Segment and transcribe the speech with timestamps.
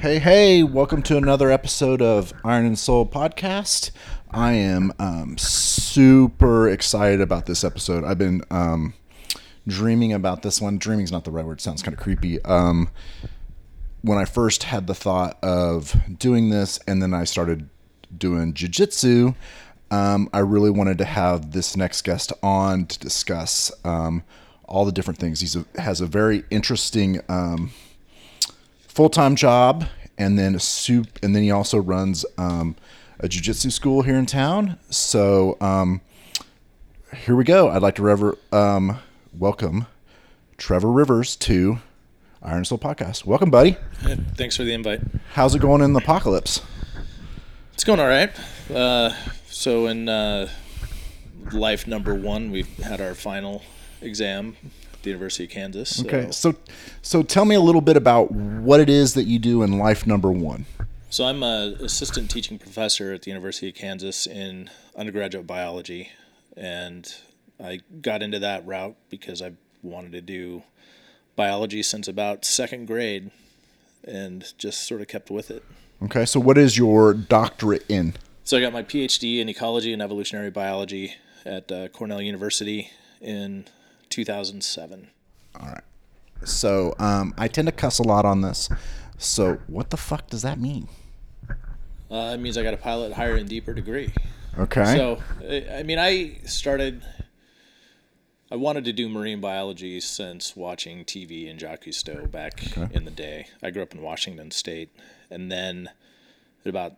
[0.00, 3.90] Hey, hey, welcome to another episode of Iron and Soul podcast.
[4.30, 8.02] I am um, super excited about this episode.
[8.04, 8.94] I've been um,
[9.68, 10.78] dreaming about this one.
[10.78, 12.42] Dreaming's not the right word, sounds kind of creepy.
[12.46, 12.88] Um,
[14.00, 17.68] when I first had the thought of doing this and then I started
[18.16, 19.34] doing jujitsu,
[19.90, 24.24] um, I really wanted to have this next guest on to discuss um,
[24.64, 25.40] all the different things.
[25.42, 27.72] He has a very interesting um,
[29.00, 29.86] full time job,
[30.18, 32.76] and then a soup, and then he also runs um,
[33.18, 34.78] a jujitsu school here in town.
[34.90, 36.02] So um,
[37.24, 37.70] here we go.
[37.70, 38.98] I'd like to rever- um,
[39.32, 39.86] welcome
[40.58, 41.78] Trevor Rivers to
[42.42, 43.24] Iron Soul Podcast.
[43.24, 43.78] Welcome, buddy.
[44.06, 45.00] Yeah, thanks for the invite.
[45.32, 46.60] How's it going in the apocalypse?
[47.72, 48.30] It's going all right.
[48.70, 49.14] Uh,
[49.46, 50.46] so in uh,
[51.52, 53.62] life number one, we had our final
[54.02, 54.56] exam
[55.02, 55.96] the University of Kansas.
[55.96, 56.06] So.
[56.06, 56.54] Okay, so
[57.02, 60.06] so tell me a little bit about what it is that you do in life
[60.06, 60.66] number one.
[61.08, 66.10] So I'm an assistant teaching professor at the University of Kansas in undergraduate biology,
[66.56, 67.12] and
[67.62, 70.62] I got into that route because I wanted to do
[71.34, 73.30] biology since about second grade,
[74.04, 75.64] and just sort of kept with it.
[76.02, 78.14] Okay, so what is your doctorate in?
[78.44, 81.14] So I got my PhD in ecology and evolutionary biology
[81.44, 83.66] at uh, Cornell University in
[84.10, 85.08] 2007.
[85.58, 85.80] All right.
[86.44, 88.68] So um, I tend to cuss a lot on this.
[89.18, 90.88] So what the fuck does that mean?
[92.10, 94.12] Uh, it means I got a pilot higher and deeper degree.
[94.58, 94.96] Okay.
[94.96, 95.22] So
[95.76, 97.02] I mean, I started.
[98.52, 102.88] I wanted to do marine biology since watching TV in Jacques Cousteau back Okay.
[102.92, 103.46] in the day.
[103.62, 104.90] I grew up in Washington State,
[105.30, 105.88] and then
[106.64, 106.96] at about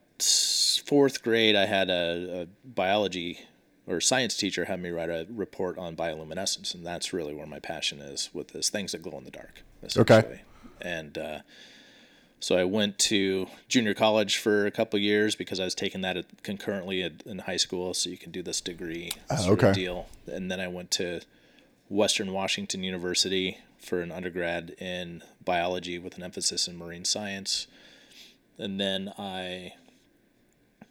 [0.87, 3.41] fourth grade, I had a, a biology
[3.87, 7.59] or science teacher had me write a report on bioluminescence, and that's really where my
[7.59, 9.63] passion is with this things that glow in the dark.
[9.83, 10.03] Essentially.
[10.81, 11.39] And uh,
[12.41, 16.01] so I went to junior college for a couple of years because I was taking
[16.03, 19.73] that at, concurrently at, in high school, so you can do this degree sort okay.
[19.73, 20.09] deal.
[20.27, 21.21] And then I went to
[21.89, 27.67] Western Washington University for an undergrad in biology with an emphasis in marine science.
[28.59, 29.75] And then I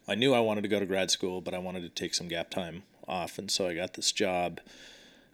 [0.07, 2.27] I knew I wanted to go to grad school, but I wanted to take some
[2.27, 4.59] gap time off, and so I got this job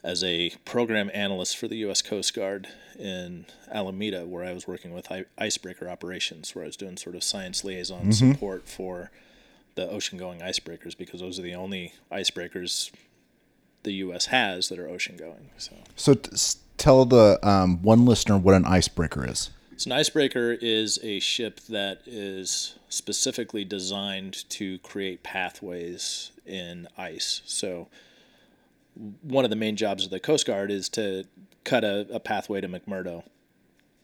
[0.03, 2.01] as a program analyst for the U.S.
[2.01, 2.67] Coast Guard
[2.97, 7.23] in Alameda, where I was working with icebreaker operations, where I was doing sort of
[7.23, 9.11] science liaison support for
[9.75, 12.91] the ocean-going icebreakers because those are the only icebreakers
[13.83, 14.27] the U.S.
[14.27, 15.51] has that are ocean-going.
[15.57, 15.75] So.
[15.95, 16.31] So t-
[16.77, 19.49] tell the um, one listener what an icebreaker is.
[19.77, 27.43] So an icebreaker is a ship that is specifically designed to create pathways in ice.
[27.45, 27.87] So
[29.21, 31.25] one of the main jobs of the Coast Guard is to
[31.63, 33.23] cut a, a pathway to McMurdo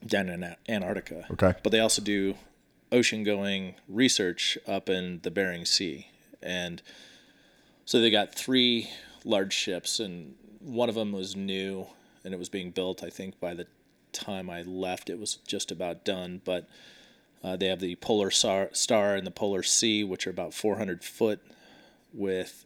[0.05, 1.25] down in Antarctica.
[1.31, 1.55] Okay.
[1.63, 2.35] But they also do
[2.91, 6.07] ocean going research up in the Bering Sea.
[6.39, 6.83] And
[7.83, 8.91] so they got three
[9.25, 11.87] large ships, and one of them was new
[12.23, 13.65] and it was being built, I think, by the
[14.13, 16.41] time I left, it was just about done.
[16.45, 16.67] But
[17.43, 21.03] uh, they have the Polar Star, Star and the Polar Sea, which are about 400
[21.03, 21.41] foot
[22.13, 22.65] with,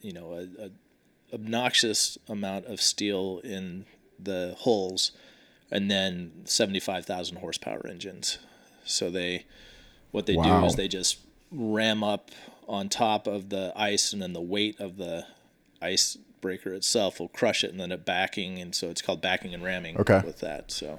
[0.00, 0.70] you know, a, a
[1.34, 3.86] obnoxious amount of steel in
[4.18, 5.12] the hulls,
[5.70, 8.38] and then 75,000 horsepower engines.
[8.84, 9.46] So they,
[10.10, 10.60] what they Wow.
[10.60, 11.18] do is they just
[11.50, 12.30] ram up
[12.68, 15.26] on top of the ice, and then the weight of the
[16.42, 19.62] icebreaker itself will crush it, and then it backing, and so it's called backing and
[19.62, 20.20] ramming Okay.
[20.24, 20.70] with that.
[20.72, 20.98] So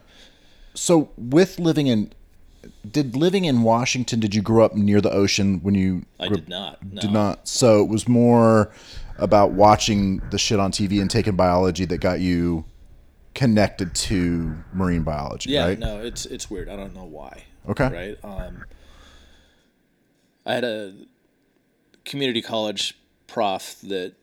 [0.73, 2.13] So with living in,
[2.89, 6.37] did living in Washington, did you grow up near the ocean when you I grew-
[6.37, 6.81] did not.
[6.83, 7.01] No.
[7.01, 7.47] Did not.
[7.47, 8.71] So it was more
[9.17, 12.65] about watching the shit on TV and taking biology that got you
[13.35, 15.79] connected to marine biology, Yeah, right?
[15.79, 16.69] no, it's it's weird.
[16.69, 17.43] I don't know why.
[17.69, 17.89] Okay.
[17.89, 18.17] Right.
[18.23, 18.63] Um,
[20.45, 20.93] I had a
[22.05, 24.13] community college prof that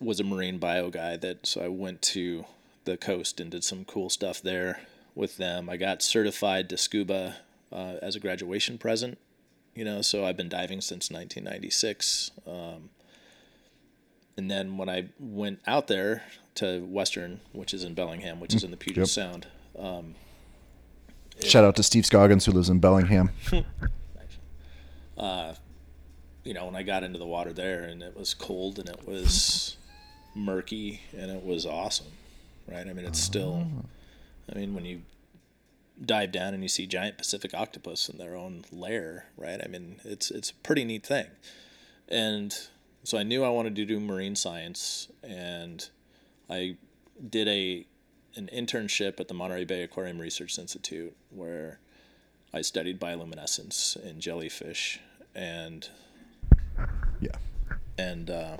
[0.00, 1.16] was a marine bio guy.
[1.16, 2.44] That so I went to
[2.84, 4.82] the coast and did some cool stuff there
[5.14, 5.68] with them.
[5.68, 7.36] I got certified to scuba
[7.72, 9.18] uh, as a graduation present.
[9.74, 12.32] You know, so I've been diving since 1996.
[12.46, 12.90] Um,
[14.36, 16.22] and then when I went out there
[16.56, 19.06] to Western, which is in Bellingham, which is in the Puget Yep.
[19.08, 19.46] Sound,
[19.78, 20.14] um,
[21.44, 23.30] Shout out to Steve Scoggins who lives in Bellingham.
[26.48, 29.06] you know, when I got into the water there and it was cold and it
[29.06, 29.76] was
[30.38, 32.12] murky and it was awesome,
[32.66, 32.86] right?
[32.86, 33.66] I mean, it's still,
[34.52, 35.02] I mean, when you
[36.04, 39.60] dive down and you see giant Pacific octopus in their own lair, right?
[39.62, 41.26] I mean, it's it's a pretty neat thing,
[42.08, 42.56] and
[43.04, 45.88] so I knew I wanted to do marine science, and
[46.48, 46.76] I
[47.28, 47.84] did a
[48.36, 51.80] an internship at the Monterey Bay Aquarium Research Institute where
[52.54, 55.00] I studied bioluminescence in jellyfish,
[55.34, 55.88] and
[57.20, 57.36] Yeah.
[57.98, 58.56] and uh,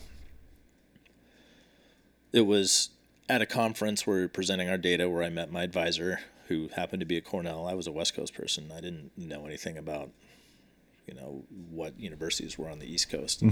[2.33, 2.91] it was
[3.29, 6.69] at a conference where we were presenting our data where I met my advisor who
[6.69, 7.67] happened to be at Cornell.
[7.67, 8.73] I was a West Coast person.
[8.75, 10.11] I didn't know anything about
[11.07, 13.43] you know what universities were on the East Coast.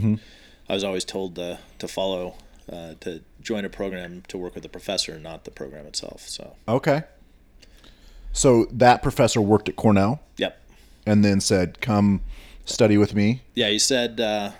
[0.69, 2.35] I was always told to to follow
[2.71, 6.29] uh, to join a program to work with the professor, not the program itself.
[6.29, 7.05] So Okay.
[8.33, 10.61] So that professor worked at Cornell yep,
[11.07, 12.21] and then said, "Come
[12.67, 13.69] study with me." yeah.
[13.71, 14.51] He said, uh,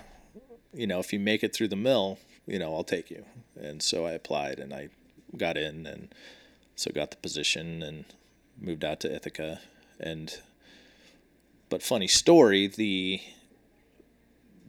[0.73, 2.17] you know, if you make it through the mill,
[2.47, 3.23] you know, I'll take you.
[3.61, 4.89] And so I applied and I
[5.35, 6.13] got in and
[6.75, 8.05] so got the position and
[8.59, 9.59] moved out to Ithaca.
[9.99, 10.39] And
[11.69, 13.21] but funny story the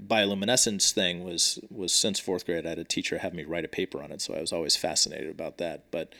[0.06, 2.66] bioluminescence thing was was since fourth grade.
[2.66, 4.20] I had a teacher have me write a paper on it.
[4.20, 5.84] So I was always fascinated about that.
[5.90, 6.12] But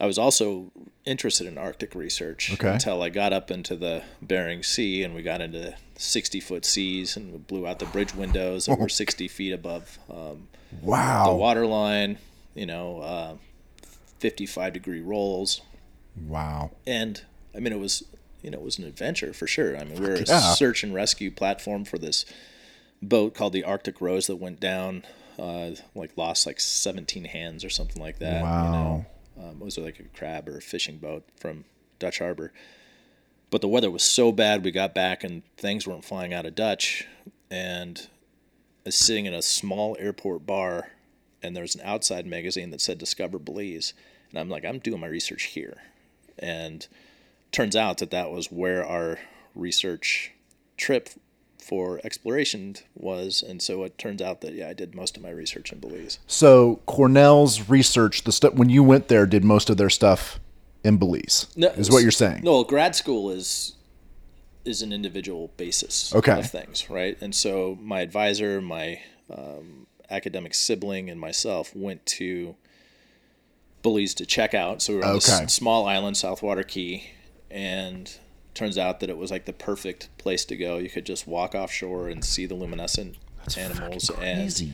[0.00, 0.72] I was also
[1.04, 2.72] interested in Arctic research Okay.
[2.72, 7.16] until I got up into the Bering Sea and we got into 60 foot seas
[7.16, 10.48] and we blew out the bridge windows that were 60 feet above um,
[10.80, 11.36] the Wow.
[11.36, 12.18] water line,
[12.54, 13.34] you know, uh,
[14.18, 15.60] 55 degree rolls.
[16.26, 16.70] Wow.
[16.86, 17.22] And
[17.54, 18.02] I mean, it was,
[18.42, 19.76] you know, it was an adventure for sure.
[19.76, 20.40] I mean, we were a yeah.
[20.54, 22.24] search and rescue platform for this
[23.00, 25.04] boat called the Arctic Rose that went down,
[25.38, 28.38] uh, like lost like 17 hands or something like that.
[28.38, 28.72] You Wow.
[28.72, 29.06] know,
[29.42, 31.64] um, it was like a crab or a fishing boat from
[31.98, 32.52] Dutch Harbor.
[33.50, 36.54] But the weather was so bad, we got back and things weren't flying out of
[36.54, 37.06] Dutch.
[37.50, 38.08] And
[38.84, 40.92] I was sitting in a small airport bar,
[41.42, 43.92] and there was an outside magazine that said Discover Belize.
[44.30, 45.82] And I'm like, I'm doing my research here.
[46.38, 46.86] And
[47.50, 49.18] turns out that that was where our
[49.54, 50.32] research
[50.76, 51.10] trip
[51.62, 53.42] for exploration was.
[53.42, 56.18] And so it turns out that, yeah, I did most of my research in Belize.
[56.26, 60.40] So Cornell's research, the stuff when you went there, did most of their stuff
[60.84, 61.46] in Belize.
[61.56, 62.42] no, is what you're saying?
[62.42, 63.74] No, grad school is
[64.64, 66.38] is an individual basis Okay.
[66.38, 67.16] of things, right?
[67.20, 72.54] And so my advisor, my um, academic sibling, and myself went to
[73.82, 74.80] Belize to check out.
[74.80, 77.10] So we were on this small island, South Water Caye,
[77.50, 78.16] and
[78.54, 80.78] turns out that it was like the perfect place to go.
[80.78, 83.16] You could just walk offshore and see the luminescent
[83.56, 84.72] animals and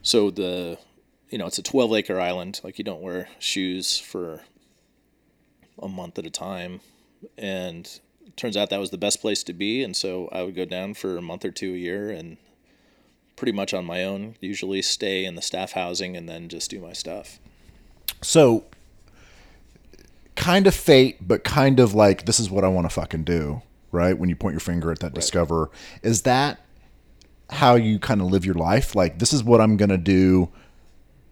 [0.00, 0.78] so the
[1.28, 2.60] you know it's a 12 acre island.
[2.62, 4.42] Like you don't wear shoes for
[5.80, 6.80] a month at a time.
[7.36, 8.00] And
[8.36, 9.82] turns out that was the best place to be.
[9.82, 12.36] And so i would go down for a month or two a year and
[13.34, 16.80] pretty much on my own usually stay in the staff housing and then just do
[16.80, 17.38] my stuff.
[18.22, 18.64] So
[20.36, 23.62] kind of fate, but kind of like this is what I want to fucking do,
[23.90, 24.16] right?
[24.16, 25.70] When you point your finger at that discover,
[26.02, 26.60] is that
[27.50, 28.94] how you kind of live your life?
[28.94, 30.48] Like this is what I'm gonna do,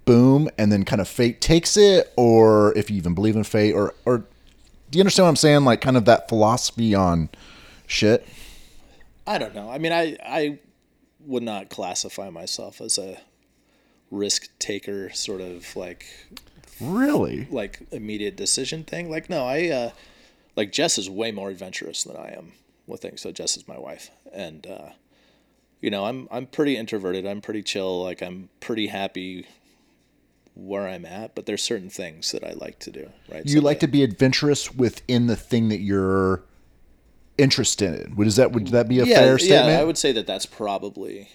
[0.05, 3.73] boom, and then kind of fate takes it, or if you even believe in fate,
[3.75, 4.19] or or
[4.91, 5.65] do you understand what I'm saying?
[5.65, 7.29] Like kind of that philosophy on
[7.87, 8.27] shit.
[9.27, 10.59] i don't know i mean i i
[11.21, 13.19] would not classify myself as a
[14.11, 16.07] risk taker sort of like
[16.81, 17.47] Really?
[17.51, 19.11] like immediate decision thing.
[19.11, 19.91] Like no, I uh,
[20.57, 22.53] like Jess is way more adventurous than I am
[22.87, 23.21] with things.
[23.21, 24.91] So Jess is my wife, and uh,
[25.81, 27.27] you know I'm I'm pretty introverted.
[27.27, 28.03] I'm pretty chill.
[28.03, 29.47] Like I'm pretty happy
[30.55, 31.35] where I'm at.
[31.35, 33.11] But there's certain things that I like to do.
[33.31, 33.45] Right.
[33.47, 36.43] You like to be adventurous within the thing that you're
[37.39, 38.17] interested in.
[38.17, 39.69] Would is that would that be a yeah, fair statement?
[39.69, 41.31] Yeah, I would say that that's probably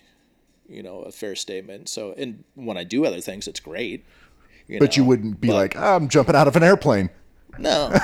[0.68, 1.90] you know a fair statement.
[1.90, 4.06] So and when I do other things, it's great.
[4.70, 7.10] You but you wouldn't be but- like, I'm jumping out of an airplane.
[7.58, 7.94] no.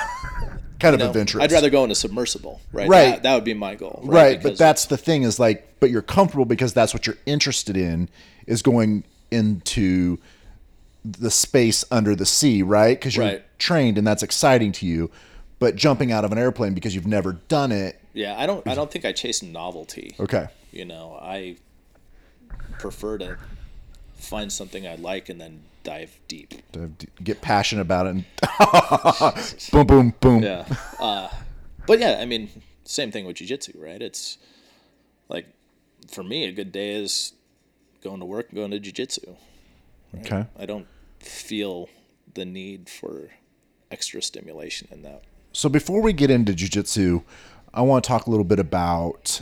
[0.78, 1.42] Kind of No, adventurous.
[1.42, 2.86] I'd rather go in a submersible, right?
[2.86, 3.04] Right.
[3.12, 4.14] That, that would be my goal, right?
[4.34, 7.78] right, but that's the thing is like, but you're comfortable because that's what you're interested
[7.78, 8.10] in
[8.46, 10.18] is going into
[11.02, 12.98] the space under the sea, right?
[13.00, 13.58] Because you're Right.
[13.58, 15.10] trained and that's exciting to you.
[15.60, 18.38] But jumping out of an airplane because you've never done it, yeah.
[18.38, 18.66] I don't.
[18.68, 20.14] I don't think I chase novelty.
[20.20, 20.48] okay.
[20.72, 21.56] You know, I
[22.78, 23.38] prefer to
[24.16, 26.52] find something I like and then dive deep.
[26.72, 28.24] To d- get passionate about it and
[29.72, 30.42] boom, boom, boom.
[30.42, 30.66] Yeah.
[30.98, 31.28] Uh,
[31.86, 32.50] but yeah, I mean,
[32.84, 34.02] same thing with jujitsu, right?
[34.02, 34.36] It's
[35.28, 35.46] like
[36.10, 37.32] for me, a good day is
[38.02, 39.36] going to work and going to jujitsu.
[40.18, 40.46] Okay.
[40.58, 40.86] I don't
[41.20, 41.88] feel
[42.34, 43.30] the need for
[43.90, 45.22] extra stimulation in that.
[45.52, 47.22] So before we get into jujitsu,
[47.72, 49.40] I want to talk a little bit about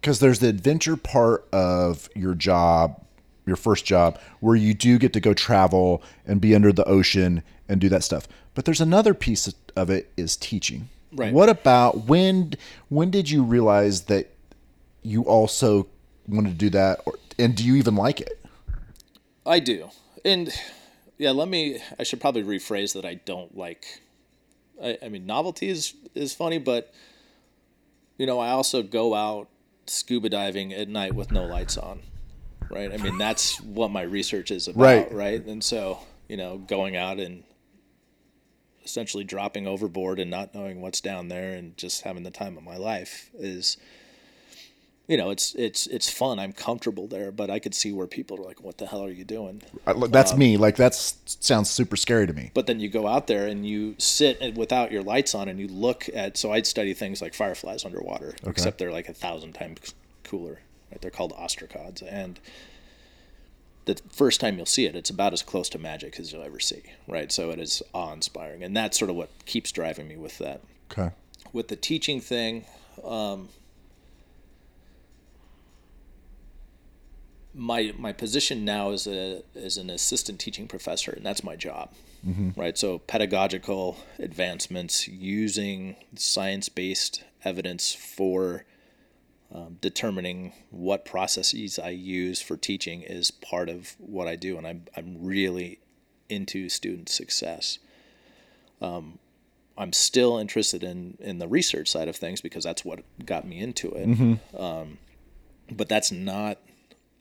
[0.00, 3.04] because there's the adventure part of your job,
[3.46, 7.42] your first job, where you do get to go travel and be under the ocean
[7.68, 8.28] and do that stuff.
[8.54, 10.88] But there's another piece of it is teaching.
[11.12, 11.32] Right.
[11.32, 12.54] What about when?
[12.88, 14.30] When did you realize that
[15.02, 15.88] you also
[16.28, 18.38] wanted to do that, or, and do you even like it?
[19.46, 19.90] I do.
[20.24, 20.50] And
[21.18, 24.02] yeah, let me I should probably rephrase that I don't like
[24.82, 26.92] I, I mean novelty is is funny, but
[28.20, 29.48] You know, I also go out
[29.86, 32.00] scuba diving at night with no lights on.
[32.70, 32.92] Right?
[32.92, 35.12] I mean, that's what my research is about, Right.
[35.12, 35.44] right?
[35.44, 35.98] And so,
[36.28, 37.42] you know, going out and
[38.84, 42.62] essentially dropping overboard and not knowing what's down there and just having the time of
[42.62, 43.76] my life is
[45.10, 46.38] you know, it's it's it's fun.
[46.38, 49.10] I'm comfortable there, but I could see where people are like, "What the hell are
[49.10, 50.56] you doing?" That's um, me.
[50.56, 52.52] Like that sounds super scary to me.
[52.54, 55.66] But then you go out there and you sit without your lights on and you
[55.66, 56.36] look at.
[56.36, 60.60] So I'd study things like fireflies underwater, except they're like a thousand times cooler.
[60.90, 61.00] Right?
[61.00, 62.40] They're called ostracods, and
[63.84, 66.60] the first time you'll see it, it's about as close to magic as you'll ever
[66.60, 66.82] see.
[67.08, 67.32] Right?
[67.32, 70.60] So it is awe-inspiring, and that's sort of what keeps driving me with that.
[70.90, 71.10] Okay.
[71.52, 72.64] With the teaching thing,
[73.04, 73.48] um,
[77.54, 81.90] my my position now is a is an assistant teaching professor, and that's my job.
[82.56, 82.76] Right.
[82.76, 88.64] So pedagogical advancements using science based evidence for
[89.52, 94.66] um, determining what processes I use for teaching is part of what I do, and
[94.66, 95.80] I'm I'm really
[96.28, 97.78] into student success.
[98.80, 99.18] Um,
[99.76, 103.58] I'm still interested in in the research side of things because that's what got me
[103.58, 104.06] into it.
[104.56, 104.98] Um,
[105.70, 106.58] but that's not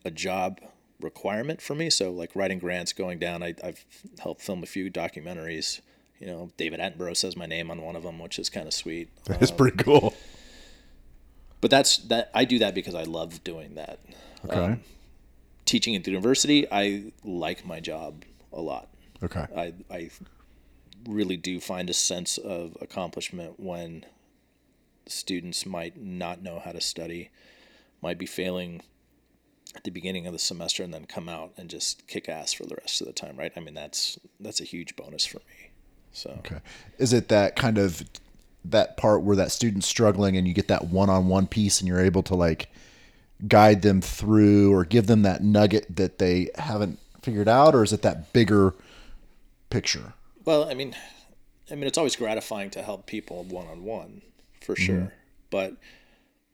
[0.06, 0.60] a job
[1.00, 1.90] requirement for me.
[1.90, 3.86] So like writing grants, going down, I, I've
[4.20, 5.82] helped film a few documentaries.
[6.20, 8.74] You know, David Attenborough says my name on one of them, which is kind of
[8.74, 9.10] sweet.
[9.26, 10.14] That's pretty cool.
[11.62, 14.00] But that's that I do that because I love doing that.
[14.46, 14.56] Okay.
[14.58, 14.82] Um,
[15.66, 18.24] teaching at the university, I like my job
[18.54, 18.90] a lot.
[19.22, 19.46] okay.
[19.56, 20.10] I I
[21.08, 24.06] really do find a sense of accomplishment when
[25.08, 27.30] students might not know how to study,
[28.02, 28.82] might be failing
[29.76, 32.66] at the beginning of the semester and then come out and just kick ass for
[32.66, 33.52] the rest of the time, right?
[33.56, 35.70] I mean that's that's a huge bonus for me.
[36.12, 36.60] So Okay.
[36.98, 38.04] Is it that kind of
[38.66, 42.24] that part where that student's struggling and you get that one-on-one piece and you're able
[42.24, 42.70] to like
[43.48, 47.94] guide them through or give them that nugget that they haven't figured out or is
[47.94, 48.74] it that bigger
[49.70, 50.14] picture?
[50.46, 50.96] Well, I mean,
[51.72, 54.22] I mean, it's always gratifying to help people one on one,
[54.62, 54.84] for mm-hmm.
[54.84, 55.14] sure.
[55.50, 55.76] But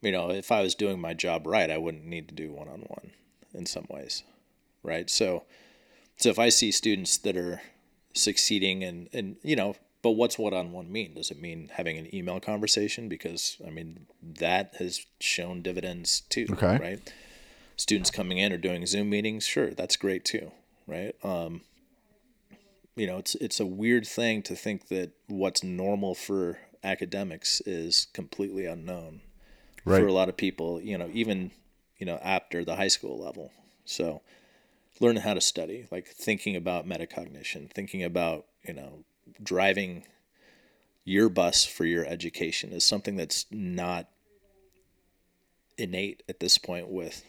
[0.02, 2.68] you know, if I was doing my job right, I wouldn't need to do one
[2.68, 3.12] on one
[3.54, 4.24] in some ways,
[4.84, 5.10] right?
[5.10, 5.44] So,
[6.18, 7.62] so if I see students that are
[8.14, 11.16] succeeding and and you know, but what's one on one mean?
[11.16, 13.10] Does it mean having an email conversation?
[13.10, 16.78] Because I mean, that has shown dividends too, Okay.
[16.80, 17.14] right?
[17.76, 20.52] Students coming in or doing Zoom meetings, sure, that's great too,
[20.86, 21.16] right?
[21.24, 21.62] Um,
[22.96, 28.06] you know, it's it's a weird thing to think that what's normal for academics is
[28.14, 29.22] completely unknown
[29.86, 30.02] Right.
[30.02, 30.80] for a lot of people.
[30.80, 31.50] You know, even
[31.98, 33.52] you know after the high school level.
[33.86, 34.22] So,
[35.00, 39.04] learning how to study, like thinking about metacognition, thinking about you know
[39.42, 40.06] driving
[41.04, 44.08] your bus for your education is something that's not
[45.78, 47.24] innate at this point with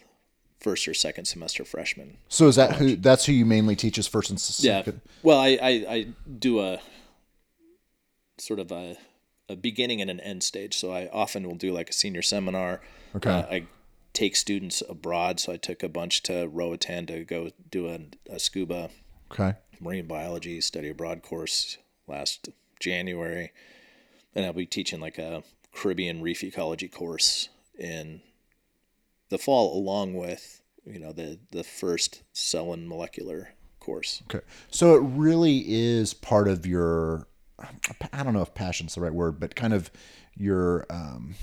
[0.59, 2.17] first or second semester freshmen.
[2.29, 5.01] So is that who that's who you mainly teach is first and second.
[5.05, 5.11] Yeah.
[5.21, 6.07] Well, I, I, I
[6.39, 6.79] do a
[8.39, 8.97] sort of a,
[9.49, 10.75] a beginning and an end stage.
[10.77, 12.81] So I often will do like a senior seminar.
[13.15, 13.29] Okay.
[13.29, 13.67] Uh, I
[14.13, 15.39] take students abroad.
[15.39, 17.99] So I took a bunch to Roatan to go do a,
[18.33, 18.89] a scuba
[19.31, 19.53] Okay.
[19.81, 22.49] marine biology study abroad course last
[22.79, 23.51] January.
[24.35, 28.21] And I'll be teaching like a Caribbean reef ecology course in
[29.29, 34.23] the fall, along with you know the the first cell and molecular course.
[34.33, 34.45] Okay.
[34.69, 37.27] So it really is part of your
[38.13, 39.91] I don't know if passion's the right word, but kind of
[40.35, 41.35] your um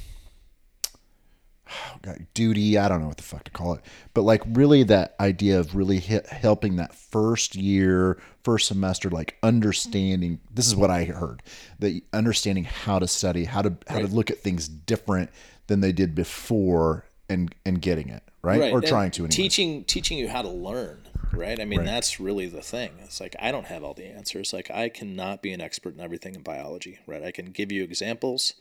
[2.35, 3.80] duty, I don't know what the fuck to call it.
[4.12, 10.40] But like really that idea of really helping that first year, first semester like understanding
[10.52, 11.42] this is what I heard.
[11.78, 15.30] That understanding how to study, how to how to look at things different
[15.66, 18.73] than they did before and and getting it, right?
[18.73, 19.30] Or and trying to anyway.
[19.30, 21.00] teaching teaching you how to learn
[21.33, 24.52] right i mean that's really the thing it's like i don't have all the answers
[24.52, 27.83] like i cannot be an expert in everything in biology right i can give you
[27.83, 28.54] examples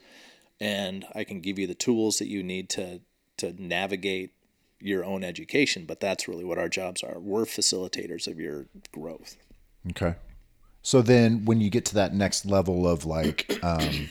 [0.64, 3.00] and i can give you the tools that you need to
[3.36, 4.32] to navigate
[4.80, 9.36] your own education but that's really what our jobs are we're facilitators of your growth
[9.90, 10.14] Okay.
[10.82, 14.08] So then when you get to that next level of like um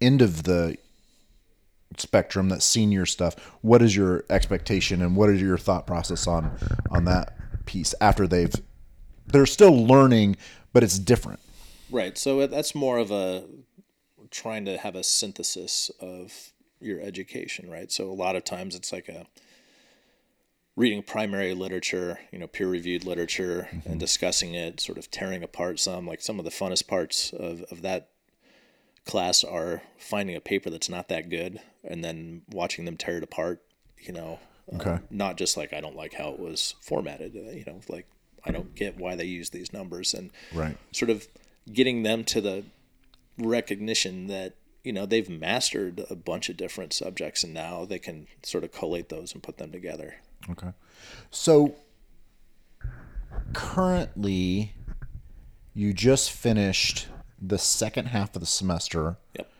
[0.00, 0.76] end of the
[1.96, 6.56] spectrum, that senior stuff, what is your expectation and what is your thought process on
[6.90, 7.34] on that
[7.66, 8.54] piece after they've
[9.26, 10.36] they're still learning,
[10.72, 11.40] but it's different.
[11.90, 12.16] Right.
[12.16, 13.44] So that's more of a
[14.30, 17.90] trying to have a synthesis of your education, right?
[17.90, 19.26] So a lot of times it's like a
[20.76, 25.80] reading primary literature, you know, peer reviewed literature and discussing it, sort of tearing apart
[25.80, 28.10] some, like some of the funnest parts of, of that
[29.04, 33.24] class are finding a paper that's not that good and then watching them tear it
[33.24, 33.62] apart.
[34.00, 34.38] You know,
[34.74, 34.90] Okay.
[34.90, 37.34] um, not just like I don't like how it was formatted.
[37.34, 38.06] uh, You know, like
[38.44, 40.76] I don't get why they use these numbers and Right.
[40.92, 41.26] sort of
[41.72, 42.64] getting them to the
[43.38, 44.54] recognition that
[44.84, 48.72] you know they've mastered a bunch of different subjects and now they can sort of
[48.72, 50.16] collate those and put them together.
[50.50, 50.70] Okay.
[51.30, 51.74] So
[53.52, 54.74] currently,
[55.74, 57.08] you just finished
[57.40, 59.50] the second half of the semester Yep.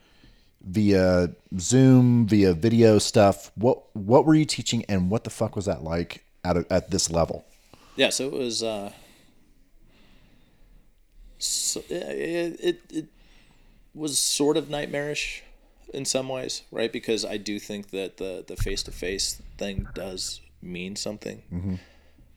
[0.62, 3.50] via Zoom, via video stuff.
[3.54, 6.90] What what were you teaching, and what the fuck was that like at a, at
[6.90, 7.44] this level?
[7.96, 8.62] Yeah, so it was.
[8.62, 8.92] Uh,
[11.38, 13.06] so it, it it
[13.98, 15.42] was sort of nightmarish
[15.92, 16.92] in some ways, right?
[16.92, 21.42] Because I do think that the the face to face thing does mean something.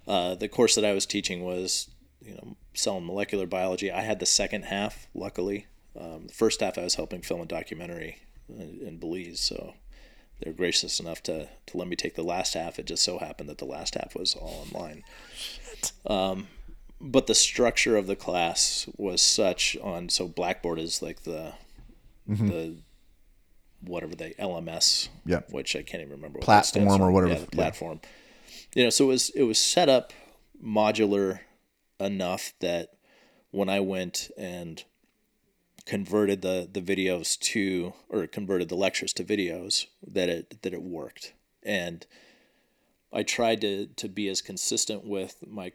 [0.08, 1.88] Uh, the course that I was teaching was,
[2.26, 3.92] you know, cell and molecular biology.
[3.92, 5.68] I had the second half, luckily.
[6.00, 8.18] Um, the first half I was helping film a documentary
[8.50, 9.74] in, in Belize, so
[10.40, 12.80] they were gracious enough to, to let me take the last half.
[12.80, 15.04] It just so happened that the last half was all online.
[16.08, 16.48] Um,
[17.02, 21.54] but the structure of the class was such on so Blackboard is like the
[22.30, 22.48] mm-hmm.
[22.48, 22.76] the
[23.82, 25.42] whatever they LMS, Yeah.
[25.50, 27.34] which I can't even remember what Platform or whatever.
[27.34, 27.56] Yeah, the Yeah.
[27.56, 28.02] platform.
[28.76, 30.14] You know, so it was it was set up
[30.64, 31.40] modular
[32.00, 32.94] enough that
[33.50, 34.84] when I went and
[35.86, 40.84] converted the the videos to or converted the lectures to videos that it that it
[40.84, 42.06] worked and
[43.12, 45.74] I tried to to be as consistent with my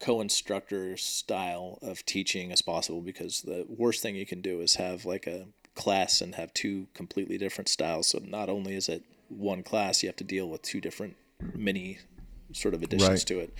[0.00, 5.04] co-instructor's style of teaching as possible because the worst thing you can do is have
[5.04, 9.62] like a class and have two completely different styles so not only is it one
[9.62, 11.16] class you have to deal with two different
[11.54, 11.98] mini
[12.52, 13.26] sort of additions Right.
[13.26, 13.54] to it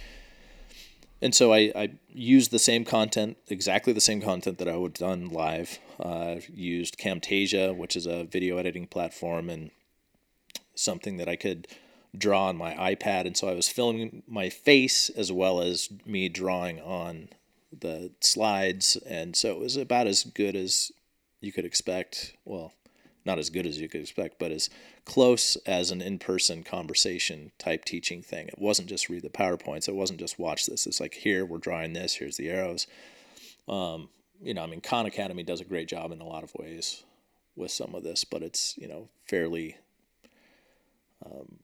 [1.23, 4.99] and so I, I used the same content, exactly the same content that I would
[4.99, 5.78] have done live.
[5.99, 9.71] Uh, I've used Camtasia, which is a video editing platform, and
[10.75, 11.69] something that I could
[12.19, 13.26] draw on my iPad.
[13.26, 17.29] And so I was filming my face as well as me drawing on
[17.79, 18.97] the slides.
[19.07, 20.93] And so it was about as good as
[21.41, 22.35] you could expect.
[22.45, 22.73] Well,
[23.25, 24.71] not as good as you could expect, but as
[25.05, 28.47] close as an in person conversation type teaching thing.
[28.49, 30.87] It wasn't just read the PowerPoints, it wasn't just watch this.
[30.87, 32.87] It's like, here, we're drawing this, here's the arrows.
[33.69, 34.09] Um,
[34.41, 37.02] you know, I mean, Khan Academy does a great job in a lot of ways
[37.57, 39.76] with some of this, but it's, you know, fairly
[41.25, 41.57] um,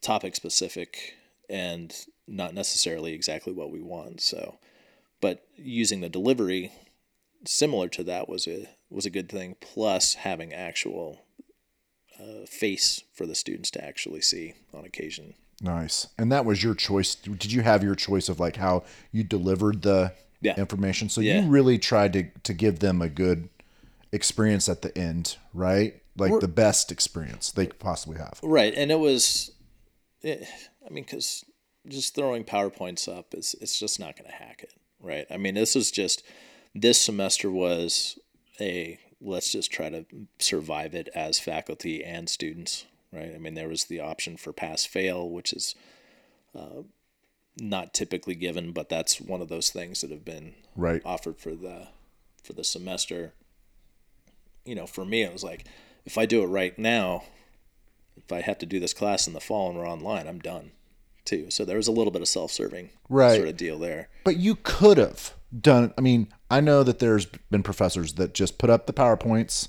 [0.00, 1.14] topic specific
[1.48, 4.20] and not necessarily exactly what we want.
[4.20, 4.58] So,
[5.20, 6.72] but using the delivery
[7.44, 9.56] similar to that was a was a good thing.
[9.60, 11.22] Plus, having actual
[12.18, 15.34] uh, face for the students to actually see on occasion.
[15.62, 16.06] Nice.
[16.16, 17.14] And that was your choice.
[17.14, 20.54] Did you have your choice of like how you delivered the Yeah.
[20.56, 21.08] information?
[21.08, 21.42] So Yeah.
[21.42, 23.48] you really tried to to give them a good
[24.12, 26.00] experience at the end, right?
[26.16, 28.40] Like the best experience they could possibly have.
[28.42, 29.52] Right, and it was,
[30.24, 30.44] eh,
[30.86, 31.44] I mean, because
[31.88, 35.26] just throwing powerpoints up is it's just not going to hack it, right?
[35.30, 36.22] I mean, this is just
[36.74, 38.18] this semester was
[38.60, 40.04] a let's just try to
[40.38, 43.32] survive it as faculty and students, right?
[43.34, 45.74] I mean, there was the option for pass fail, which is
[46.54, 46.82] uh,
[47.60, 51.02] not typically given, but that's one of those things that have been Right.
[51.04, 51.88] offered for the
[52.42, 53.34] for the semester.
[54.64, 55.64] You know, for me, it was like
[56.04, 57.24] if I do it right now,
[58.24, 60.72] if I have to do this class in the fall and we're online, I'm done
[61.24, 61.50] too.
[61.50, 63.36] So there was a little bit of self-serving Right.
[63.36, 64.08] sort of deal there.
[64.24, 65.92] But you could have done.
[65.98, 69.68] I mean, I know that there's been professors that just put up the powerpoints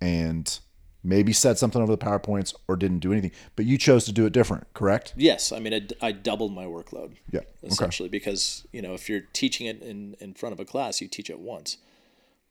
[0.00, 0.58] and
[1.04, 3.32] maybe said something over the powerpoints or didn't do anything.
[3.56, 5.14] But you chose to do it different, correct?
[5.16, 7.16] Yes, I mean, I doubled my workload.
[7.30, 7.40] Yeah.
[7.40, 7.72] Okay.
[7.72, 11.06] essentially because you know if you're teaching it in, in front of a class you
[11.06, 11.78] teach it once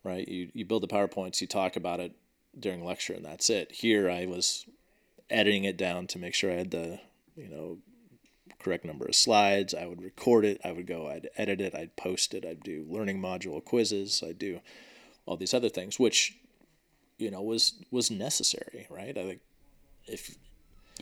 [0.06, 2.14] right you, you build the powerpoints you talk about it
[2.58, 4.66] during lecture and that's it here i was
[5.32, 7.00] editing it down to make sure i had the
[7.36, 7.78] you know
[8.62, 9.74] correct number of slides.
[9.74, 10.62] I would record it.
[10.64, 11.76] I would go i'd edit it.
[11.76, 12.46] I'd post it.
[12.46, 14.24] I'd do learning module quizzes.
[14.26, 14.60] I'd do
[15.26, 16.38] all these other things which
[17.18, 19.18] you know was was necessary right?
[19.18, 19.42] I think
[20.08, 20.36] if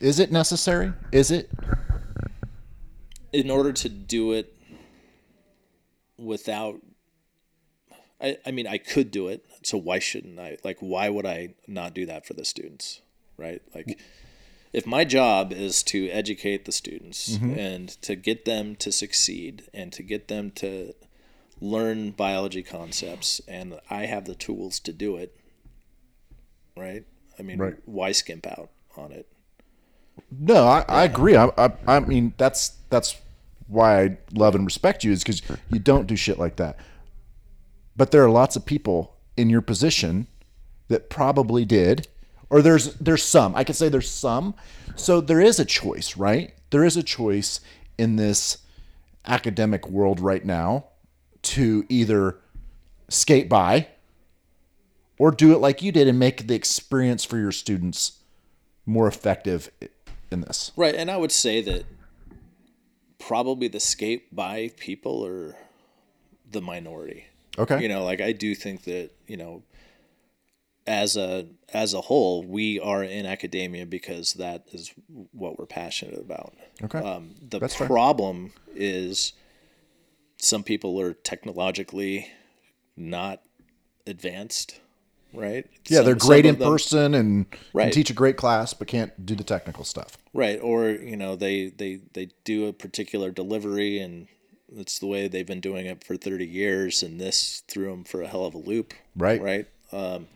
[0.01, 0.93] Is it necessary?
[1.11, 1.49] Is it?
[3.31, 4.55] in order to do it
[6.17, 6.81] without
[8.19, 10.57] I, I mean I could do it so why shouldn't I?
[10.63, 13.01] Like why would I not do that for the students
[13.39, 13.99] right like
[14.71, 17.58] if my job is to educate the students mm-hmm.
[17.58, 20.93] and to get them to succeed and to get them to
[21.62, 25.36] learn biology concepts and I have the tools to do it
[26.78, 27.04] right
[27.38, 27.75] I mean Right.
[27.86, 29.28] why skimp out on it
[30.32, 31.36] No, I, I agree.
[31.36, 33.15] I, I I mean that's that's
[33.67, 36.78] why I love and respect you is because you don't do shit like that.
[37.95, 40.28] But there are lots of people in your position
[40.88, 42.08] that probably did
[42.49, 44.55] or there's there's some i could say there's some.
[44.95, 46.53] So there is a choice right?
[46.71, 47.62] There is a choice
[47.97, 48.57] in this
[49.25, 50.85] academic world right now
[51.41, 52.38] to either
[53.07, 53.88] skate by
[55.17, 58.19] or do it like you did and make the experience for your students
[58.85, 59.69] more effective
[60.31, 60.71] in this.
[60.75, 61.85] Right, and I would say that
[63.19, 65.55] probably the skate by people are
[66.49, 67.25] the minority.
[67.57, 67.81] okay.
[67.81, 69.63] You know, like I do think that, you know,
[70.89, 74.91] as a as a whole, we are in academia because that is
[75.32, 76.54] what we're passionate about.
[76.84, 77.86] okay Um, the That's fair.
[77.88, 79.34] problem is
[80.38, 82.28] some people are technologically
[82.97, 83.43] not
[84.08, 84.80] advanced,
[85.32, 85.67] right?
[85.88, 87.93] yeah Some- they're great in them- person and can Right.
[87.93, 91.69] teach a great class but can't do the technical stuff Right, or you know they
[91.69, 94.28] they they do a particular delivery and
[94.75, 98.21] it's the way they've been doing it for 30 years and this threw them for
[98.23, 98.93] a hell of a loop.
[99.15, 99.41] Right.
[99.41, 99.67] Right.
[99.91, 100.28] Um,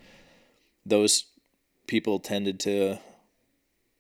[0.86, 1.26] those
[1.88, 3.00] people tended to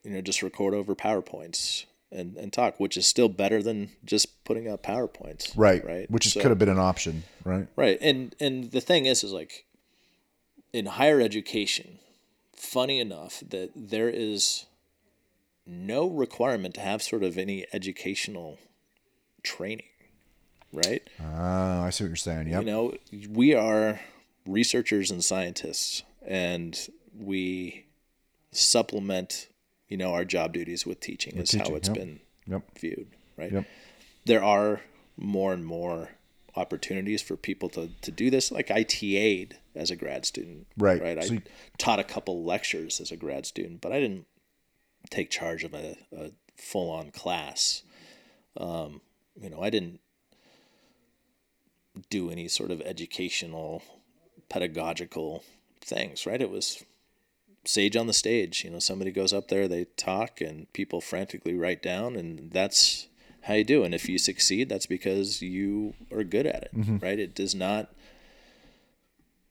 [0.04, 4.44] you know just record over PowerPoints and and talk, which is still better than just
[4.44, 5.52] putting up PowerPoints.
[5.56, 6.10] right Right.
[6.12, 7.98] which So- could have been an option right Right.
[8.02, 9.66] And and the thing is is like
[10.74, 12.00] in higher education,
[12.56, 14.66] funny enough that there is
[15.68, 18.58] no requirement to have sort of any educational
[19.44, 19.86] training.
[20.74, 21.04] Right?
[21.22, 22.94] oh i see what you're saying yep You know,
[23.30, 24.00] we are
[24.48, 27.86] researchers and scientists and we
[28.52, 29.48] supplement,
[29.88, 31.98] you know, our job duties with teaching is teaching, how it's yep.
[31.98, 33.08] been yep viewed,
[33.38, 33.52] right?
[33.52, 33.66] Yep.
[34.26, 34.82] There are
[35.18, 36.10] more and more
[36.56, 38.52] opportunities for people to, to do this.
[38.52, 40.68] Like I TA'd as a grad student.
[40.78, 41.02] Right.
[41.02, 41.18] Right.
[41.18, 41.42] I you-
[41.78, 44.26] taught a couple lectures as a grad student, but I didn't
[45.10, 47.84] take charge of a, a full on class.
[48.58, 49.02] Um,
[49.40, 50.00] you know, I didn't
[52.10, 53.84] do any sort of educational,
[54.50, 55.44] pedagogical
[55.84, 56.42] things, right?
[56.42, 56.84] It was
[57.66, 58.64] sage on the stage.
[58.64, 63.08] You know, somebody goes up there, they talk, and people frantically write down, and that's
[63.44, 63.84] how you do.
[63.84, 66.98] And if you succeed, that's because you are good at it, mm-hmm.
[66.98, 67.20] right?
[67.20, 67.94] It does not,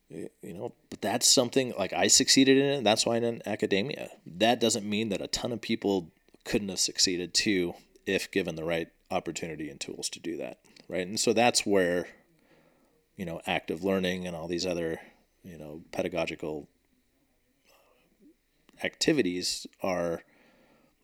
[0.08, 2.84] you know, but that's something like I succeeded in it.
[2.84, 4.10] That's why I'm in academia.
[4.26, 6.10] That doesn't mean that a ton of people
[6.44, 7.74] couldn't have succeeded too
[8.06, 11.06] if given the right opportunity and tools to do that, right?
[11.06, 12.08] And so that's where,
[13.16, 15.00] you know, active learning and all these other,
[15.44, 16.68] you know, pedagogical
[18.84, 20.22] activities are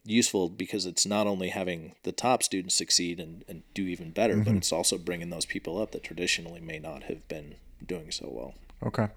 [0.04, 4.36] useful because it's not only having the top students succeed and, and do even better,
[4.36, 8.28] but it's also bringing those people up that traditionally may not have been doing so
[8.30, 8.54] well.
[8.82, 9.08] Okay.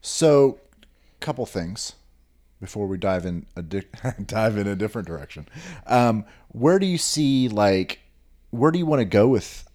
[0.00, 0.58] So,
[1.20, 1.94] couple things
[2.60, 3.82] before we dive in a di-
[4.26, 5.48] dive in a different direction.
[5.86, 8.00] Um, where do you see like
[8.50, 9.68] where do you want to go with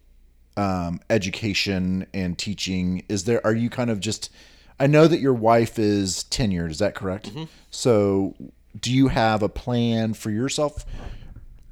[0.57, 3.03] um, education and teaching?
[3.09, 4.31] Is there are you kind of just
[4.79, 6.71] I know that your wife is tenured.
[6.71, 7.31] Is that correct?
[7.69, 8.35] So,
[8.79, 10.85] do you have a plan for yourself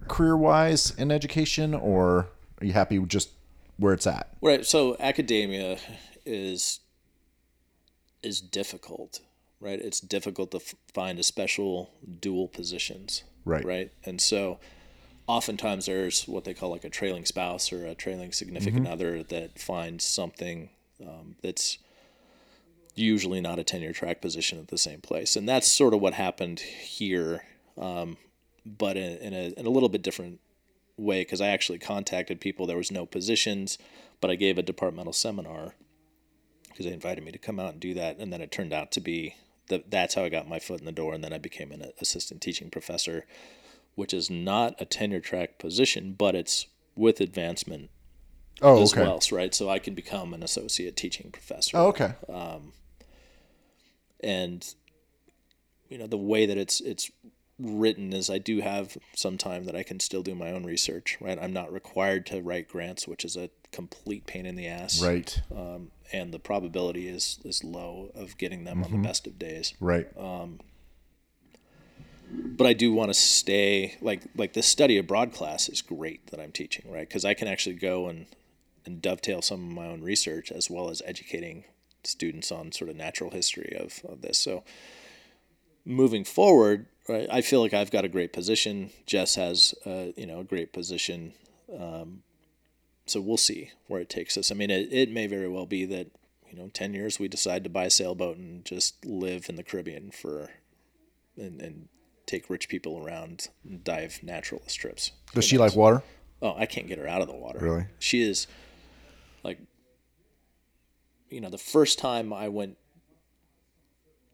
[0.08, 2.28] career wise in education, or
[2.60, 3.30] are you happy with just
[3.78, 4.30] where it's at?
[4.42, 4.66] Right.
[4.66, 5.78] So academia
[6.26, 6.80] is
[8.24, 9.22] is difficult,
[9.60, 9.80] right?
[9.80, 13.64] It's difficult to f- find a special dual positions, Right.
[13.64, 13.92] Right.
[14.04, 14.60] And so
[15.28, 19.60] oftentimes there's what they call like a trailing spouse or a trailing significant other that
[19.60, 20.70] finds something
[21.02, 21.78] um, that's
[23.00, 26.14] usually not a tenure track position at the same place, and that's sort of what
[26.14, 27.44] happened here,
[27.78, 28.18] um,
[28.66, 30.40] but in, in a in a little bit different
[30.98, 32.66] way because I actually contacted people.
[32.66, 33.78] There was no positions,
[34.20, 35.76] but I gave a departmental seminar
[36.70, 38.92] because they invited me to come out and do that, and then it turned out
[38.94, 39.36] to be
[39.70, 41.92] that that's how I got my foot in the door, and then I became an
[42.00, 43.26] assistant teaching professor,
[43.96, 47.90] which is not a tenure track position, but it's with advancement
[48.62, 49.02] Oh, as okay.
[49.02, 49.54] well, right?
[49.54, 52.14] So I can become an associate teaching professor Oh, okay.
[54.22, 54.74] And
[55.90, 57.10] you know the way that it's it's
[57.60, 61.18] written is I do have some time that I can still do my own research,
[61.20, 61.40] right?
[61.42, 65.42] I'm not required to write grants, which is a complete pain in the ass, Right.
[65.56, 68.94] Um, and the probability is is low of getting them Mm-hmm.
[68.96, 69.74] on the best of days.
[69.80, 70.08] Right.
[70.18, 70.60] Um,
[72.30, 76.40] But I do want to stay like like the study abroad class is great that
[76.40, 77.08] I'm teaching, right?
[77.08, 78.26] Because I can actually go and
[78.86, 81.64] and dovetail some of my own research as well as educating
[82.08, 84.38] students on sort of natural history of, of this.
[84.40, 84.64] So
[85.86, 88.92] moving forward, right, I feel like I've got a great position.
[89.06, 91.34] Jess has, uh, you know, a great position.
[91.78, 92.24] Um,
[93.06, 94.52] so we'll see where it takes us.
[94.52, 96.08] I mean, it, it may very well be that,
[96.50, 99.64] you know, 10 years we decide to buy a sailboat and just live in the
[99.64, 100.50] Caribbean for,
[101.38, 101.88] and, and
[102.26, 105.12] take rich people around and dive naturalist trips.
[105.34, 106.04] Does she like water?
[106.42, 107.60] Oh, I can't get her out of the water.
[107.60, 107.86] Really?
[108.00, 108.46] She is
[109.44, 109.60] like,
[111.30, 112.78] you know, the first time I went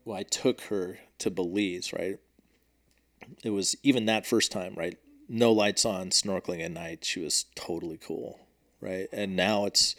[0.05, 2.17] well, I took her to Belize, right?
[3.43, 4.97] It was even that first time, right?
[5.29, 7.05] No lights on, snorkeling at night.
[7.05, 8.39] She was totally cool,
[8.81, 9.07] right?
[9.13, 9.95] And now it's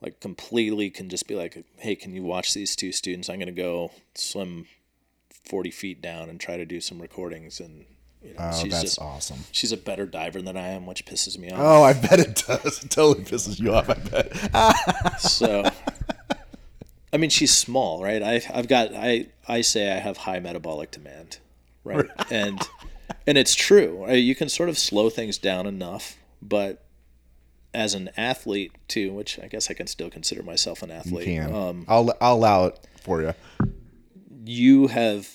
[0.00, 3.28] like completely can just be like, hey, can you watch these two students?
[3.28, 4.66] I'm going to go swim
[5.44, 7.58] 40 feet down and try to do some recordings.
[7.58, 7.86] And
[8.22, 9.38] you know, Oh, she's that's just, awesome.
[9.50, 11.58] she's a better diver than I am, which pisses me off.
[11.60, 12.84] Oh, I bet it does.
[12.84, 13.90] It totally pisses you off.
[13.90, 15.20] I bet.
[15.20, 15.64] So,
[17.14, 18.22] I mean, she's small, right?
[18.22, 21.38] I, I've got, I, I say I have high metabolic demand,
[21.84, 22.04] right?
[22.30, 22.60] and,
[23.26, 24.04] and it's true.
[24.04, 24.14] Right?
[24.16, 26.84] You can sort of slow things down enough, but
[27.72, 31.26] as an athlete too, which I guess I can still consider myself an athlete.
[31.28, 33.34] You Can Um, I'll I'll allow it for you.
[34.44, 35.28] you have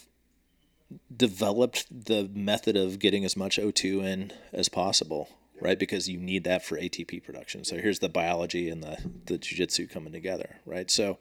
[1.15, 5.29] developed the method of getting as much O2 in as possible,
[5.61, 5.77] right?
[5.77, 7.63] Because you need that for ATP production.
[7.63, 10.89] So here's the biology and the the jujitsu coming together, right?
[10.89, 11.17] So,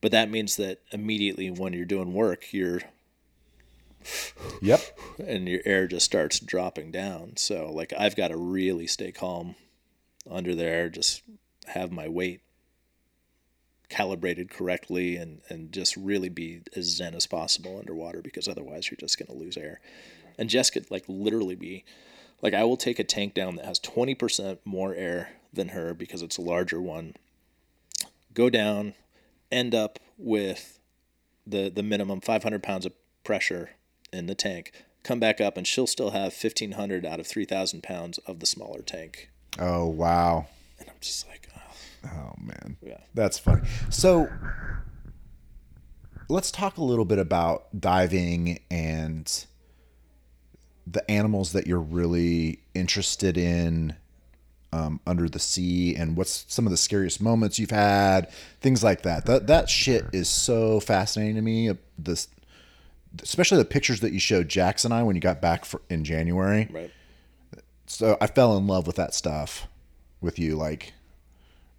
[0.00, 2.80] but that means that immediately when you're doing work, you're
[4.62, 4.80] Yep.
[5.26, 7.36] and your air just starts dropping down.
[7.36, 9.56] So like I've got to really stay calm
[10.30, 11.22] under there, just
[11.66, 12.40] have my weight
[13.88, 18.96] calibrated correctly and and just really be as zen as possible underwater because otherwise you're
[18.98, 19.80] just going to lose air.
[20.38, 21.84] And Jess could like literally be
[22.40, 26.22] like I will take a tank down that has 20% more air than her because
[26.22, 27.14] it's a larger one.
[28.32, 28.94] Go down,
[29.52, 30.78] end up with
[31.46, 32.92] the the minimum 500 pounds of
[33.24, 33.70] pressure
[34.12, 34.72] in the tank.
[35.02, 38.82] Come back up, and she'll still have 1,500 out of 3,000 pounds of the smaller
[38.82, 39.30] tank.
[39.58, 40.46] Oh wow.
[40.78, 42.76] And I'm just like, oh, Oh man.
[42.82, 42.98] yeah.
[43.14, 43.66] That's funny.
[43.88, 44.28] So
[46.28, 49.46] let's talk a little bit about diving and
[50.86, 53.96] the animals that you're really interested in
[54.72, 58.30] um, under the sea and what's some of the scariest moments you've had,
[58.60, 59.26] things like that.
[59.26, 61.70] That that shit is so fascinating to me.
[61.98, 62.28] This,
[63.22, 66.04] especially the pictures that you showed Jax and I when you got back for, in
[66.04, 66.68] January.
[66.70, 66.90] Right.
[67.86, 69.66] So I fell in love with that stuff
[70.20, 70.56] with you.
[70.56, 70.92] Like,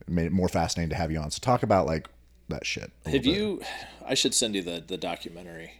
[0.01, 1.31] it made it more fascinating to have you on.
[1.31, 2.09] So talk about like
[2.49, 2.91] that shit.
[3.05, 3.61] Have you?
[4.05, 5.71] I should send you the, the documentary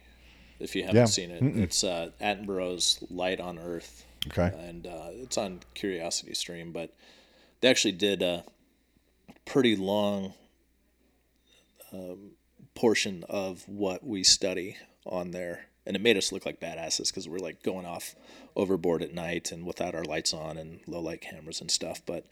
[0.58, 1.04] if you haven't Yeah.
[1.04, 1.42] seen it.
[1.42, 4.06] It's uh, Attenborough's Light on Earth.
[4.28, 4.52] Okay.
[4.56, 6.92] And uh, it's on Curiosity Stream, but
[7.60, 8.44] they actually did a
[9.44, 10.34] pretty long
[11.92, 12.32] um,
[12.74, 15.66] portion of what we study on there.
[15.84, 18.14] And it made us look like badasses because we're like going off
[18.54, 22.00] overboard at night and without our lights on and low light cameras and stuff.
[22.06, 22.24] But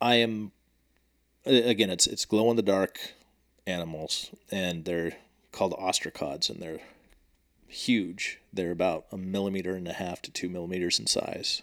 [0.00, 0.52] I am
[1.44, 2.98] again, it's it's glow in the dark
[3.66, 5.12] animals, and they're
[5.52, 6.80] called ostracods, and they're
[7.70, 8.40] huge.
[8.52, 11.62] They're about a millimeter and a half to two millimeters in size,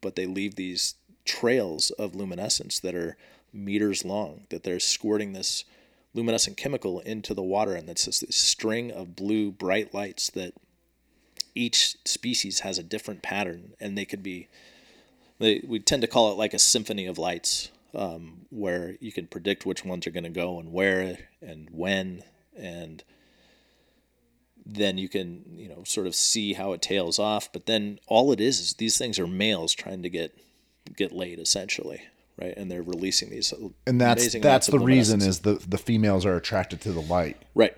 [0.00, 3.16] but they leave these trails of luminescence that are
[3.52, 4.42] meters long.
[4.50, 5.64] That they're squirting this
[6.14, 10.54] luminescent chemical into the water, and that's this string of blue bright lights that
[11.54, 14.48] each species has a different pattern, and they could be.
[15.38, 19.26] They, we tend to call it like a symphony of lights, um, where you can
[19.26, 22.22] predict which ones are going to go and where and when,
[22.56, 23.04] and
[24.68, 27.52] then you can you know sort of see how it tails off.
[27.52, 30.36] But then all it is is these things are males trying to get
[30.96, 32.02] get laid essentially,
[32.40, 32.54] right?
[32.56, 33.54] And they're releasing these
[33.86, 37.36] and that's that's the reason is the the females are attracted to the light.
[37.54, 37.76] right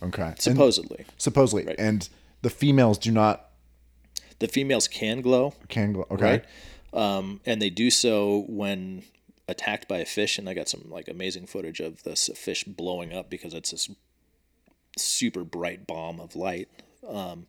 [0.00, 0.22] Okay.
[0.22, 1.76] And- supposedly supposedly, Right.
[1.78, 2.08] and
[2.42, 3.46] the females do not
[4.38, 6.24] the females can glow can glow Okay.
[6.24, 6.44] right?
[6.94, 9.02] Um, and they do so when
[9.48, 10.38] attacked by a fish.
[10.38, 13.90] And I got some like amazing footage of this fish blowing up because it's this
[14.96, 16.68] super bright bomb of light.
[17.06, 17.46] Um,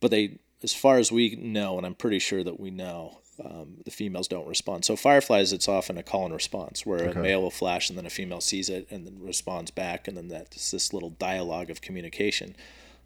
[0.00, 3.78] but they, as far as we know, and I'm pretty sure that we know, um,
[3.84, 4.84] the females don't respond.
[4.84, 8.06] So fireflies, it's often a call and response where a male will flash and then
[8.06, 11.80] a female sees it and then responds back, and then that's this little dialogue of
[11.80, 12.54] communication.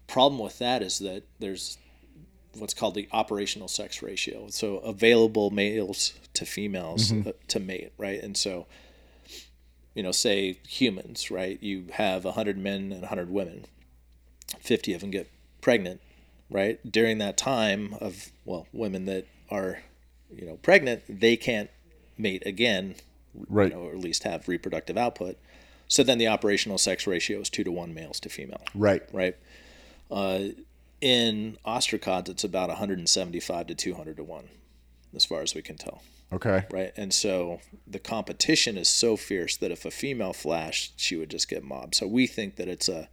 [0.07, 1.77] Problem with that is that there's
[2.57, 4.47] what's called the operational sex ratio.
[4.49, 8.21] So available males to females uh, to mate, right?
[8.21, 8.67] And so,
[9.95, 11.57] you know, say humans, right?
[11.63, 13.65] You have 100 men and 100 women.
[14.59, 15.29] 50 of them get
[15.61, 16.01] pregnant,
[16.49, 16.79] right?
[16.89, 19.79] During that time of, well, women that are,
[20.31, 21.69] you know, pregnant, they can't
[22.17, 22.95] mate again,
[23.49, 23.71] Right.
[23.71, 25.37] you know, or at least have reproductive output.
[25.87, 29.03] So then the operational sex ratio is two to one males to female Right.
[29.11, 29.35] right?
[30.09, 30.49] Uh,
[31.01, 34.49] in ostracods, it's about 175 to 200 to 1,
[35.15, 36.01] as far as we can tell,
[36.33, 36.65] Okay.
[36.71, 36.91] right?
[36.97, 41.47] And so the competition is so fierce that if a female flashed, she would just
[41.49, 41.95] get mobbed.
[41.95, 43.07] So we think that it's a,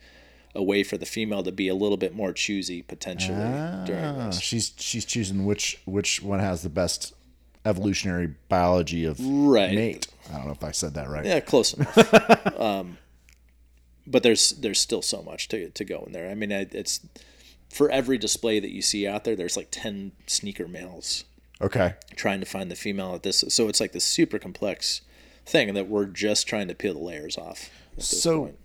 [0.54, 3.38] a way for the female to be a little bit more choosy potentially
[3.86, 4.40] during Ah, this.
[4.40, 7.14] she's she's choosing which which one has the best
[7.64, 9.74] evolutionary biology of Right.
[9.74, 10.08] mate.
[10.32, 11.24] I don't know if I said that right.
[11.24, 12.58] Yeah, close enough.
[12.60, 12.98] um,
[14.06, 16.30] but there's there's still so much to to go in there.
[16.30, 17.00] I mean, it's
[17.70, 21.24] for every display that you see out there, there's like ten sneaker males
[21.62, 21.94] Okay.
[22.16, 23.44] trying to find the female at this.
[23.48, 25.00] So it's like this super complex
[25.46, 27.70] thing that we're just trying to peel the layers off.
[27.96, 28.58] This So- point.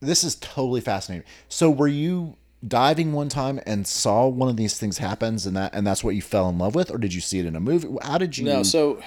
[0.00, 1.26] This is totally fascinating.
[1.48, 5.74] So were you diving one time and saw one of these things happens and that
[5.74, 7.60] and that's what you fell in love with or did you see it in a
[7.60, 7.88] movie?
[8.02, 9.00] How did you no, so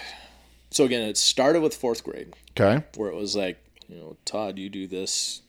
[0.70, 2.34] so again, it started with fourth grade.
[2.60, 2.84] Okay.
[2.96, 3.58] where it was like,
[3.88, 5.42] you know, Todd, you do this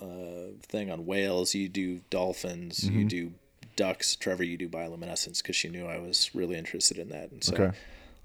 [0.00, 2.98] uh, thing on whales, you do dolphins, Mm-hmm.
[2.98, 3.32] you do
[3.76, 4.16] ducks.
[4.16, 7.30] Trevor, you do bioluminescence because she knew I was really interested in that.
[7.30, 7.76] And so, Okay.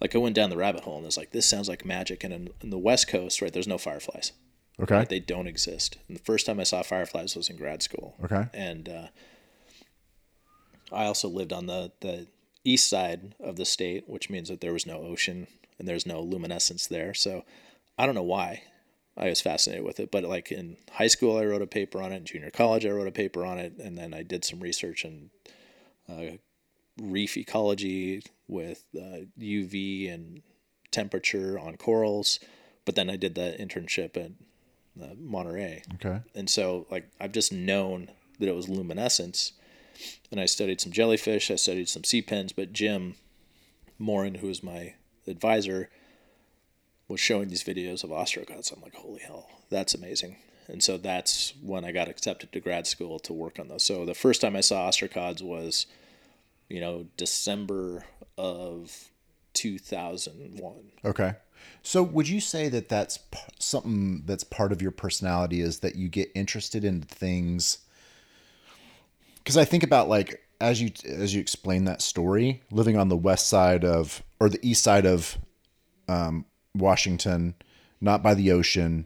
[0.01, 2.23] like, I went down the rabbit hole and was like, this sounds like magic.
[2.23, 4.31] And in, in the West Coast, right, there's no fireflies.
[4.79, 4.95] Okay.
[4.95, 5.09] Right?
[5.09, 5.97] They don't exist.
[6.07, 8.15] And the first time I saw fireflies was in grad school.
[8.23, 8.45] Okay.
[8.53, 9.07] And uh,
[10.91, 12.27] I also lived on the, the
[12.63, 15.47] east side of the state, which means that there was no ocean
[15.79, 17.13] and there's no luminescence there.
[17.13, 17.43] So
[17.97, 18.63] I don't know why
[19.17, 20.11] I was fascinated with it.
[20.11, 22.17] But like in high school, I wrote a paper on it.
[22.17, 23.73] In junior college, I wrote a paper on it.
[23.77, 25.31] And then I did some research in
[26.09, 26.37] uh,
[27.01, 30.41] reef ecology with uh, UV and
[30.91, 32.39] temperature on corals.
[32.85, 34.31] But then I did the internship at
[35.01, 36.21] uh, Monterey Okay.
[36.33, 39.53] and so like I've just known that it was luminescence,
[40.31, 43.15] and I studied some jellyfish, I studied some sea pens, but Jim
[43.99, 44.93] Morin, who was my
[45.27, 45.89] advisor,
[47.07, 48.73] was showing these videos of ostracods.
[48.73, 50.37] I'm like, holy hell, that's amazing.
[50.67, 53.83] And so that's when I got accepted to grad school to work on those.
[53.83, 55.87] So the first time I saw ostracods was,
[56.67, 58.03] you know, December
[58.37, 59.09] of
[59.53, 60.73] 2001.
[61.05, 61.35] Okay.
[61.81, 65.95] So would you say that that's p- something that's part of your personality is that
[65.95, 67.79] you get interested in things
[69.45, 73.17] cuz I think about like as you as you explain that story living on the
[73.17, 75.37] west side of or the east side of
[76.07, 77.55] um, Washington
[77.99, 79.05] not by the ocean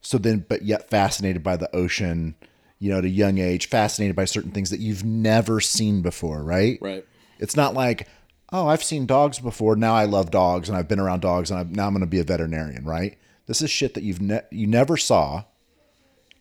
[0.00, 2.34] so then but yet fascinated by the ocean
[2.78, 6.42] you know at a young age fascinated by certain things that you've never seen before
[6.42, 7.04] right Right.
[7.38, 8.08] it's not like,
[8.52, 9.76] oh, I've seen dogs before.
[9.76, 12.06] Now I love dogs, and I've been around dogs, and I'm, now I'm going to
[12.06, 13.16] be a veterinarian, right?
[13.46, 15.44] This is shit that you've ne- you never saw,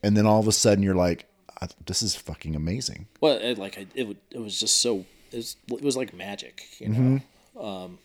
[0.01, 1.25] and then all of a sudden you're like,
[1.86, 3.08] this is fucking amazing.
[3.21, 6.63] Well, it, like I, it, it was just so it was, it was like magic,
[6.79, 7.19] you know.
[7.62, 7.99] Um,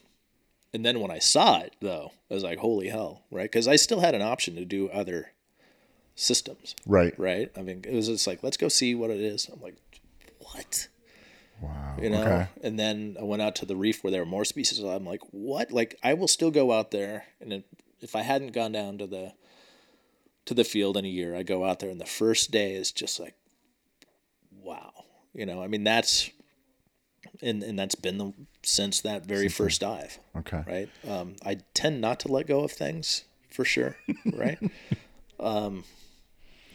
[0.75, 3.45] and then when I saw it, though, I was like, "Holy hell!" Right?
[3.51, 5.31] Because I still had an option to do other
[6.17, 7.19] systems, Right.
[7.19, 7.51] right?
[7.57, 9.77] I mean, it was just like, "Let's go see what it is." I'm like,
[10.41, 10.89] "What?"
[11.63, 11.97] Wow.
[12.01, 12.23] You know.
[12.23, 12.47] Okay.
[12.63, 14.79] And then I went out to the reef where there were more species.
[14.81, 17.65] I'm like, "What?" Like, I will still go out there, and if,
[18.01, 19.33] if I hadn't gone down to the
[20.47, 22.93] to the field in a year, I go out there, and the first day is
[22.93, 23.35] just like
[24.63, 24.93] wow
[25.35, 26.31] you know i mean that's
[27.43, 30.63] and and that's been the since that very first dive Okay.
[30.67, 33.97] right um i tend not to let go of things for sure
[34.33, 34.59] right
[35.41, 35.85] um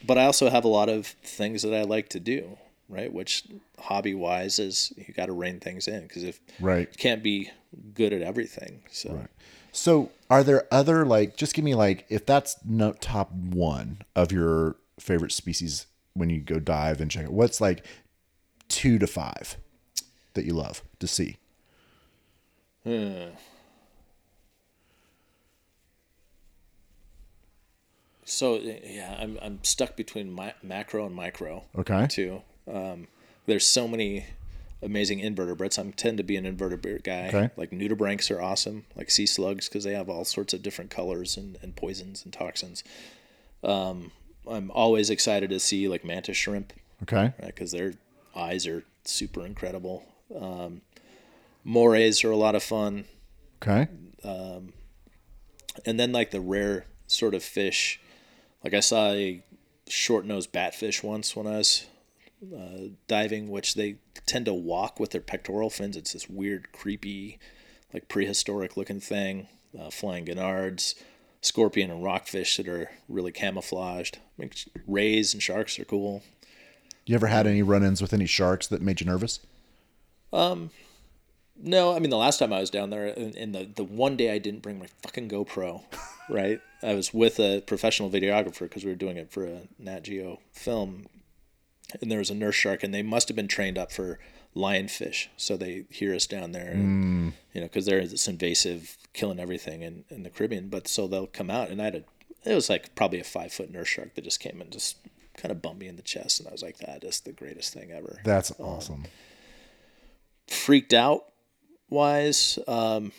[0.04, 3.44] but i also have a lot of things that i like to do right which
[3.80, 6.88] hobby wise is you got to rein things in because if Right.
[6.92, 7.52] you can't be
[7.94, 9.28] good at everything so Right.
[9.72, 11.38] So, are there other like?
[11.38, 16.42] Just give me like, if that's no top one of your favorite species when you
[16.42, 17.32] go dive and check it.
[17.32, 17.86] What's like
[18.68, 19.58] two to five
[20.34, 21.38] that you love to see?
[28.24, 32.08] so yeah i'm, I'm stuck between my, macro and micro Okay.
[32.08, 32.42] too.
[32.72, 33.08] Um,
[33.48, 34.26] there's so many
[34.84, 35.80] amazing invertebrates.
[35.80, 37.28] I tend to be an invertebrate guy.
[37.30, 37.50] Okay.
[37.58, 41.36] Like nudibranchs are awesome, like sea slugs, because they have all sorts of different colors
[41.36, 42.84] and, and poisons and toxins.
[43.64, 44.12] Um,
[44.48, 47.34] I'm always excited to see like mantis shrimp, Okay.
[47.44, 47.94] because their
[48.36, 50.04] eyes are super incredible.
[50.38, 50.82] Um,
[51.64, 53.06] morays are a lot of fun,
[53.62, 53.88] Okay.
[54.24, 58.00] and then like the rare sort of fish.
[58.64, 59.44] Like I saw a
[59.88, 61.86] short nosed batfish once when I was
[62.56, 65.98] uh, diving, which they tend to walk with their pectoral fins.
[65.98, 67.40] It's this weird, creepy,
[67.94, 69.48] like prehistoric looking thing.
[69.80, 70.96] Uh, flying gurnards,
[71.42, 74.18] scorpion and rockfish that are really camouflaged.
[74.18, 74.52] I mean,
[74.88, 76.24] rays and sharks are cool.
[77.06, 79.42] You ever had any run-ins with any sharks that made you nervous?
[80.32, 80.72] Um,
[81.62, 84.16] no, I mean the last time I was down there, and, and the the one
[84.16, 85.84] day I didn't bring my fucking GoPro,
[86.30, 86.62] right?
[86.82, 90.40] I was with a professional videographer because we were doing it for a Nat Geo
[90.52, 91.08] film,
[92.02, 94.20] and there was a nurse shark, and they must have been trained up for
[94.56, 97.34] lionfish, so they hear us down there, and, mm.
[97.54, 100.70] you know, because they're this invasive, killing everything in in the Caribbean.
[100.70, 102.04] But so they'll come out, and I had a,
[102.50, 104.98] it was like probably a five foot nurse shark that just came and just
[105.36, 107.74] kind of bumped me in the chest, and I was like, that is the greatest
[107.74, 109.04] thing ever That's um, awesome.
[110.50, 111.26] Freaked out
[111.90, 113.12] wise um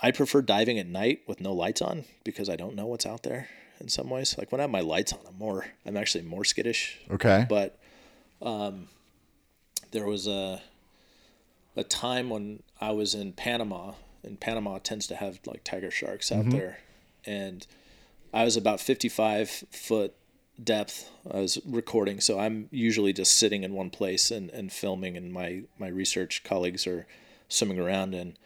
[0.00, 3.22] i prefer diving at night with no lights on because i don't know what's out
[3.22, 3.48] there
[3.82, 4.36] in some ways.
[4.38, 6.98] Like when I have my lights on, I'm more I'm actually more skittish.
[7.10, 7.44] Okay.
[7.48, 7.78] But
[8.40, 8.88] um,
[9.90, 10.62] there was a
[11.76, 16.30] a time when I was in Panama, and Panama tends to have like tiger sharks
[16.32, 16.78] out there,
[17.26, 17.66] and
[18.32, 20.14] I was about 55 foot
[20.62, 21.10] depth.
[21.30, 25.32] I was recording, so I'm usually just sitting in one place and, and filming, and
[25.32, 27.06] my my research colleagues are
[27.48, 28.38] swimming around, and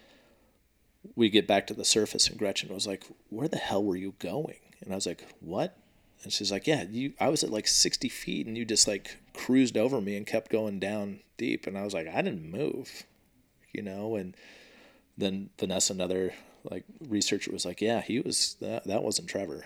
[1.15, 4.15] we get back to the surface, and Gretchen was like, "Where the hell were you
[4.19, 5.77] going?" And I was like, "What?"
[6.23, 7.13] And she's like, "Yeah, you.
[7.21, 10.51] I was at like 60 feet, and you just like cruised over me and kept
[10.51, 13.05] going down deep." And I was like, "I didn't move,"
[13.73, 14.17] you know.
[14.17, 14.37] And
[15.17, 16.35] then Vanessa, another
[16.65, 18.57] like researcher, was like, "Yeah, he was.
[18.61, 19.65] That that wasn't Trevor."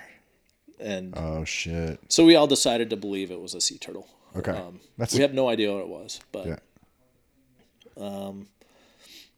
[0.80, 2.00] And oh shit.
[2.08, 4.08] so we all decided to believe it was a sea turtle.
[4.36, 4.52] Okay.
[4.52, 6.56] Um, That's we have no idea what it was, but yeah.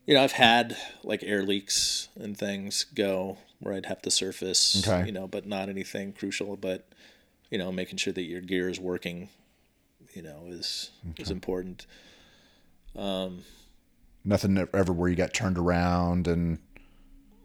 [0.06, 4.86] you know, I've had like air leaks and things go where I'd have to surface,
[4.86, 5.06] Okay.
[5.06, 6.56] you know, but not anything crucial.
[6.56, 6.88] But
[7.50, 9.28] you know, making sure that your gear is working,
[10.14, 11.86] you know, is is important.
[12.96, 13.42] Um,
[14.24, 16.58] nothing ever where you got turned around and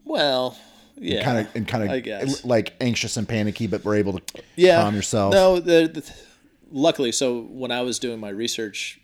[0.03, 0.57] Well,
[0.97, 4.81] yeah, kind of and kind of like anxious and panicky, but were able to yeah,
[4.81, 5.33] calm yourself.
[5.33, 6.13] No, the, the
[6.71, 8.99] luckily, so when I was doing my research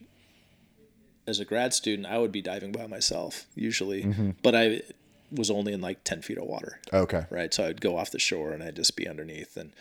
[1.28, 4.32] as a grad student, I would be diving by myself usually, Mm-hmm.
[4.42, 4.82] but I
[5.32, 6.80] was only in like ten feet of water.
[6.92, 7.26] Okay.
[7.30, 7.54] right?
[7.54, 9.72] So I'd go off the shore and I'd just be underneath, and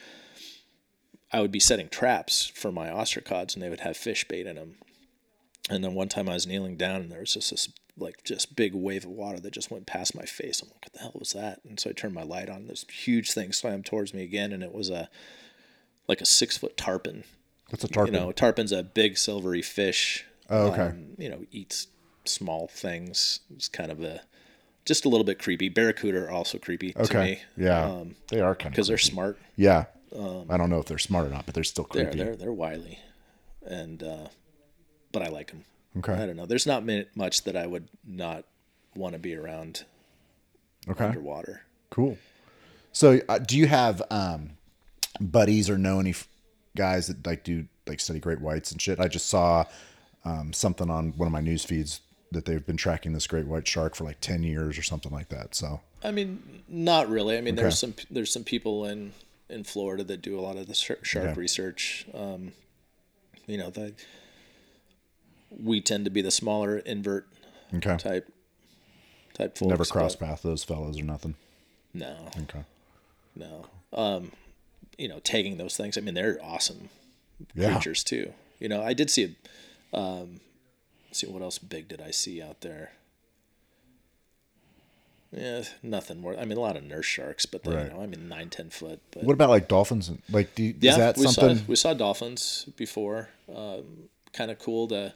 [1.32, 4.56] I would be setting traps for my ostracods, and they would have fish bait in
[4.56, 4.74] them.
[5.70, 8.56] And then one time I was kneeling down, and there was just this like just
[8.56, 10.62] big wave of water that just went past my face.
[10.62, 11.60] I'm like, what the hell was that?
[11.68, 12.66] And so I turned my light on.
[12.66, 15.08] This huge thing swam towards me again, and it was a
[16.08, 17.24] like a six foot tarpon.
[17.70, 18.14] What's a tarpon?
[18.14, 20.24] You know, tarpon's a big silvery fish.
[20.50, 20.82] Oh, okay.
[20.82, 21.88] um, you know, eats
[22.24, 23.40] small things.
[23.54, 24.22] It's kind of a
[24.84, 25.68] just a little bit creepy.
[25.68, 27.40] Barracuda are also creepy to me.
[27.56, 27.84] Yeah.
[27.84, 29.38] Um, they are kind of because they're smart.
[29.56, 29.84] Yeah.
[30.14, 32.18] I don't know if they're smart or not, but they're still They're creepy.
[32.18, 32.98] they're they're wily,
[33.62, 34.28] and uh,
[35.10, 35.64] but I like them.
[35.98, 36.14] Okay.
[36.14, 36.46] I don't know.
[36.46, 36.84] There's not
[37.14, 38.44] much that I would not
[38.94, 39.84] want to be around
[40.88, 41.06] okay.
[41.06, 41.62] underwater.
[41.90, 42.16] Cool.
[42.92, 44.50] So, uh, do you have um,
[45.20, 46.28] buddies or know any f-
[46.76, 49.00] guys that like do like study great whites and shit?
[49.00, 49.64] I just saw
[50.24, 53.68] um, something on one of my news feeds that they've been tracking this great white
[53.68, 55.54] shark for like ten years or something like that.
[55.54, 57.36] So, I mean, not really.
[57.36, 57.62] I mean, Okay.
[57.62, 59.12] there's some there's some people in
[59.48, 62.06] in Florida that do a lot of the shark research.
[62.14, 62.52] Um,
[63.46, 63.92] you know, the
[65.60, 67.26] we tend to be the smaller invert
[67.74, 68.30] okay, type
[69.34, 69.68] type folks.
[69.70, 71.34] never cross but path those fellows or nothing.
[71.94, 72.64] No, Okay,
[73.36, 73.66] no.
[73.92, 74.32] Um,
[74.98, 75.98] you know, tagging those things.
[75.98, 76.88] I mean, they're awesome
[77.54, 78.32] yeah, creatures too.
[78.60, 79.36] You know, I did see.
[79.92, 80.40] Um,
[81.10, 82.92] see what else big did I see out there?
[85.34, 86.36] Yeah, nothing more.
[86.38, 87.84] I mean, a lot of nurse sharks, but they, Right.
[87.86, 89.00] you know, I mean, nine, ten foot.
[89.12, 90.10] But What about like dolphins?
[90.30, 91.56] Like, do you, yeah, is that we something?
[91.58, 93.30] saw we saw dolphins before.
[93.54, 95.14] Um, kind of cool to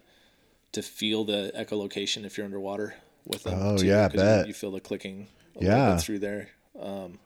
[0.76, 2.94] to feel the echolocation if you're underwater
[3.26, 3.58] with them.
[3.60, 4.46] Oh, too, yeah, I you- bet.
[4.46, 5.26] You, feel the clicking.
[5.58, 5.96] Yeah.
[5.96, 6.50] through there.
[6.78, 7.18] Um,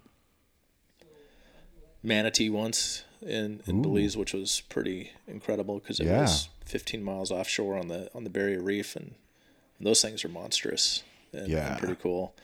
[2.02, 6.22] manatee once in, in Belize, which was pretty incredible because it Yeah.
[6.22, 9.14] was 15 miles offshore on the on the Barrier Reef, and,
[9.78, 11.76] and those things are monstrous and, and Yeah.
[11.76, 12.34] pretty cool.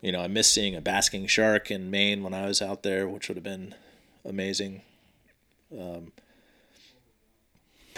[0.00, 3.08] You know, I miss seeing a basking shark in Maine when I was out there,
[3.08, 3.74] which would have been
[4.24, 4.82] amazing.
[5.72, 6.12] Um,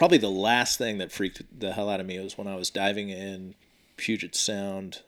[0.00, 2.70] probably the last thing that freaked the hell out of me was when I was
[2.70, 3.54] diving in
[3.98, 5.02] Puget Sound.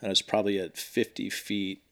[0.00, 1.82] And I was probably at 50 feet.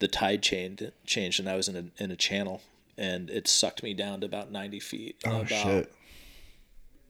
[0.00, 2.62] The tide changed, changed, and I was in a in a channel,
[2.98, 5.16] and it sucked me down to about 90 feet.
[5.24, 5.92] oh about shit!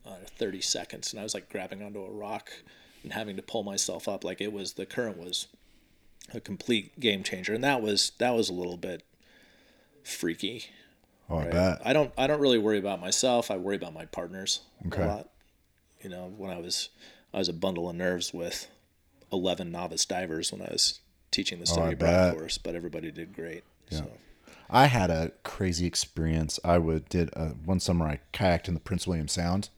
[0.04, 2.50] uh, 30 seconds and I was like grabbing onto a rock
[3.02, 5.48] and having to pull myself up like it was the current was
[6.34, 9.02] a complete game changer and that was that was a little bit
[10.02, 10.66] freaky
[11.30, 11.80] Oh, I bet.
[11.84, 15.02] I don't I don't really worry about myself I worry about my partners Okay.
[15.02, 15.28] a lot
[16.02, 16.90] you know when I was
[17.32, 18.68] I was a bundle of nerves with
[19.32, 21.00] 11 novice divers when I was
[21.30, 22.34] teaching the Oh, study abroad bet.
[22.34, 24.10] course but everybody did great so
[24.70, 26.58] I had a crazy experience.
[26.64, 28.06] I would did uh, one summer.
[28.06, 29.68] I kayaked in the Prince William Sound,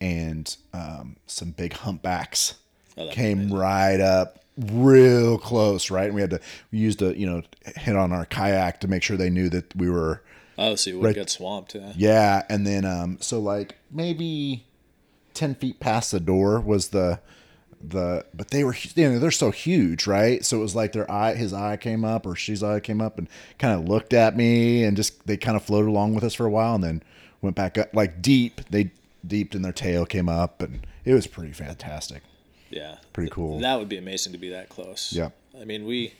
[0.00, 2.54] and um, some big humpbacks
[2.98, 5.90] Oh, came right up, real close.
[5.90, 7.42] Right, and we had to we used a you know
[7.76, 10.22] hit on our kayak to make sure they knew that we were
[10.60, 11.14] oh so you would Right.
[11.16, 12.42] get swamped yeah yeah.
[12.48, 14.64] And then um, so like maybe
[15.34, 17.18] ten feet past the door was the
[17.82, 21.10] the but they were you know they're so huge right so it was like their
[21.10, 23.26] eye his eye came up or she's eye came up and
[23.58, 26.44] kind of looked at me and just they kind of floated along with us for
[26.44, 27.02] a while and then
[27.40, 28.90] went back up like deep they
[29.26, 32.22] deeped and their tail came up and it was pretty fantastic
[32.68, 32.96] Yeah.
[33.14, 33.60] Pretty cool.
[33.60, 35.12] That would be amazing to be that close.
[35.12, 35.30] Yeah.
[35.60, 36.12] I mean, we,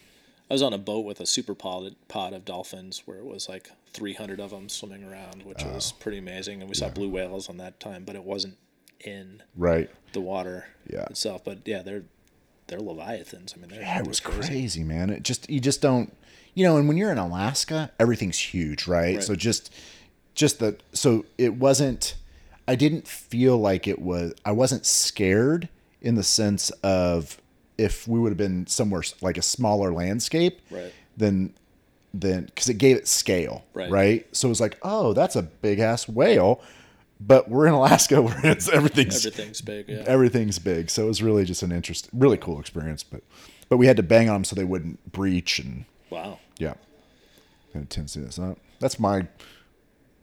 [0.50, 3.48] I was on a boat with a super pod, pod of dolphins where it was
[3.48, 6.60] like 300 of them swimming around, which was pretty amazing.
[6.60, 8.56] And we saw blue whales on that time, but it wasn't
[9.04, 9.88] in Right.
[10.12, 11.04] the water Yeah.
[11.04, 11.44] itself.
[11.44, 12.04] But yeah, they're
[12.66, 13.52] they're leviathans.
[13.56, 15.10] I mean, they're, Yeah, it was crazy, man.
[15.10, 16.16] It just you just don't
[16.54, 19.16] you know, and when you're in Alaska, everything's huge, right?
[19.16, 19.22] Right.
[19.24, 19.72] So just
[20.34, 22.14] just the so it wasn't
[22.68, 25.68] I didn't feel like it was I wasn't scared
[26.02, 27.39] in the sense of
[27.80, 30.92] if we would have been somewhere like a smaller landscape, Right.
[31.16, 31.54] then
[32.12, 33.90] then because it gave it scale, Right.
[33.90, 34.36] right?
[34.36, 36.60] So it was like, oh, that's a big ass whale,
[37.20, 39.88] but we're in Alaska where it's everything's Everything's big.
[39.88, 40.02] Yeah.
[40.06, 40.90] everything's big.
[40.90, 43.02] So it was really just an interest, really cool experience.
[43.04, 43.22] But
[43.68, 46.38] but we had to bang on them so they wouldn't breach and wow.
[46.58, 46.74] yeah,
[47.72, 48.56] had a tendency to uh, that.
[48.80, 49.28] That's my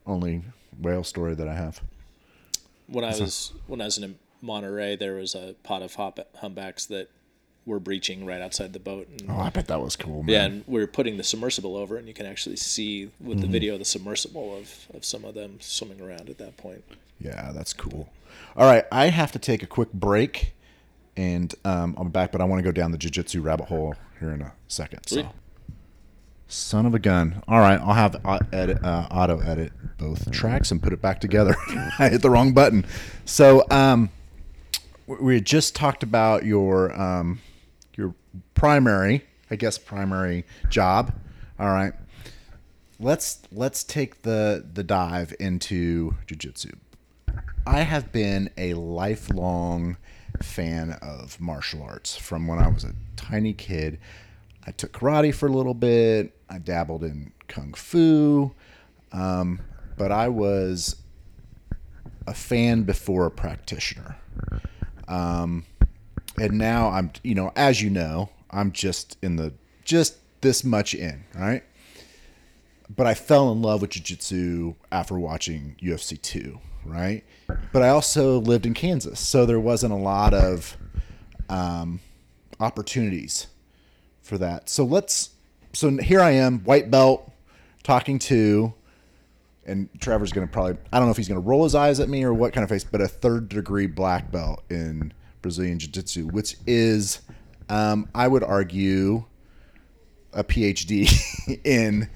[0.06, 0.44] only
[0.80, 1.82] whale story that I have.
[2.88, 6.86] When I was when I was in Monterey, there was a pod of hop, humpbacks
[6.88, 7.10] that
[7.68, 9.08] were breaching right outside the boat.
[9.10, 10.34] And, Oh, I bet that was cool, man.
[10.34, 13.42] Yeah, and we are putting the submersible over, and you can actually see with Mm-hmm.
[13.42, 16.84] the video the submersible of, of some of them swimming around at that point.
[17.20, 18.10] Yeah, that's cool.
[18.56, 20.54] All right, I have to take a quick break,
[21.18, 22.32] and um, I'll be back.
[22.32, 25.06] But I want to go down the jujitsu rabbit hole here in a second.
[25.08, 25.26] Sweet.
[25.26, 25.32] So,
[26.48, 27.44] son of a gun.
[27.48, 28.16] All right, I'll have
[28.54, 31.56] edit, uh, auto edit both tracks and put it back together.
[32.00, 32.86] I hit the wrong button.
[33.26, 34.10] So, um,
[35.08, 37.40] we- we had just talked about your um,
[37.98, 38.16] your
[38.54, 41.14] primary, I guess, primary job.
[41.60, 41.94] All right,
[43.00, 46.76] let's let's take the the dive into jujitsu.
[47.66, 49.98] I have been a lifelong
[50.42, 54.00] fan of martial arts from when I was a tiny kid.
[54.66, 56.34] I took karate for a little bit.
[56.50, 58.54] I dabbled in kung fu,
[59.12, 59.60] um,
[59.98, 60.98] but I was
[62.26, 64.18] a fan before a practitioner.
[65.08, 65.66] Um,
[66.40, 70.94] and now I'm, you know, as you know, I'm just in the just this much
[70.94, 71.64] in, right?
[72.96, 77.24] But I fell in love with jiu-jitsu after watching UFC 2, right?
[77.74, 80.78] But I also lived in Kansas, so there wasn't a lot of
[81.50, 82.00] um,
[82.60, 83.48] opportunities
[84.22, 84.70] for that.
[84.70, 85.32] So let's
[85.74, 87.32] so here I am, white belt,
[87.84, 88.74] talking to
[89.66, 92.24] and Trevor's gonna probably I don't know if he's gonna roll his eyes at me
[92.24, 95.14] or what kind of face, but a third degree black belt in
[95.48, 97.22] Brazilian Jiu Jitsu, which is
[97.70, 99.24] um, I would argue
[100.34, 101.10] a PhD
[101.64, 102.10] in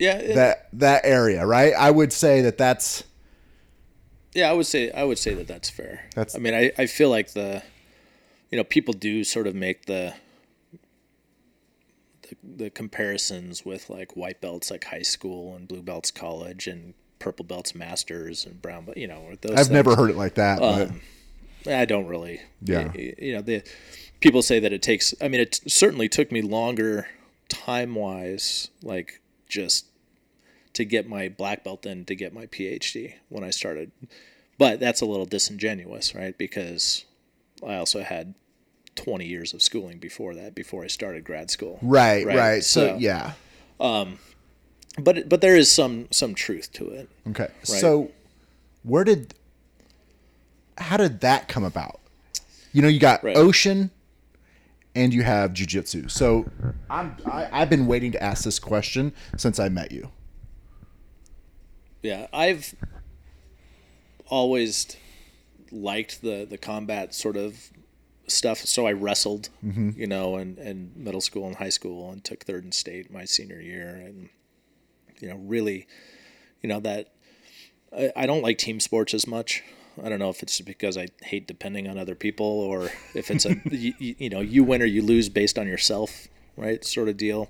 [0.00, 1.74] Yeah, it- that that area, right?
[1.78, 3.04] I would say that that's
[4.34, 6.08] yeah, I would say I would say that that's fair.
[6.14, 7.62] That's- I mean, I, I feel like the,
[8.50, 10.14] you know, people do sort of make the,
[12.22, 16.94] the the comparisons with like white belts like high school and blue belts college and
[17.18, 18.96] purple belts masters and brown belt.
[18.96, 19.56] You know, those.
[19.58, 20.90] I've never heard it like that, but
[21.66, 22.40] I don't really.
[22.62, 22.92] Yeah.
[22.94, 23.62] You know, the
[24.20, 25.14] people say that it takes.
[25.20, 27.08] I mean, it certainly took me longer,
[27.48, 29.86] time wise, like just
[30.74, 33.90] to get my black belt and to get my PhD when I started.
[34.58, 36.36] But that's a little disingenuous, right?
[36.36, 37.04] Because
[37.66, 38.34] I also had
[38.96, 41.78] 20 years of schooling before that, before I started grad school.
[41.82, 42.36] right, right.
[42.36, 43.32] right, So, so- yeah.
[43.80, 44.18] Um,
[44.98, 47.10] but but there is some some truth to it.
[47.28, 47.48] Okay.
[47.62, 48.10] So
[48.82, 49.34] where did
[50.78, 52.00] how did that come about?
[52.72, 53.36] You know, you got Right.
[53.36, 53.90] ocean
[54.94, 56.10] and you have jujitsu.
[56.10, 56.50] So
[56.90, 60.10] I'm I, I've been waiting to ask this question since I met you.
[62.02, 62.74] Yeah, I've
[64.26, 64.96] always
[65.70, 67.70] liked the the combat sort of
[68.26, 68.58] stuff.
[68.58, 69.90] So I wrestled, mm-hmm.
[69.96, 73.24] you know, in, in middle school and high school, and took third in state my
[73.24, 74.28] senior year, and
[75.20, 75.86] you know, really,
[76.62, 77.12] you know that
[77.96, 79.62] I, I don't like team sports as much.
[80.02, 83.46] I don't know if it's because I hate depending on other people, or if it's
[83.46, 86.84] a you, you know you win or you lose based on yourself, right?
[86.84, 87.48] Sort of deal.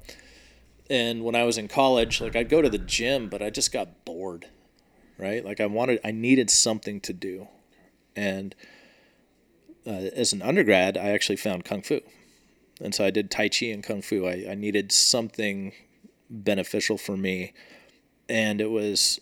[0.89, 3.73] And when I was in college, like I'd go to the gym, but I just
[3.73, 4.47] got bored,
[5.19, 5.45] right?
[5.45, 7.49] Like I wanted, I needed something to do.
[8.15, 8.55] And
[9.87, 12.01] uh, as an undergrad, I actually found Kung Fu.
[12.81, 14.27] And so I did Tai Chi and Kung Fu.
[14.27, 15.73] I, I needed something
[16.31, 17.53] beneficial for me.
[18.29, 19.21] And it was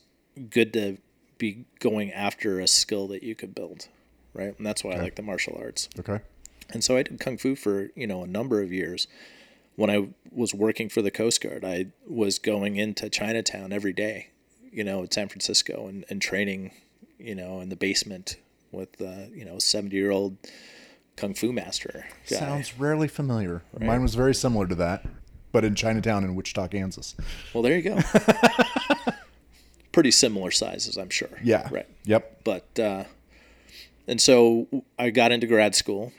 [0.51, 0.99] good to
[1.39, 3.89] be going after a skill that you could build,
[4.33, 4.57] right?
[4.57, 5.89] And that's why I like the martial arts.
[5.99, 6.21] Okay.
[6.71, 9.07] And so I did kung fu for, you know, a number of years.
[9.77, 14.29] When I was working for the Coast Guard, I was going into Chinatown every day,
[14.71, 16.71] you know, in San Francisco and, and training,
[17.19, 18.37] you know, in the basement
[18.71, 20.37] with, uh, you know, a 70 year old
[21.17, 22.07] kung fu master.
[22.31, 22.37] Guy.
[22.37, 23.63] Sounds rarely familiar.
[23.79, 25.05] Mine was very similar to that,
[25.53, 27.17] but in Chinatown in Wichita, Kansas.
[27.53, 27.99] Well, there you go.
[29.95, 31.29] Pretty similar sizes, I'm sure.
[31.43, 31.69] Yeah.
[31.71, 31.87] Right.
[32.05, 32.41] Yep.
[32.43, 33.05] But uh,
[34.09, 34.67] and so
[34.99, 36.13] I got into grad school,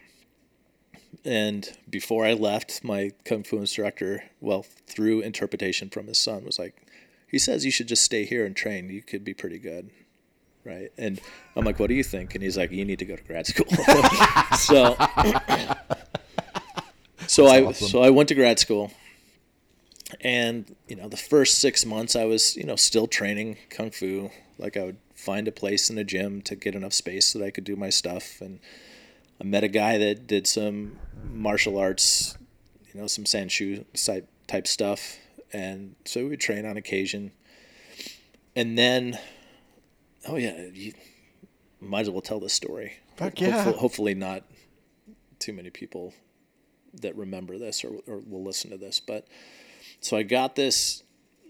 [1.26, 6.58] And before I left, my kung fu instructor, well, through interpretation from his son, was
[6.58, 6.88] like,
[7.28, 8.90] he says you should just stay here and train.
[8.90, 9.90] You could be pretty good.
[10.64, 10.92] Right.
[10.98, 11.20] And
[11.56, 12.34] I'm like, what do you think?
[12.34, 13.68] And he's like, you need to go to grad school.
[14.58, 14.96] so,
[17.28, 17.88] so I, awesome.
[17.88, 18.92] so I went to grad school
[20.22, 24.32] and, you know, the first six months I was, you know, still training kung fu.
[24.58, 27.46] Like I would find a place in a gym to get enough space so that
[27.46, 28.40] I could do my stuff.
[28.40, 28.60] And
[29.42, 30.98] I met a guy that did some
[31.30, 32.38] martial arts,
[32.94, 35.18] you know, some Sanshou type type stuff,
[35.52, 37.32] and so we would train on occasion.
[38.56, 39.20] And then,
[40.28, 40.94] oh yeah, you
[41.82, 42.94] might as well tell this story.
[43.18, 43.52] Fuck yeah.
[43.52, 44.44] hopefully, hopefully not
[45.40, 46.14] too many people
[47.02, 49.00] that remember this or, or will listen to this.
[49.00, 49.28] But
[50.06, 51.02] so I got this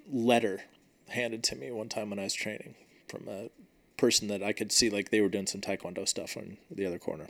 [0.10, 0.62] letter
[1.10, 2.76] handed to me one time when I was training
[3.10, 3.49] from a
[3.97, 6.97] person that I could see like they were doing some taekwondo stuff on the other
[6.97, 7.28] corner,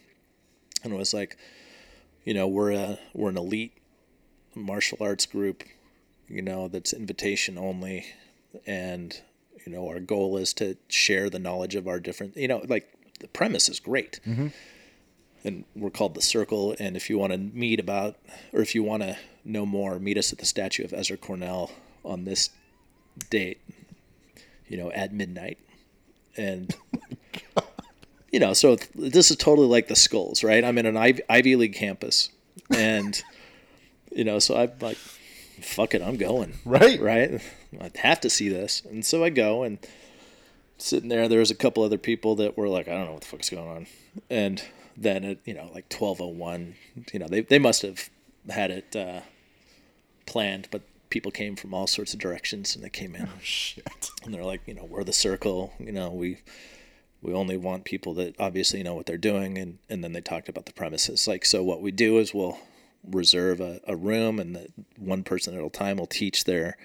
[0.84, 1.36] and it was like,
[2.26, 3.74] you know, we're a we're an elite
[4.54, 5.64] martial arts group,
[6.28, 8.06] you know, that's invitation only,
[8.68, 9.20] and
[9.66, 12.94] you know our goal is to share the knowledge of our different, you know, like
[13.20, 14.20] the premise is great.
[14.28, 14.50] Mm-hmm.
[15.44, 16.76] And we're called the Circle.
[16.80, 18.16] And if you want to meet about,
[18.54, 21.72] or if you want to know more, meet us at the statue of Ezra Cornell
[22.04, 22.50] on this
[23.30, 23.60] date,
[24.68, 25.58] you know, at midnight.
[26.36, 26.76] And,
[28.32, 30.64] you know, so this is totally like the skulls, right?
[30.64, 32.30] I'm in an Ivy, Ivy League campus.
[32.76, 33.22] And,
[34.12, 36.54] you know, so I'm like, fuck it, I'm going.
[36.66, 37.00] Right.
[37.00, 37.42] Right.
[37.80, 38.82] I have to see this.
[38.90, 39.78] And so I go and
[40.78, 43.22] sitting there, there was a couple other people that were like, I don't know what
[43.22, 43.88] the fuck's going on.
[44.30, 44.64] And
[44.98, 46.76] then at, you know, like 1201,
[47.14, 48.10] you know, they, they must have
[48.50, 49.22] had it uh,
[50.26, 54.12] planned, but people came from all sorts of directions and they came in Shit.
[54.24, 56.40] and they're like, you know, we're the circle, you know, we,
[57.22, 59.58] we only want people that obviously know what they're doing.
[59.58, 61.28] And, and then they talked about the premises.
[61.28, 62.58] Like, so what we do is we'll
[63.04, 64.68] reserve a, a room and the
[64.98, 66.78] one person at a time will teach their,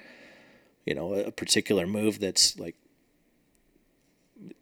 [0.84, 2.76] you know, a particular move that's like,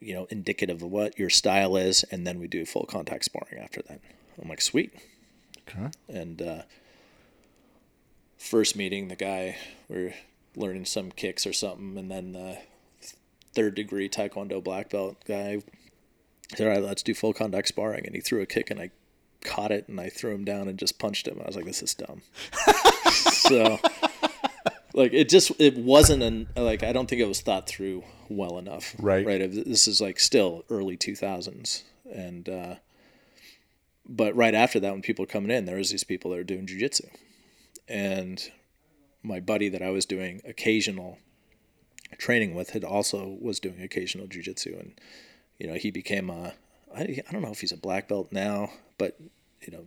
[0.01, 2.05] you know, indicative of what your style is.
[2.11, 4.01] And then we do full contact sparring after that.
[4.41, 4.95] I'm like, sweet.
[5.68, 5.91] Okay.
[6.09, 6.62] And uh,
[8.39, 9.57] first meeting, the guy
[9.89, 10.14] we are
[10.57, 12.59] learning some kicks or something, and then the
[13.55, 15.62] third degree Taekwondo black belt guy
[16.57, 18.91] said, "All right, let's do full contact sparring." And he threw a kick, and I
[19.43, 21.41] caught it, and I threw him down and just punched him.
[21.43, 22.22] I was like, "This is dumb."
[23.11, 23.78] so,
[24.95, 28.59] like, it just it wasn't an like I don't think it was thought through well
[28.59, 28.95] enough.
[28.99, 29.26] Right.
[29.26, 29.39] Right.
[29.39, 32.49] This is like still early two thousands, and.
[32.49, 32.74] uh
[34.09, 36.43] but right after that, when people were coming in, there was these people that were
[36.45, 37.11] doing jujitsu,
[37.89, 38.51] and
[39.22, 41.18] my buddy that I was doing occasional
[42.18, 45.01] training with had also was doing occasional jujitsu, and
[45.59, 46.55] you know he became a
[46.95, 49.18] I, I don't know if he's a black belt now, but
[49.61, 49.86] you know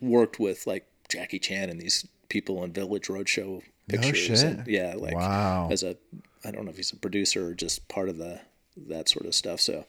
[0.00, 4.44] worked with like Jackie Chan and these people in Village Roadshow pictures, shit.
[4.44, 5.68] and, yeah, like Wow.
[5.70, 5.96] as a
[6.44, 8.40] I don't know if he's a producer or just part of the
[8.88, 9.60] that sort of stuff.
[9.60, 9.84] So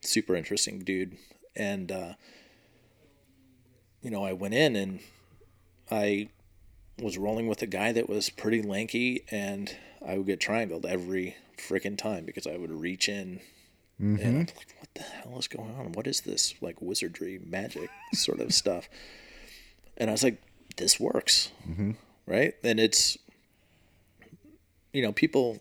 [0.00, 1.16] super interesting dude,
[1.54, 1.92] and.
[1.92, 2.14] uh
[4.02, 5.00] you know, I went in and
[5.90, 6.28] I
[7.00, 9.74] was rolling with a guy that was pretty lanky, and
[10.06, 13.40] I would get triangled every freaking time because I would reach in.
[13.98, 14.28] And mm-hmm.
[14.28, 15.92] I'm like, what the hell is going on?
[15.92, 18.88] What is this like wizardry, magic sort of stuff?
[19.96, 20.42] And I was like,
[20.76, 21.92] this works, mm-hmm.
[22.26, 22.54] right?
[22.64, 23.16] And it's,
[24.92, 25.58] you know, people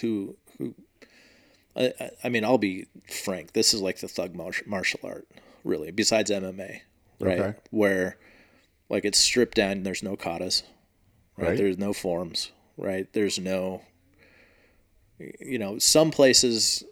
[0.00, 0.74] who who,
[1.74, 2.86] I, I- I mean, I'll be
[3.24, 3.52] frank.
[3.52, 5.26] This is like the thug martial art,
[5.64, 5.90] really.
[5.90, 6.80] Besides MMA,
[7.20, 7.38] right?
[7.38, 7.58] Okay.
[7.70, 8.16] Where,
[8.88, 9.82] like, it's stripped down.
[9.82, 10.62] There's no katas,
[11.36, 11.48] right?
[11.48, 11.56] Right.
[11.56, 13.12] There's no forms, right?
[13.12, 13.82] There's no,
[15.18, 16.84] you know, some places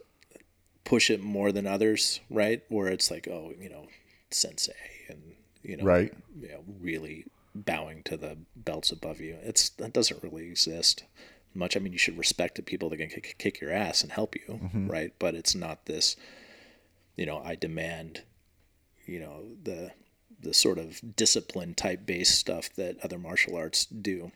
[0.84, 2.62] push it more than others, right?
[2.68, 3.88] Where it's like, oh, you know,
[4.30, 4.72] sensei,
[5.08, 6.12] and you know, Right.
[6.40, 7.24] you know, really
[7.54, 9.36] bowing to the belts above you.
[9.42, 11.04] It's that doesn't really exist
[11.54, 11.76] much.
[11.76, 14.34] I mean, you should respect the people that can kick, kick your ass and help
[14.34, 14.90] you, mm-hmm.
[14.90, 15.12] right?
[15.18, 16.16] But it's not this,
[17.16, 18.22] you know, I demand,
[19.06, 19.92] you know, the
[20.40, 24.32] the sort of discipline type based stuff that other martial arts do.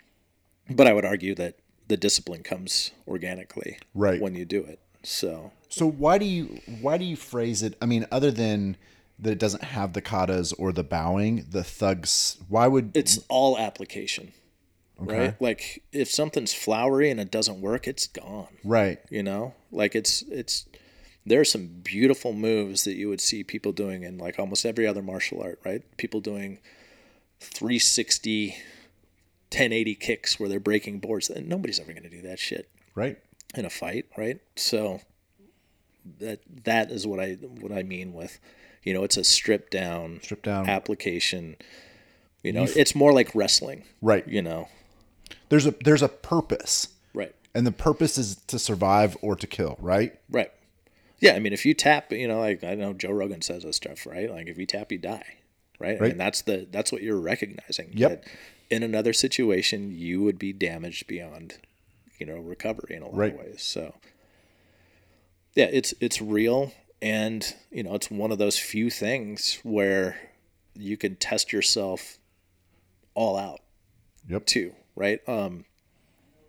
[0.70, 1.56] But I would argue that
[1.88, 4.20] the discipline comes organically Right.
[4.20, 4.78] when you do it.
[5.02, 7.76] So So why do you why do you phrase it?
[7.80, 8.76] I mean, other than
[9.20, 12.36] that it doesn't have the katas or the bowing, the thugs.
[12.48, 14.32] Why would it's all application.
[15.00, 15.40] Right?
[15.40, 18.48] Like if something's flowery and it doesn't work, it's gone.
[18.64, 18.98] right?
[19.10, 20.66] you know like it's it's
[21.28, 24.86] there are some beautiful moves that you would see people doing in like almost every
[24.86, 26.58] other martial art right people doing
[27.40, 28.48] 360
[29.50, 33.18] 1080 kicks where they're breaking boards and nobody's ever going to do that shit Right.
[33.54, 35.00] in a fight right so
[36.20, 38.38] that that is what i what i mean with
[38.82, 40.68] you know it's a stripped down Stripped down.
[40.68, 41.56] application
[42.42, 43.82] You know, it's more like wrestling.
[44.00, 44.26] Right.
[44.28, 44.68] You know.
[45.48, 47.34] There's a there's a purpose, Right.
[47.52, 49.76] and the purpose is to survive or to kill.
[49.80, 50.14] Right.
[50.30, 50.50] Right.
[51.20, 53.76] Yeah, I mean, if you tap, you know, like I know Joe Rogan says this
[53.76, 54.30] stuff, right?
[54.30, 55.36] Like if you tap, you die,
[55.80, 56.00] right?
[56.00, 56.08] Right.
[56.10, 57.90] mean, that's the that's what you're recognizing.
[57.94, 58.24] Yep.
[58.24, 58.30] that
[58.70, 61.54] In another situation, you would be damaged beyond,
[62.18, 63.32] you know, recovery in a lot Right.
[63.34, 63.62] of ways.
[63.62, 63.94] So,
[65.54, 70.16] yeah, it's it's real, and you know, it's one of those few things where
[70.76, 72.18] you can test yourself
[73.14, 73.60] all out
[74.28, 74.46] Yep.
[74.46, 75.20] too, right?
[75.28, 75.64] Um,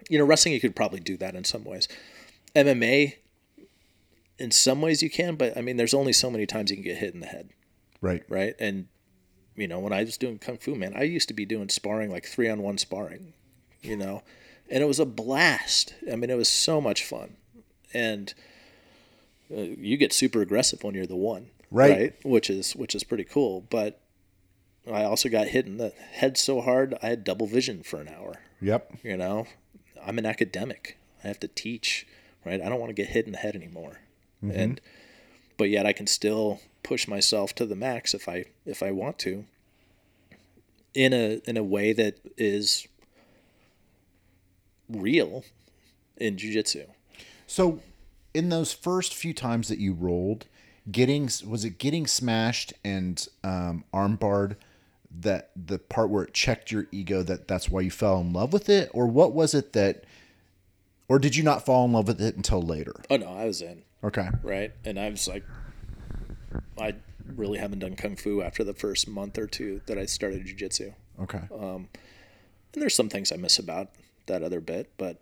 [0.10, 1.88] you know, wrestling you could probably do that in some ways.
[2.56, 3.16] MMA,
[4.40, 6.84] in some ways you can, but I mean, there's only so many times you can
[6.84, 7.50] get hit in the head,
[8.02, 8.24] Right.
[8.30, 8.56] right?
[8.60, 8.88] And
[9.56, 12.10] you know, when I was doing kung fu, man, I used to be doing sparring
[12.12, 13.34] like three on one sparring,
[13.82, 14.24] you know,
[14.70, 15.94] and it was a blast.
[16.12, 17.36] I mean, it was so much fun,
[17.94, 18.34] and
[19.56, 22.14] uh, you get super aggressive when you're the one, Right.
[22.24, 24.00] Which is which is pretty cool, but.
[24.90, 28.08] I also got hit in the head so hard I had double vision for an
[28.08, 29.00] hour Yep.
[29.04, 29.46] you know
[30.04, 32.08] i'm an academic i have to teach
[32.44, 34.00] right i don't want to get hit in the head anymore
[34.42, 34.82] and
[35.58, 39.20] but yet i can still push myself to the max if i if i want
[39.20, 39.46] to.
[40.96, 42.88] In a in a way that is
[44.90, 45.44] real
[46.18, 46.86] in jiu-jitsu.
[47.46, 47.80] So,
[48.34, 50.48] in those first few times that you rolled,
[50.92, 54.56] getting was it getting smashed and um, armbarred
[55.22, 58.52] that the part where it checked your ego that that's why you fell in love
[58.52, 60.06] with it, or what was it that,
[61.08, 62.96] or did you not fall in love with it until later?
[63.12, 64.28] oh no i was in Okay.
[64.44, 65.44] right and i was like
[66.80, 66.96] i
[67.36, 70.94] really haven't done kung fu after the first month or two that i started jiu-jitsu
[71.22, 71.42] Okay.
[71.52, 71.88] and
[72.74, 73.90] there's some things I miss about
[74.28, 75.18] that other bit, but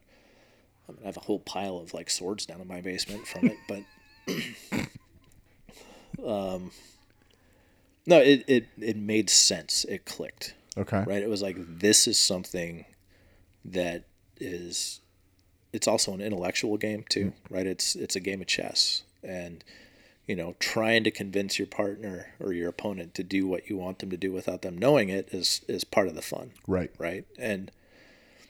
[0.88, 3.48] I, mean, I have a whole pile of like swords down in my basement from
[3.48, 3.58] it.
[3.68, 3.84] But
[6.24, 6.72] um,
[8.06, 9.86] no, it, it it made sense.
[9.86, 10.54] It clicked.
[10.78, 11.04] okay.
[11.08, 11.24] Right.
[11.24, 12.86] It was like this is something
[13.66, 14.06] that
[14.40, 15.02] is.
[15.74, 17.68] It's also an intellectual game too, right?
[17.68, 19.64] It's it's a game of chess, and
[20.28, 24.00] you know, trying to convince your partner or your opponent to do what you want
[24.00, 26.92] them to do without them knowing it is is part of the fun Right.
[26.98, 27.26] right?
[27.40, 27.72] And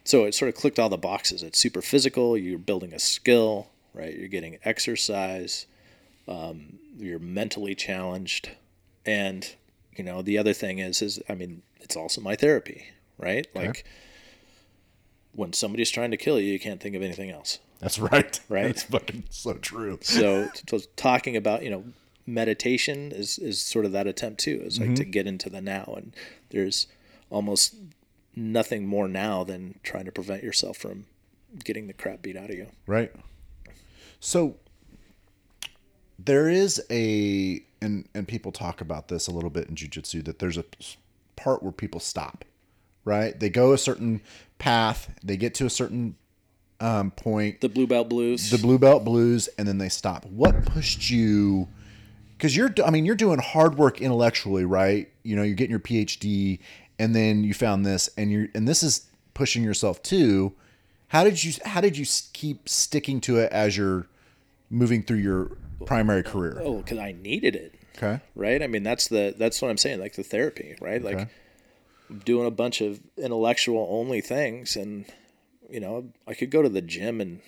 [0.03, 1.43] so it sort of clicked all the boxes.
[1.43, 2.37] It's super physical.
[2.37, 4.15] You're building a skill, right?
[4.17, 5.65] You're getting exercise.
[6.27, 8.49] Um, you're mentally challenged,
[9.05, 9.55] and
[9.95, 12.87] you know the other thing is, is I mean, it's also my therapy,
[13.17, 13.47] right?
[13.53, 13.85] Like
[15.37, 17.59] when somebody's trying to kill you, you can't think of anything else.
[17.79, 18.39] That's right.
[18.49, 18.67] Right.
[18.67, 19.99] That's fucking so true.
[20.01, 21.83] So, so talking about you know
[22.25, 24.61] meditation is is sort of that attempt too.
[24.63, 25.11] Is like to mm-hmm.
[25.11, 26.13] get into the now, and
[26.49, 26.87] there's
[27.29, 27.75] almost
[28.35, 31.05] nothing more now than trying to prevent yourself from
[31.63, 32.67] getting the crap beat out of you.
[32.87, 33.11] Right.
[34.19, 34.55] So
[36.17, 40.39] there is a and and people talk about this a little bit in jujitsu that
[40.39, 40.65] there's a
[41.35, 42.43] part where people stop.
[43.05, 43.39] Right?
[43.39, 44.21] They go a certain
[44.59, 46.15] path, they get to a certain
[46.79, 48.49] um, point, The blue belt blues.
[48.51, 50.25] the blue belt blues, and then they stop.
[50.25, 51.67] What pushed you?
[52.37, 55.09] Because you're, I mean, you're doing hard work intellectually, right?
[55.23, 56.59] You know, you're getting your PhD,
[56.99, 60.53] and then you found this, and you're, and this is pushing yourself too.
[61.09, 64.07] How did you, how did you keep sticking to it as you're
[64.69, 66.61] moving through your primary career?
[66.63, 67.73] oh, because I needed it.
[67.97, 68.61] Okay, right?
[68.61, 71.01] I mean, that's the that's what I'm saying, like the therapy, right?
[71.01, 71.27] Like Okay.
[72.23, 75.05] Doing a bunch of intellectual only things, and
[75.69, 77.41] you know, I could go to the gym and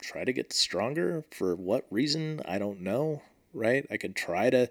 [0.00, 1.24] try to get stronger.
[1.30, 2.40] For what reason?
[2.46, 3.86] I don't know, right?
[3.90, 4.68] I could try to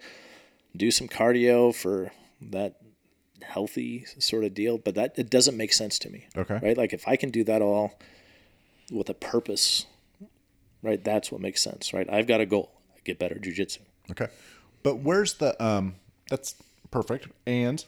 [0.76, 2.12] do some cardio for
[2.42, 2.76] that
[3.42, 6.78] healthy sort of deal, but that it doesn't make sense to me, okay, right?
[6.78, 8.00] Like if I can do that all
[8.92, 9.86] with a purpose,
[10.82, 11.04] right?
[11.04, 12.08] That's what makes sense, right?
[12.12, 12.72] I've got a goal.
[12.96, 13.80] I get better at jujitsu.
[14.12, 14.28] okay.
[14.82, 15.96] But where's the um?
[16.30, 16.56] That's
[16.92, 17.84] perfect, and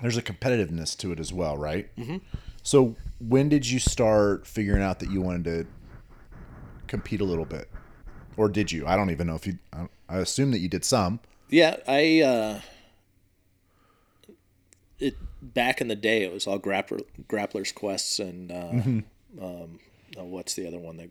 [0.00, 1.94] there's a competitiveness to it as well, right?
[1.96, 2.18] Mm-hmm.
[2.62, 5.66] So when did you start figuring out that you wanted to
[6.86, 7.70] compete a little bit,
[8.36, 8.86] or did you?
[8.86, 9.58] I don't even know if you.
[9.72, 11.20] I, I assume that you did some.
[11.48, 12.60] Yeah, I uh
[14.98, 18.70] it back in the day it was all grappler grapplers quests and uh
[19.44, 19.78] um
[20.16, 21.10] oh, what's the other one that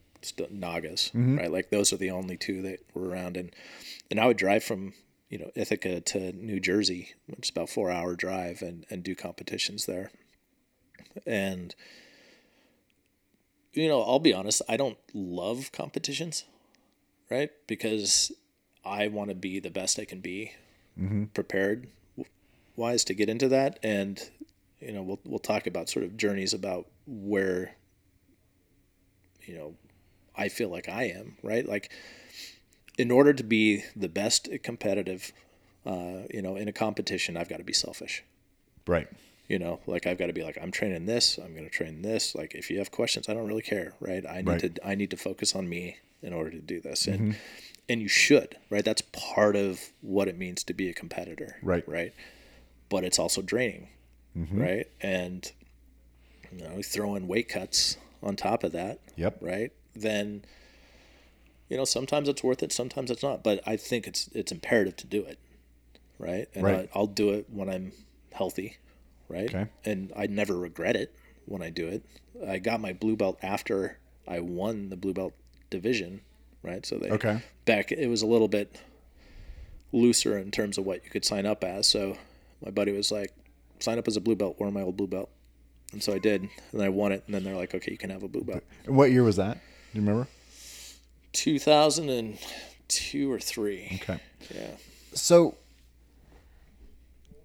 [0.52, 1.52] NAGAs, right?
[1.52, 3.52] Like those are the only two that were around and
[4.10, 4.94] and I would drive from,
[5.36, 9.16] you know, Ithaca to New Jersey, which is about 4 hour drive and and do
[9.16, 10.10] competitions there.
[11.26, 11.76] And
[13.74, 16.46] you know, I'll be honest, I don't love competitions,
[17.30, 17.50] right?
[17.68, 18.32] Because
[18.86, 20.54] I want to be the best I can be
[20.98, 21.26] mm-hmm.
[21.26, 21.88] prepared
[22.78, 24.30] wise to get into that and
[24.80, 27.76] you know we'll we'll talk about sort of journeys about where
[29.46, 29.76] you know
[30.36, 31.92] I feel like I am right like
[32.98, 35.32] in order to be the best competitive
[35.86, 38.24] uh, you know in a competition I've got to be selfish
[38.88, 39.08] Right.
[39.48, 41.38] You know, like I've got to be like, I'm training this.
[41.38, 42.34] I'm going to train this.
[42.36, 44.24] Like, if you have questions, I don't really care, right?
[44.28, 44.76] I need Right.
[44.76, 44.88] to.
[44.88, 47.36] I need to focus on me in order to do this, and
[47.90, 48.84] and you should, right?
[48.86, 51.88] That's part of what it means to be a competitor, Right.
[51.88, 52.14] Right.
[52.90, 53.90] But it's also draining,
[54.36, 54.88] right?
[55.02, 55.52] And
[56.52, 59.38] you know, throw in weight cuts on top of that, Yep.
[59.42, 59.72] right?
[59.96, 60.44] Then
[61.70, 63.44] you know, sometimes it's worth it, sometimes it's not.
[63.44, 65.40] But I think it's it's imperative to do it,
[66.20, 66.48] right?
[66.54, 66.90] And Right.
[66.94, 67.92] I, I'll do it when I'm
[68.34, 68.78] healthy,
[69.30, 69.50] right?
[69.50, 69.68] Okay.
[69.84, 72.04] And I never regret it when I do it.
[72.48, 73.98] I got my blue belt after
[74.28, 75.34] I won the blue belt
[75.70, 76.22] division,
[76.64, 76.86] right?
[76.86, 77.42] So they Okay.
[77.66, 78.80] back it was a little bit
[79.92, 81.88] looser in terms of what you could sign up as.
[81.88, 82.18] So
[82.64, 83.32] my buddy was like,
[83.80, 85.30] sign up as a blue belt, wear my old blue belt.
[85.92, 87.24] And so I did, and I won it.
[87.26, 88.64] And then they're like, okay, you can have a blue belt.
[88.86, 89.54] What year was that?
[89.94, 90.28] Do you remember?
[91.36, 94.00] 2002 or three.
[94.02, 94.20] Okay.
[94.54, 94.68] Yeah.
[95.14, 95.56] So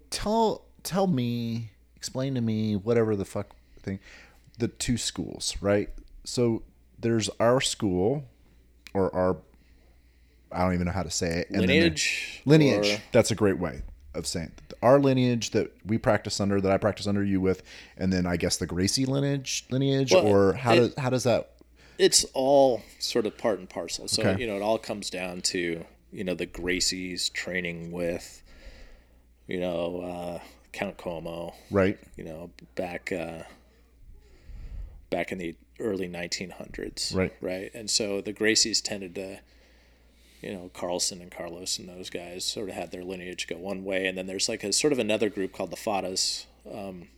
[0.09, 3.99] tell tell me, explain to me whatever the fuck thing,
[4.57, 5.89] the two schools, right?
[6.23, 6.63] So
[6.99, 8.23] there's our school,
[8.93, 9.37] or our,
[10.51, 11.49] I don't even know how to say it.
[11.49, 12.41] and there- Lineage.
[12.45, 12.87] lineage.
[12.97, 13.81] or- That's a great way
[14.13, 14.73] of saying it.
[14.81, 17.63] our lineage that we practice under, that I practice under you with,
[17.97, 21.23] and then I guess the Gracie lineage, lineage, Well, or how it- does how does
[21.23, 21.51] that?
[22.01, 24.07] It's all sort of part and parcel.
[24.07, 24.41] So Okay.
[24.41, 28.41] you know, it all comes down to you know the Gracies training with,
[29.47, 30.39] you know, uh,
[30.73, 31.51] Count Koma.
[31.69, 31.99] Right.
[32.17, 33.43] You know, back uh,
[35.09, 37.13] back in the early 1900s.
[37.15, 37.33] Right.
[37.41, 37.71] Right.
[37.73, 39.39] And so the Gracies tended to.
[40.43, 43.83] You know, Carlson and Carlos and those guys sort of had their lineage go one
[43.83, 47.09] way, and then there's like a sort of another group called the Faddas, um,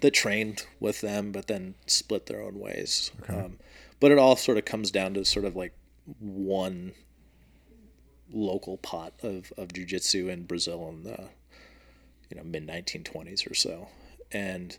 [0.00, 3.10] that trained with them, but then split their own ways.
[3.28, 3.58] Um,
[4.02, 5.72] but it all sort of comes down to sort of like
[6.18, 6.92] one
[8.32, 11.28] local pot of, of jujitsu in Brazil in the
[12.30, 13.88] you know mid 1920s or so,
[14.32, 14.76] and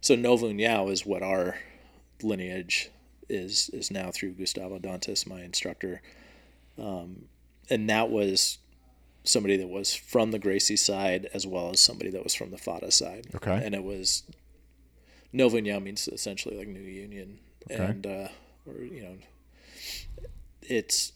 [0.00, 1.56] so Nova União is what our
[2.22, 2.90] lineage
[3.28, 6.00] is is now through Gustavo Dantas, my instructor,
[6.78, 7.24] um,
[7.70, 8.58] and that was
[9.24, 12.56] somebody that was from the Gracie side as well as somebody that was from the
[12.58, 13.26] Fadda side.
[13.34, 13.60] Okay.
[13.64, 14.24] and it was
[15.32, 17.38] Nova União means essentially like New Union,
[17.70, 17.82] Okay.
[17.82, 18.28] and uh,
[18.66, 19.16] or you know,
[20.62, 21.12] it's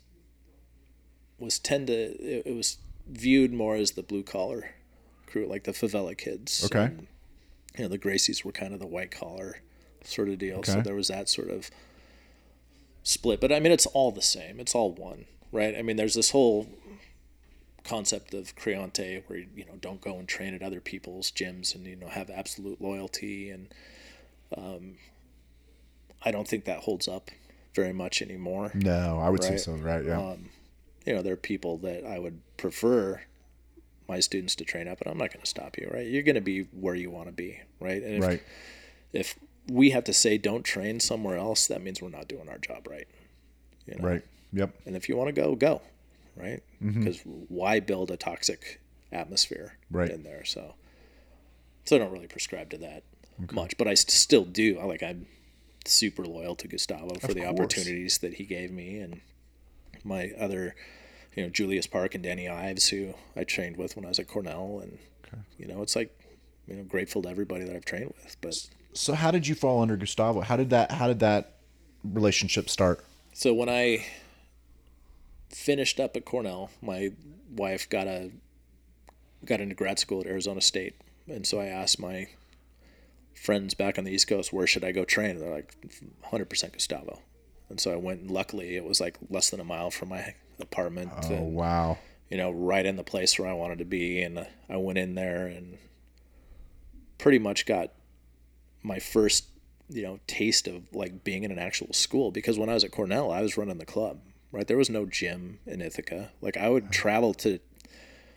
[1.39, 2.79] was tend to it, it was
[3.09, 4.71] viewed more as the blue collar
[5.27, 6.65] crew, like the favela kids.
[6.65, 6.85] Okay.
[6.85, 7.07] And,
[7.77, 9.59] you know, the Gracies were kind of the white collar
[10.03, 10.59] sort of deal.
[10.59, 10.73] Okay.
[10.73, 11.71] So there was that sort of
[13.03, 13.41] split.
[13.41, 14.61] But I mean, it's all the same.
[14.61, 15.77] It's all one, right?
[15.77, 16.69] I mean, there's this whole
[17.85, 21.87] concept of creonte where you know don't go and train at other people's gyms and
[21.87, 23.73] you know have absolute loyalty and
[24.57, 24.97] um,
[26.25, 27.31] I don't think that holds up
[27.75, 28.71] very much anymore.
[28.75, 29.61] No, I would say Right.
[29.61, 29.73] so.
[29.75, 30.05] Right.
[30.05, 30.19] Yeah.
[30.21, 30.51] Um,
[31.05, 33.23] you know, there are people that I would prefer
[34.09, 36.07] my students to train up, and I'm not going to stop you, right?
[36.07, 38.03] You're going to be where you want to be, right?
[38.03, 38.43] And if, right.
[39.13, 39.39] if
[39.71, 42.87] we have to say don't train somewhere else, that means we're not doing our job
[42.89, 43.07] right.
[43.87, 44.09] You know?
[44.09, 44.23] Right.
[44.53, 44.71] Yep.
[44.87, 45.83] And if you want to go, go,
[46.37, 46.63] right?
[46.83, 47.01] Mm-hmm.
[47.01, 48.81] Because why build a toxic
[49.13, 50.11] atmosphere Right.
[50.11, 50.45] in there?
[50.45, 50.75] So,
[51.85, 53.03] so I don't really prescribe to that
[53.53, 54.79] much, but I st- still do.
[54.79, 55.27] I like I'm
[55.87, 57.51] super loyal to Gustavo for Of the course.
[57.53, 59.21] opportunities that he gave me, and
[60.05, 60.75] my other,
[61.35, 64.29] you know, Julius Park and Danny Ives, who I trained with when I was at
[64.29, 64.99] Cornell, and
[65.59, 66.17] you know, it's like,
[66.67, 68.69] you know, grateful to everybody that I've trained with, but.
[68.93, 70.41] So how did you fall under Gustavo?
[70.41, 71.57] How did that how did that
[72.03, 73.05] relationship start?
[73.35, 74.07] So when I
[75.51, 77.11] finished up at Cornell, my
[77.55, 78.31] wife got a
[79.45, 80.95] got into grad school at Arizona State,
[81.29, 82.29] and so I asked my
[83.37, 85.33] friends back on the East Coast, where should I go train?
[85.33, 85.75] And they're like,
[86.33, 87.21] 100% Gustavo.
[87.69, 88.23] And so I went.
[88.23, 91.13] And luckily, it was like less than a mile from my apartment.
[91.25, 91.99] Oh and, wow.
[92.31, 94.23] you know, right in the place where I wanted to be.
[94.23, 95.79] And I went in there and
[97.19, 97.93] pretty much got
[98.83, 99.47] my first,
[99.89, 102.31] you know, taste of like being in an actual school.
[102.31, 104.21] Because when I was at Cornell, I was running the club,
[104.53, 104.67] right?
[104.67, 106.31] There was no gym in Ithaca.
[106.41, 107.59] Like I would travel to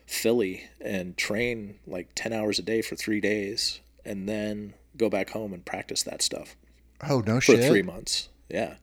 [0.07, 5.29] Philly and train like 10 hours a day for three days and then go back
[5.31, 6.55] home and practice that stuff
[7.07, 7.65] Oh no for shit.
[7.69, 8.29] three months.
[8.49, 8.75] Yeah.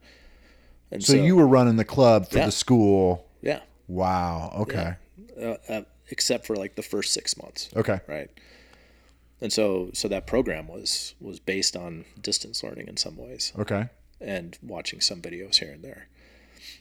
[0.91, 2.47] And so, you were running the club for Yeah.
[2.47, 3.27] the school.
[3.43, 3.61] yeah.
[3.89, 4.53] Wow.
[4.61, 4.95] Okay.
[5.41, 7.69] Uh, uh, except for like the first six months.
[7.77, 8.01] Okay.
[8.07, 8.31] right
[9.41, 13.85] and so so that program was was based on distance learning in some ways Okay.
[14.19, 16.09] and watching some videos here and there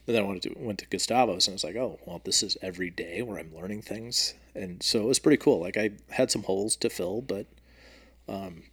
[0.05, 2.41] but then i went to went to gustavo's and i was like oh well this
[2.41, 5.89] is every day where i'm learning things and so it was pretty cool like i
[6.11, 7.45] had some holes to fill but
[8.29, 8.63] um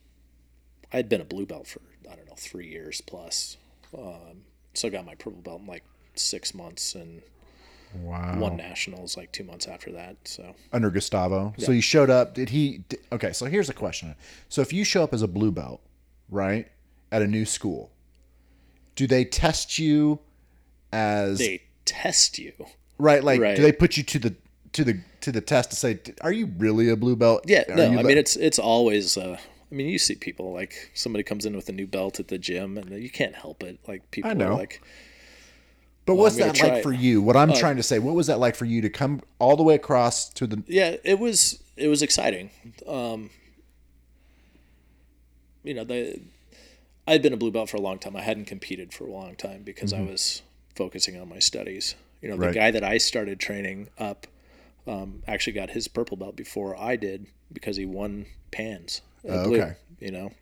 [0.93, 1.81] i had been a blue belt for
[2.11, 3.57] i don't know three years plus
[3.97, 4.43] um
[4.75, 5.85] so i got my purple belt in like
[6.15, 7.23] six months and
[7.95, 8.39] Wow.
[8.41, 10.17] won nationals like two months after that.
[10.25, 11.53] So under Gustavo.
[11.59, 12.33] So you showed up.
[12.33, 12.85] Did he?
[12.89, 14.15] Did, okay, so here's a question.
[14.49, 15.83] So if you show up as a blue belt,
[16.31, 16.69] right,
[17.11, 17.93] at a new school,
[18.97, 20.21] do they test you
[20.91, 22.53] as they test you.
[22.97, 23.23] right?
[23.23, 23.57] Like, Right.
[23.57, 24.35] do they put you to the
[24.73, 27.45] to the to the test to say, are you really a blue belt?
[27.47, 29.19] Yeah, Are no, I mean it's it's always.
[29.19, 29.37] Uh,
[29.73, 32.37] I mean, you see people like somebody comes in with a new belt at the
[32.37, 33.79] gym, and you can't help it.
[33.89, 34.49] Like people I know.
[34.53, 34.83] are like,
[36.05, 36.83] But Well, what's that like it.
[36.83, 37.23] for you?
[37.23, 39.63] What I'm trying to say, what was that like for you to come all the
[39.63, 40.63] way across to the?
[40.67, 42.51] yeah, it was it was exciting.
[42.87, 43.31] Um,
[45.65, 46.21] you know, the
[47.07, 48.15] I'd been a blue belt for a long time.
[48.17, 50.43] I hadn't competed for a long time because I was
[50.77, 51.95] focusing on my studies.
[52.21, 52.47] You know, the Mm-hmm.
[52.47, 52.55] Right.
[52.55, 54.27] guy that I started training up
[54.87, 59.01] um, actually got his purple belt before I did because he won pans.
[59.25, 59.77] At Oh, blue, okay.
[60.01, 60.33] You know,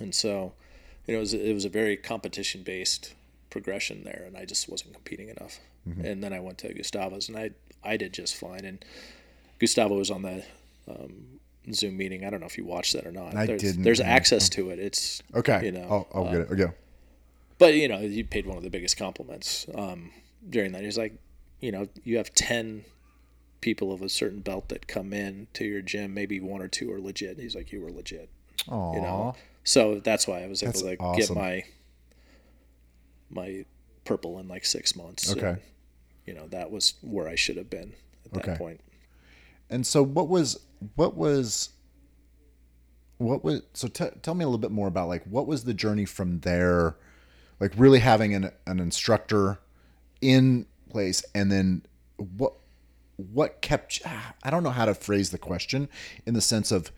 [0.00, 0.52] and so
[1.06, 3.14] you know, it was it was a very competition based
[3.50, 5.58] progression there, and I just wasn't competing enough.
[5.88, 6.04] Mm-hmm.
[6.04, 7.50] And then I went to Gustavo's, and I
[7.82, 8.64] I did just fine.
[8.64, 8.84] And
[9.58, 10.44] Gustavo was on the
[10.88, 11.40] um,
[11.72, 12.24] Zoom meeting.
[12.24, 13.34] I don't know if you watched that or not.
[13.34, 14.78] I there's, didn't, There's access to it.
[14.78, 16.50] It's Okay, You know, I'll, I'll get it.
[16.50, 16.72] Okay.
[17.58, 20.10] but you know, you paid one of the biggest compliments um,
[20.48, 20.82] during that.
[20.82, 21.14] He's like,
[21.60, 22.84] you know, you have ten
[23.60, 26.14] people of a certain belt that come in to your gym.
[26.14, 27.38] Maybe one or two are legit.
[27.38, 28.28] He's like, you were legit.
[28.68, 28.94] Aw.
[28.94, 29.34] You know,
[29.64, 31.36] so that's why I was able That's to get awesome.
[31.36, 31.64] my
[33.30, 33.64] my
[34.04, 35.30] purple in like six months.
[35.30, 35.48] Okay.
[35.48, 35.60] And,
[36.26, 37.92] you know, that was where I should have been
[38.24, 38.56] at that Okay.
[38.58, 38.80] point.
[39.70, 40.58] And so, what was
[40.94, 41.70] what was
[43.18, 43.88] what was so?
[43.88, 46.96] T- tell me a little bit more about like what was the journey from there,
[47.60, 49.58] like really having an an instructor
[50.20, 51.82] in place, and then
[52.16, 52.54] what
[53.18, 54.00] what kept
[54.42, 55.88] I don't know how to phrase the question
[56.24, 56.90] in the sense of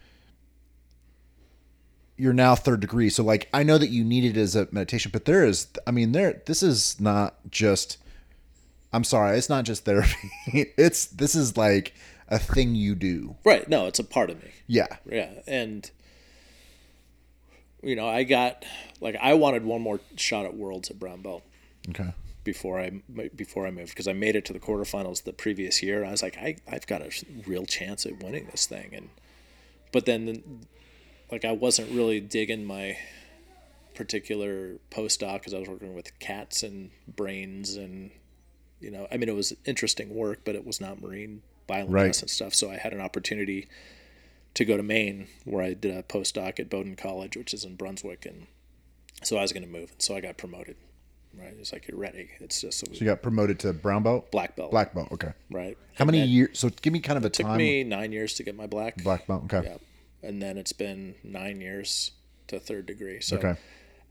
[2.17, 3.09] you're now third degree.
[3.09, 5.91] So like I know that you need it as a meditation, but there is I
[5.91, 7.99] mean there this is not just
[8.93, 10.31] I'm sorry, it's not just therapy.
[10.77, 11.95] it's this is like
[12.29, 13.37] a thing you do.
[13.45, 13.69] Right.
[13.69, 14.51] No, it's a part of me.
[14.67, 14.87] Yeah.
[15.09, 15.91] Yeah, and
[17.83, 18.65] you know, I got
[19.01, 21.43] like I wanted one more shot at Worlds at brown belt
[21.89, 22.13] Okay.
[22.45, 22.91] Before I
[23.37, 26.05] before I moved because I made it to the quarterfinals the previous year.
[26.05, 27.11] I was like, I I've got a
[27.47, 29.11] real chance at winning this thing, and
[29.93, 30.65] but then
[31.31, 32.97] like I wasn't really digging my
[33.95, 38.11] particular postdoc because I was working with cats and brains and
[38.81, 41.87] you know I mean it was interesting work, but it was not marine Right.
[41.87, 42.53] bioluminescent stuff.
[42.55, 43.69] So I had an opportunity
[44.55, 47.77] to go to Maine where I did a postdoc at Bowdoin College, which is in
[47.77, 48.49] Brunswick, and
[49.23, 50.75] so I was going to move, and so I got promoted.
[51.39, 52.29] Right, it's like you're ready.
[52.41, 54.71] It's just So you got promoted to brown belt, black belt.
[54.73, 55.09] black belt.
[55.13, 55.33] Okay.
[55.51, 55.79] right.
[55.95, 56.59] How And many years?
[56.59, 57.55] So give me kind of a Took time.
[57.55, 58.97] Took me nine years to get my black.
[59.03, 59.45] black belt.
[59.53, 59.69] Okay.
[59.69, 62.11] Yeah, and then it's been nine years
[62.49, 63.21] to third degree.
[63.21, 63.55] So Okay.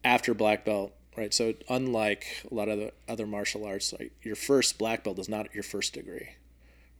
[0.03, 1.33] after black belt, right?
[1.33, 5.27] So unlike a lot of the other martial arts, like your first black belt is
[5.27, 6.29] not your first degree,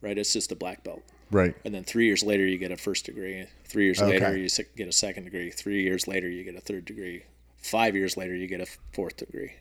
[0.02, 0.18] right?
[0.18, 1.02] It's just a black belt.
[1.30, 1.54] Right.
[1.64, 3.46] And then three years later, you get a first degree.
[3.64, 5.50] Three years later, you get a second degree.
[5.50, 7.22] Three years later, you get a third degree.
[7.56, 9.52] Five years later, you get a fourth degree.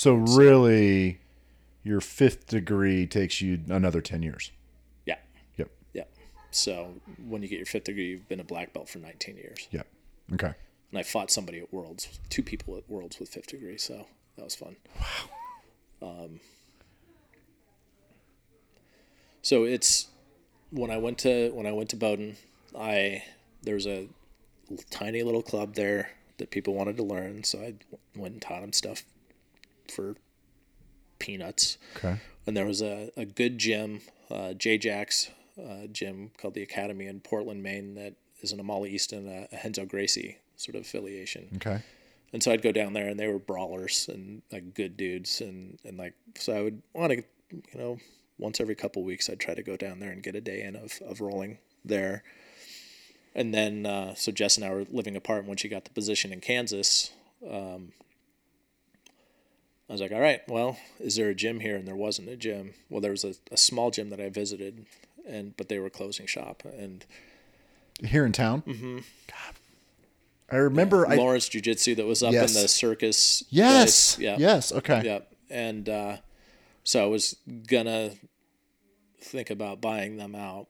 [0.00, 1.18] So really,
[1.82, 4.50] your fifth degree takes you another ten years.
[5.04, 5.18] Yeah,
[5.58, 5.70] Yep.
[5.92, 6.04] yeah.
[6.50, 6.94] So
[7.28, 9.68] when you get your fifth degree, you've been a black belt for 19 years.
[9.70, 9.86] Yep.
[10.32, 10.54] Okay.
[10.90, 14.44] And I fought somebody at Worlds, two people at Worlds with fifth degree, so that
[14.44, 14.76] was fun.
[16.00, 16.08] Wow.
[16.08, 16.40] Um,
[19.42, 20.08] so it's
[20.70, 22.36] when I went to when I went to Bowdoin,
[22.74, 23.22] I
[23.62, 24.08] there was a
[24.88, 27.74] tiny little club there that people wanted to learn, so I
[28.16, 29.04] went and taught them stuff
[29.90, 30.16] for
[31.18, 31.78] peanuts.
[31.96, 32.20] Okay.
[32.46, 37.06] And there was a, a good gym, uh, J Jack's uh, gym called the Academy
[37.06, 41.48] in Portland, Maine, that is an Amala Easton, a, a Renzo Gracie sort of affiliation.
[41.56, 41.82] Okay.
[42.32, 45.78] And so I'd go down there, and they were brawlers and like good dudes, and
[45.84, 47.98] and like so I would want to, you know,
[48.38, 50.76] once every couple weeks I'd try to go down there and get a day in
[50.76, 52.22] of of rolling there.
[53.34, 55.40] And then uh, so Jess and I were living apart.
[55.40, 57.10] And when she got the position in Kansas,
[57.48, 57.92] um,
[59.90, 61.74] I was like, all right, well, is there a gym here?
[61.74, 62.74] And there wasn't a gym.
[62.88, 64.86] Well, there was a, a small gym that I visited,
[65.26, 66.62] and but they were closing shop.
[66.64, 67.04] And
[68.04, 68.62] Here in town.
[68.62, 68.98] Mm-hmm.
[69.26, 69.54] God.
[70.48, 71.08] I remember.
[71.08, 72.54] I Lawrence Jiu Jitsu that was up Yes.
[72.54, 73.42] in the circus.
[73.50, 74.14] yes.
[74.14, 74.24] place.
[74.24, 74.36] Yeah.
[74.38, 74.70] Yes.
[74.72, 75.02] Okay.
[75.04, 75.32] Yep.
[75.50, 76.16] And uh,
[76.84, 77.36] so I was
[77.66, 78.12] gonna
[79.20, 80.68] think about buying them out,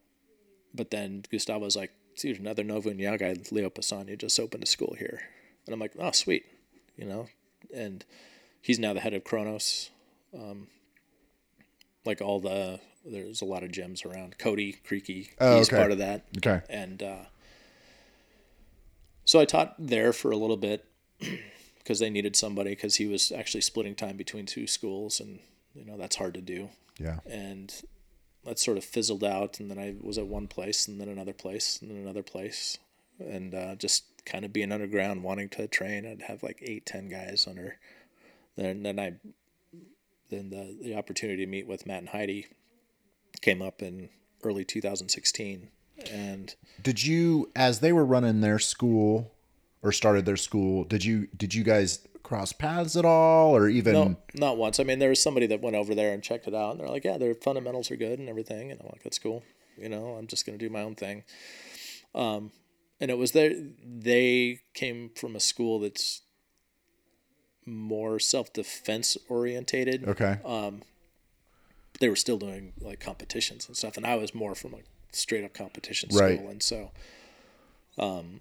[0.74, 4.96] but then Gustavo was like, "Dude, another Union guy, Leo Pisani, just opened a school
[4.98, 5.20] here,"
[5.66, 6.46] and I'm like, "Oh, sweet,"
[6.96, 7.26] you know,
[7.74, 8.02] and
[8.60, 9.90] he's now the head of Kronos.
[10.34, 10.68] Um,
[12.04, 14.38] like all the there's a lot of gems around.
[14.38, 15.76] Cody Creaky, Oh, he's okay.
[15.78, 16.60] part of that Okay.
[16.68, 17.24] and uh,
[19.24, 20.84] so I taught there for a little bit
[21.78, 25.38] because they needed somebody because he was actually splitting time between two schools and
[25.74, 26.68] You know, that's hard to do.
[26.98, 27.20] Yeah.
[27.26, 27.72] And
[28.44, 29.60] that sort of fizzled out.
[29.60, 32.76] And then I was at one place and then another place and then another place.
[33.20, 36.06] And uh, just kind of being underground, wanting to train.
[36.06, 37.78] I'd have like eight, ten guys under.
[38.56, 39.12] Then, then I,
[40.30, 42.46] then the, the opportunity to meet with Matt and Heidi
[43.40, 44.10] came up in
[44.42, 45.68] early 2016.
[46.10, 49.32] And Did you, as they were running their school
[49.82, 53.92] or started their school, did you did you guys cross paths at all, or even?
[53.92, 54.80] No, not once.
[54.80, 56.88] I mean, there was somebody that went over there and checked it out, and they're
[56.88, 59.42] like, "Yeah, their fundamentals are good and everything." And I'm like, "That's cool."
[59.76, 61.24] You know, I'm just gonna do my own thing.
[62.14, 62.52] Um,
[63.00, 63.52] and it was there.
[63.84, 66.22] They came from a school that's
[67.66, 70.08] more self defense orientated.
[70.08, 70.38] Okay.
[70.44, 70.82] Um,
[72.00, 74.78] they were still doing like competitions and stuff, and I was more from a
[75.12, 76.38] straight up competition Right.
[76.38, 76.90] school, and so,
[77.98, 78.40] um,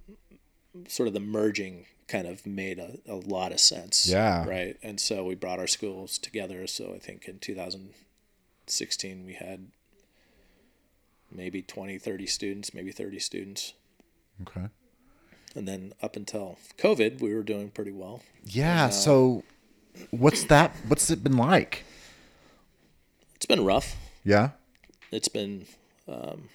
[0.88, 4.08] sort of the merging kind of made a, a lot of sense.
[4.08, 4.48] Yeah.
[4.48, 4.78] Right.
[4.82, 6.66] And so we brought our schools together.
[6.68, 9.68] So I think in 2016 we had
[11.32, 13.74] maybe 20, 30 students, maybe 30 students.
[14.42, 14.68] okay.
[15.56, 18.22] And then up until COVID, we were doing pretty well.
[18.46, 18.90] Yeah.
[18.90, 19.44] So,
[20.12, 20.76] what's that?
[20.88, 21.84] What's it been like?
[23.36, 23.96] It's been rough.
[24.24, 24.52] Yeah.
[25.12, 25.66] It's been,
[26.08, 26.50] um,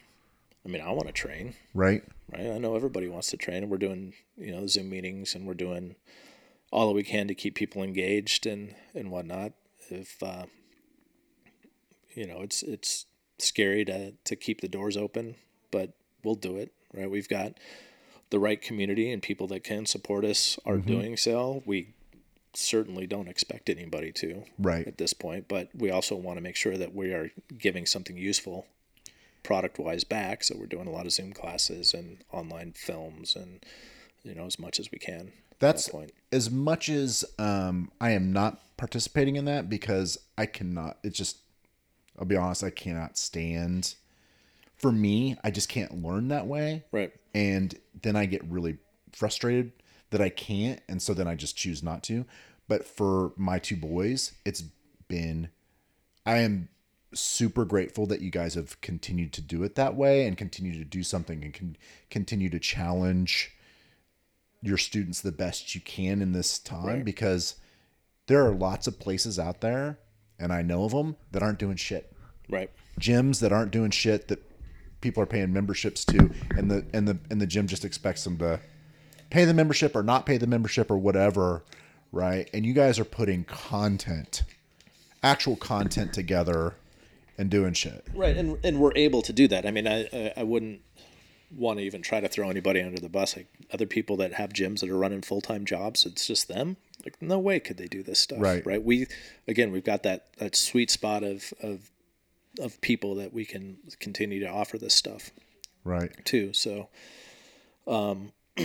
[0.64, 2.04] I mean, I want to train, Right.
[2.32, 2.46] right?
[2.50, 5.54] I know everybody wants to train, and we're doing, you know, Zoom meetings, and we're
[5.54, 5.96] doing
[6.70, 9.52] all that we can to keep people engaged and and whatnot.
[9.90, 10.46] If uh,
[12.14, 13.06] you know, it's it's
[13.38, 15.34] scary to to keep the doors open,
[15.70, 15.92] but
[16.22, 17.10] we'll do it, right?
[17.10, 17.54] We've got
[18.34, 21.62] the right community and people that can support us are doing so.
[21.64, 21.94] We
[22.52, 24.84] certainly don't expect anybody to Right.
[24.88, 28.16] at this point, but we also want to make sure that we are giving something
[28.16, 28.66] useful
[29.44, 30.42] product wise back.
[30.42, 33.64] So we're doing a lot of Zoom classes and online films and
[34.24, 35.28] you know as much as we can.
[35.52, 36.12] at That's that point.
[36.32, 40.98] as much as um, I am not participating in that because I cannot.
[41.04, 41.36] It's just,
[42.18, 43.94] I'll be honest, I cannot stand.
[44.84, 47.10] For me, I just can't learn that way, Right.
[47.32, 48.76] and then I get really
[49.12, 49.72] frustrated
[50.10, 52.26] that I can't, and so then I just choose not to.
[52.68, 54.62] But for my two boys, it's
[55.08, 55.48] been.
[56.26, 56.68] I am
[57.14, 60.84] super grateful that you guys have continued to do it that way and continue to
[60.84, 61.78] do something and can
[62.10, 63.52] continue to challenge
[64.60, 67.04] your students the best you can in this time Right.
[67.06, 67.54] because
[68.26, 69.98] there are lots of places out there
[70.38, 72.12] and I know of them that aren't doing shit.
[72.50, 72.70] Right.
[73.00, 74.42] Gyms that aren't doing shit that
[75.04, 78.38] people are paying memberships to and the and the and the gym just expects them
[78.38, 78.58] to
[79.28, 81.62] pay the membership or not pay the membership or whatever,
[82.10, 82.48] right?
[82.54, 84.44] And you guys are putting content,
[85.22, 86.74] actual content together
[87.36, 88.06] and doing shit.
[88.14, 89.66] Right, and and we're able to do that.
[89.66, 90.80] I mean, I I, I wouldn't
[91.54, 93.36] want to even try to throw anybody under the bus.
[93.36, 96.78] Like other people that have gyms that are running full time jobs, it's just them.
[97.04, 98.38] Like no way could they do this stuff.
[98.40, 98.64] Right.
[98.64, 98.82] Right.
[98.82, 99.06] We
[99.46, 101.90] again, we've got that that sweet spot of of
[102.60, 105.30] of people that we can continue to offer this stuff
[105.84, 106.12] Right.
[106.24, 106.52] too.
[106.52, 106.88] So,
[107.86, 108.32] um,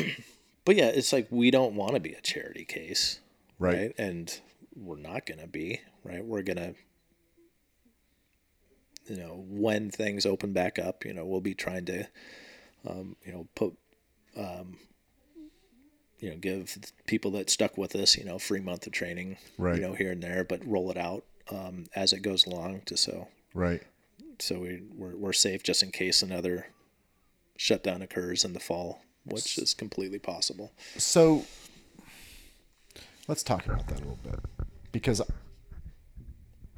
[0.65, 3.19] but yeah, it's like we don't want to be a charity case,
[3.57, 3.93] Right.
[3.97, 4.39] And
[4.75, 6.23] we're not gonna be, right?
[6.23, 6.75] We're gonna,
[9.07, 12.07] you know, when things open back up, you know, we'll be trying to,
[12.87, 13.73] um, you know, put,
[14.37, 14.77] um,
[16.19, 16.75] you know, give
[17.07, 19.75] people that stuck with us, you know, free month of training, Right.
[19.75, 22.95] you know, here and there, but roll it out um, as it goes along, to
[22.95, 23.83] so Right.
[24.39, 26.67] so we we're, we're safe just in case another
[27.57, 30.71] shutdown occurs in the fall, which is completely possible.
[30.97, 31.45] So
[33.27, 34.39] let's talk about that a little bit
[34.91, 35.21] because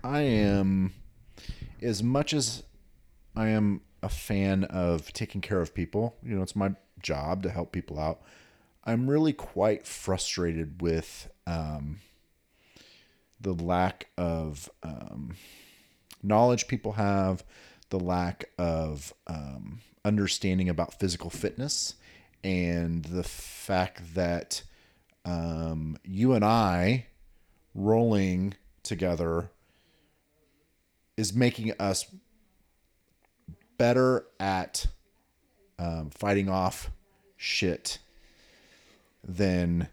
[0.04, 0.94] I am
[1.82, 2.64] as much as
[3.36, 7.50] I am a fan of taking care of people, you know, it's my job to
[7.50, 8.22] help people out.
[8.84, 12.00] I'm really quite frustrated with um,
[13.40, 15.36] the lack of um,
[16.24, 17.44] knowledge people have,
[17.90, 21.96] the lack of um, understanding about physical fitness,
[22.44, 24.64] and the fact that
[25.26, 27.06] um, you and I
[27.76, 29.50] rolling together
[31.18, 32.06] is making us
[33.78, 34.88] better at
[35.78, 36.92] um, fighting off
[37.38, 38.00] shit
[39.24, 39.88] than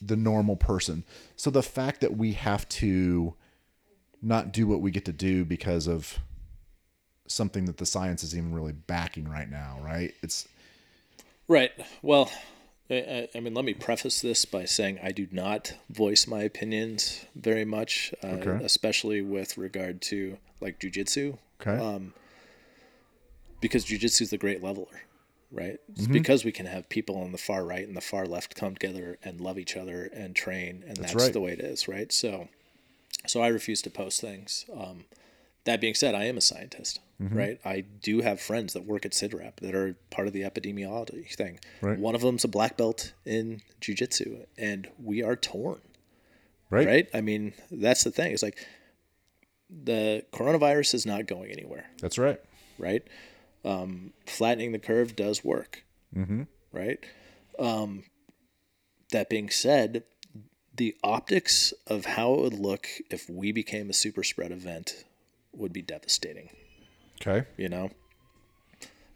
[0.00, 1.04] the normal person.
[1.36, 3.34] So the fact that we have to
[4.24, 6.18] not do what we get to do because of
[7.26, 10.14] something that the science is even really backing right now, right?
[10.22, 10.48] It's
[11.46, 11.72] Right.
[12.02, 12.30] Well,
[12.90, 17.24] I- I, mean, let me preface this by saying I do not voice my opinions
[17.34, 18.64] very much, uh, Okay.
[18.64, 21.76] especially with regard to like jujitsu, okay.
[21.82, 22.14] Um,
[23.60, 25.02] because jujitsu is the great leveler,
[25.50, 25.78] right?
[25.90, 26.12] It's Mm-hmm.
[26.12, 29.18] because we can have people on the far right and the far left come together
[29.22, 31.32] and love each other and train, and that's, right.
[31.32, 32.12] the way it is, right?
[32.12, 32.48] So,
[33.26, 34.66] So I refuse to post things.
[34.76, 35.04] Um,
[35.64, 37.58] that being said, I am a scientist, right?
[37.64, 41.58] I do have friends that work at CIDRAP that are part of the epidemiology thing.
[41.80, 41.98] Right.
[41.98, 45.80] One of them's a black belt in jujitsu, and we are torn,
[46.68, 46.86] Right.
[46.86, 47.08] right?
[47.14, 48.32] I mean, that's the thing.
[48.32, 48.58] It's like
[49.70, 52.40] the coronavirus is not going anywhere, That's right.
[52.78, 53.02] right?
[53.64, 55.82] Um, flattening the curve does work,
[56.14, 56.42] mm-hmm.
[56.72, 56.98] right?
[57.58, 58.04] Um,
[59.12, 60.04] that being said,
[60.76, 65.04] the optics of how it would look if we became a super spread event
[65.52, 66.50] would be devastating.
[67.20, 67.46] Okay.
[67.56, 67.90] You know,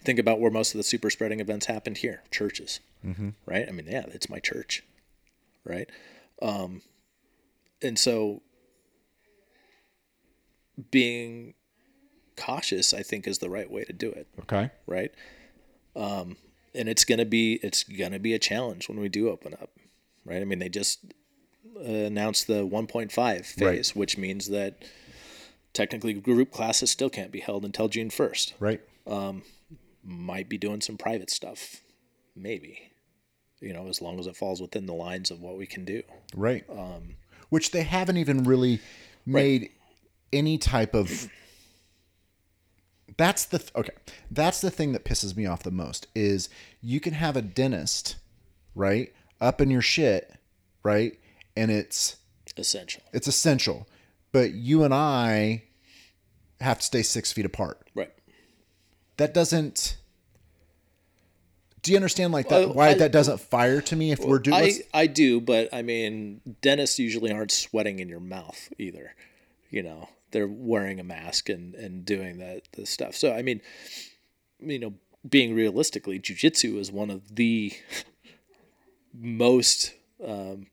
[0.05, 3.30] think about where most of the super spreading events happened here, churches, mm-hmm.
[3.44, 3.66] right?
[3.68, 4.85] I mean, yeah, it's my church,
[5.64, 5.90] right?
[6.40, 6.82] Um,
[7.82, 8.43] and so
[10.90, 11.55] being
[12.36, 14.70] cautious, I think, is the right way to do it Okay.
[14.86, 15.10] right?
[15.97, 16.36] Um,
[16.74, 19.70] and it's gonna be it's gonna be a challenge when we do open up,
[20.24, 20.40] right?
[20.40, 21.01] I mean, they just
[21.79, 23.11] uh, announced the 1.5
[23.47, 23.89] phase, Right.
[23.97, 24.85] which means that
[25.73, 28.55] technically group classes still can't be held until June 1st.
[28.61, 28.81] Right.
[30.05, 31.83] Might be doing some private stuff,
[32.35, 32.93] maybe,
[33.61, 36.03] you know, as long as it falls within the lines of what we can do.
[36.35, 36.65] Right.
[37.51, 38.81] Which they haven't even really
[39.27, 39.71] made
[40.33, 41.29] any type of.
[43.17, 43.93] That's the th- okay.
[44.31, 46.49] That's the thing that pisses me off the most is
[46.81, 48.17] you can have a dentist,
[48.75, 50.33] right, up in your shit,
[50.83, 51.19] right,
[51.59, 52.16] and it's
[52.56, 53.86] Essential, it's essential,
[54.32, 55.62] but you and I
[56.60, 57.89] have to stay six feet apart.
[57.94, 58.10] right?
[59.16, 59.97] That doesn't.
[61.82, 62.66] Do you understand like that?
[62.66, 64.56] Well, why I- that doesn't fire to me if we're doing?
[64.56, 69.14] I, I do, but I mean, dentists usually aren't sweating in your mouth either.
[69.70, 73.14] You know, they're wearing a mask and, and doing that the stuff.
[73.14, 73.60] So I mean,
[74.59, 74.94] you know,
[75.28, 77.72] being realistically, jujitsu is one of the
[79.14, 79.94] most
[80.26, 80.66] um,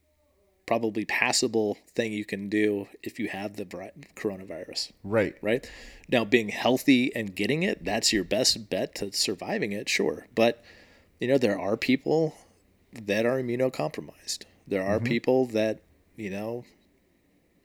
[0.66, 3.64] probably passable thing you can do if you have the
[4.16, 5.34] coronavirus right.
[5.40, 5.70] right?
[6.08, 10.26] Now, being healthy and getting it, that's your best bet to surviving it, sure.
[10.34, 10.62] But,
[11.20, 12.34] you know, there are people
[12.92, 14.44] that are immunocompromised.
[14.66, 15.80] There are people that,
[16.16, 16.64] you know,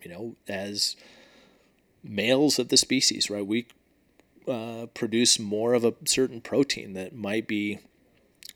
[0.03, 0.95] you know, as
[2.03, 3.68] males of the species, right, we
[4.48, 7.80] uh, produce more of a certain protein that might be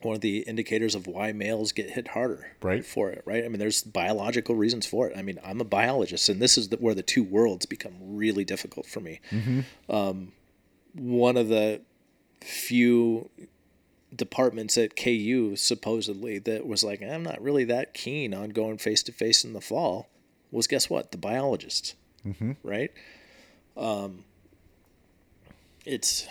[0.02, 2.84] one of the indicators of why males get hit harder Right.
[2.84, 3.44] for it, right?
[3.44, 5.16] I mean, there's biological reasons for it.
[5.16, 8.44] I mean, I'm a biologist, and this is the, where the two worlds become really
[8.44, 9.20] difficult for me.
[9.88, 10.32] Um,
[10.94, 11.80] one of the
[12.42, 13.30] few
[14.14, 19.02] departments at KU supposedly that was like, I'm not really that keen on going face
[19.04, 20.08] to face in the fall
[20.50, 21.10] was guess what?
[21.12, 21.94] The biologists,
[22.62, 22.90] right?
[23.76, 24.24] Um,
[25.84, 26.26] it's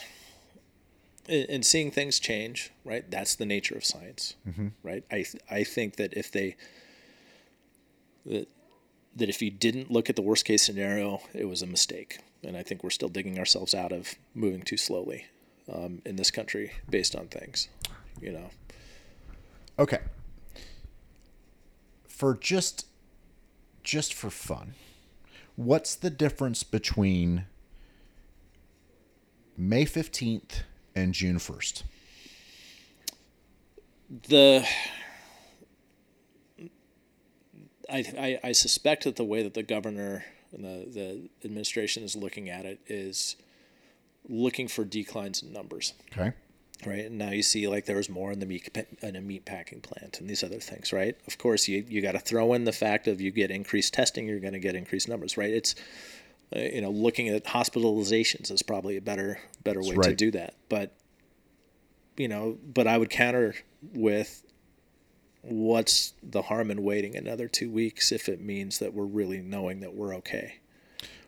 [1.28, 3.10] and seeing things change, right?
[3.10, 4.36] That's the nature of science,
[4.84, 5.04] right?
[5.12, 6.56] I I think that if they
[8.26, 8.48] that
[9.16, 12.58] that if you didn't look at the worst case scenario, it was a mistake, and
[12.58, 15.26] I think we're still digging ourselves out of moving too slowly
[15.72, 17.70] um, in this country based on things,
[18.22, 18.50] you know.
[19.80, 20.00] Okay.
[22.08, 22.88] For just
[23.84, 24.74] just for fun,
[25.56, 27.46] what's the difference between
[29.58, 30.64] May 15th
[30.96, 31.84] and June 1st?
[34.30, 34.66] the
[37.90, 42.16] I, I, I suspect that the way that the governor and the, the administration is
[42.16, 43.36] looking at it is
[44.28, 46.32] looking for declines in numbers, Okay.
[46.86, 47.06] right?
[47.06, 49.82] And now you see like there was more in the meat in a meat packing
[49.82, 51.16] plant and these other things, right?
[51.28, 54.28] Of course, you you got to throw in the fact of you get increased testing,
[54.28, 55.52] you're going to get increased numbers, right?
[55.52, 55.76] It's
[56.56, 60.56] uh, you know looking at hospitalizations is probably a better better way to do that,
[60.70, 60.94] but
[62.18, 63.56] you know, but I would counter
[63.94, 64.44] with
[65.42, 69.82] what's the harm in waiting another two weeks if it means that we're really knowing
[69.82, 70.60] that we're okay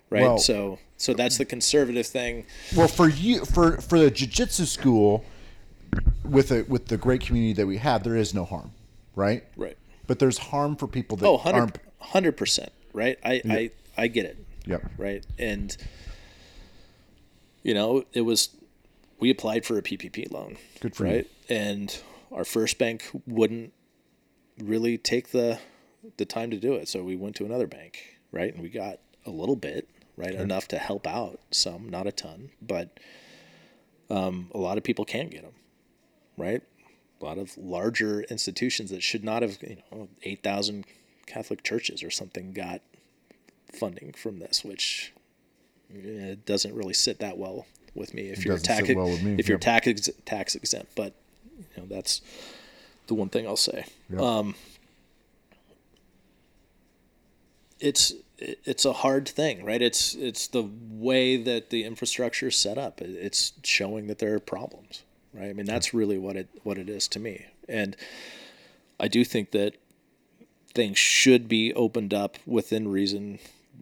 [0.09, 0.23] right?
[0.23, 2.45] Well- so so that's the conservative thing.
[2.75, 5.23] Well, for you for for the jiu-jitsu school
[6.23, 8.71] with a with the great community that we have, there is no harm,
[9.15, 9.43] right?
[9.55, 9.77] right.
[10.07, 13.19] But there's harm for people that oh 100 aren't 100% right?
[13.23, 14.37] I i i get it
[14.67, 14.91] Yep.
[14.97, 15.25] right?
[15.39, 15.75] And
[17.63, 18.49] you know it was
[19.19, 20.57] we applied for a ppp loan.
[20.79, 21.25] Good for you.
[21.49, 21.99] and
[22.31, 23.73] our first bank wouldn't
[24.59, 25.59] really take the
[26.17, 26.87] the time to do it.
[26.87, 28.53] So we went to another bank right?
[28.53, 32.49] And we got a little bit right enough to help out some not a ton
[32.61, 32.99] but
[34.09, 35.53] um, a lot of people can't get them
[36.37, 36.61] right?
[37.19, 40.85] A lot of larger institutions that should not have you know 8000
[41.25, 42.81] catholic churches or something got
[43.73, 45.13] funding from this which
[45.93, 47.65] eh, doesn't really sit that well
[47.95, 50.91] with me if It you're tax well with me, if you're tax ex- tax exempt
[50.95, 51.13] but
[51.75, 52.21] you know that's
[53.07, 54.21] the one thing I'll say Yep.
[54.21, 54.55] um
[57.79, 59.81] it's it's a hard thing, right?
[59.81, 63.01] It's it's the way that the infrastructure is set up.
[63.01, 65.03] It's showing that there are problems,
[65.33, 65.49] right?
[65.49, 67.45] I mean, that's really what it what it is to me.
[67.67, 67.95] And
[68.99, 69.73] I do think that
[70.73, 73.39] things should be opened up within reason,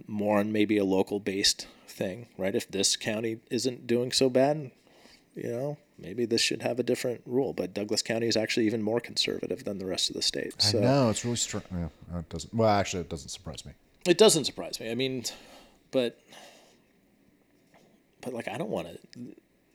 [0.07, 2.55] more on maybe a local based thing, right?
[2.55, 4.71] If this county isn't doing so bad,
[5.35, 7.53] you know, maybe this should have a different rule.
[7.53, 10.61] But Douglas County is actually even more conservative than the rest of the state.
[10.61, 11.63] So I know it's really strong.
[11.71, 12.53] Yeah, it doesn't.
[12.53, 13.73] Well, actually, it doesn't surprise me.
[14.07, 14.91] It doesn't surprise me.
[14.91, 15.23] I mean,
[15.91, 16.19] but
[18.21, 18.99] but like I don't want to.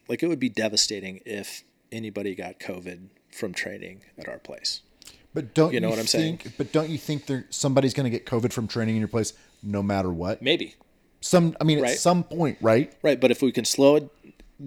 [0.08, 4.82] Like it would be devastating if anybody got COVID from training at our place.
[5.32, 6.40] But don't You know what I'm saying?
[6.58, 9.32] But don't you think there somebody's going to get COVID from training in your place,
[9.62, 10.42] no matter what?
[10.42, 10.74] Maybe
[11.20, 11.92] Some, I mean, Right.
[11.92, 12.92] at some point, right?
[13.02, 14.08] right, but if we can slow it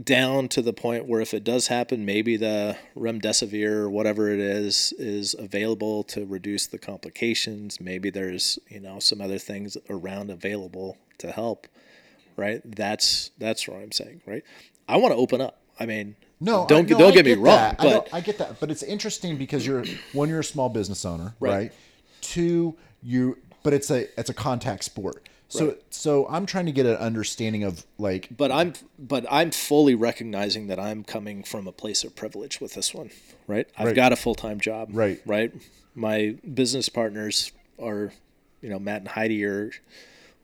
[0.03, 4.39] down to the point where if it does happen, maybe the remdesivir or whatever it
[4.39, 7.79] is is available to reduce the complications.
[7.79, 11.67] Maybe there's you know some other things around available to help.
[12.35, 12.61] Right.
[12.65, 14.21] That's that's what I'm saying.
[14.25, 14.43] Right.
[14.89, 15.59] I want to open up.
[15.79, 17.75] I mean, No, don't I, no, don't I get me wrong, that.
[17.79, 18.59] I, but don't- I get that.
[18.59, 19.83] But it's interesting because you're
[20.13, 21.51] one, you're a small business owner, right?
[21.51, 21.71] Right.
[22.21, 25.27] Two, you, but it's a it's a contact sport.
[25.49, 25.81] So Right.
[25.89, 30.67] so I'm trying to get an understanding of like but I'm but I'm fully recognizing
[30.67, 33.11] that I'm coming from a place of privilege with this one,
[33.47, 33.67] right?
[33.77, 33.95] I've Right.
[33.95, 35.21] got a full time job, Right.
[35.25, 35.53] Right.
[35.95, 38.13] My business partners are,
[38.61, 39.71] you know, Matt and Heidi are,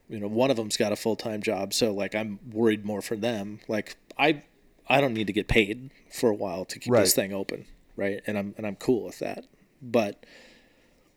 [0.07, 3.01] you know, one of them's got a full time job, so like I'm worried more
[3.01, 3.59] for them.
[3.67, 4.43] Like I,
[4.87, 7.01] I don't need to get paid for a while to keep Right.
[7.01, 7.65] this thing open,
[7.95, 8.21] right?
[8.27, 9.45] And I'm and I'm cool with that.
[9.81, 10.23] But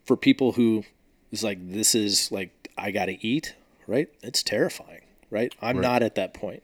[0.06, 0.84] for people who
[1.32, 3.54] is like this is like I got to eat,
[3.86, 4.08] right?
[4.22, 5.52] It's terrifying, right?
[5.60, 6.62] I'm not at that point,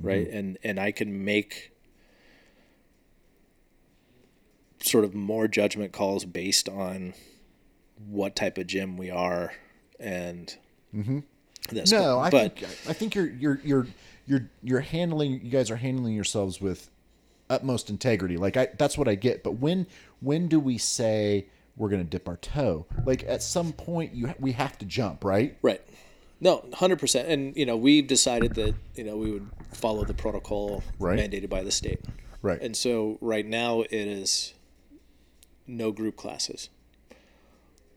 [0.00, 0.26] right?
[0.26, 0.36] Mm-hmm.
[0.36, 1.72] And and I can make
[4.80, 7.14] sort of more judgment calls based on
[8.06, 9.52] what type of gym we are
[9.98, 10.56] and
[10.94, 11.20] mm-hmm.
[11.70, 11.90] this.
[11.90, 13.86] no, I but think I think you're you're you're
[14.26, 16.90] you're you're handling you guys are handling yourselves with
[17.50, 18.36] utmost integrity.
[18.36, 19.42] Like I that's what I get.
[19.42, 19.86] But when
[20.20, 21.46] when do we say
[21.78, 22.86] we're going to dip our toe?
[23.04, 25.56] Like at some point you we have to jump, right?
[25.62, 25.80] Right.
[26.40, 27.28] No, hundred percent.
[27.28, 31.18] And you know, we've decided that you know we would follow the protocol Right.
[31.18, 32.04] mandated by the state.
[32.42, 32.60] Right.
[32.60, 34.54] And so right now it is
[35.66, 36.70] no group classes,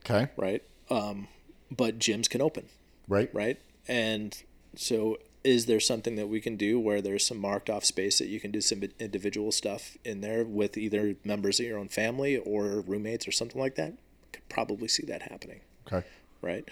[0.04, 0.30] Okay.
[0.36, 0.62] right?
[0.90, 1.28] Um,
[1.70, 2.66] but gyms can open,
[3.08, 3.30] Right.
[3.32, 3.58] right?
[3.88, 4.36] And
[4.76, 8.28] so is there something that we can do where there's some marked off space that
[8.28, 12.36] you can do some individual stuff in there with either members of your own family
[12.36, 13.94] or roommates or something like that?
[14.32, 16.06] Could probably see that happening Okay.
[16.42, 16.68] right?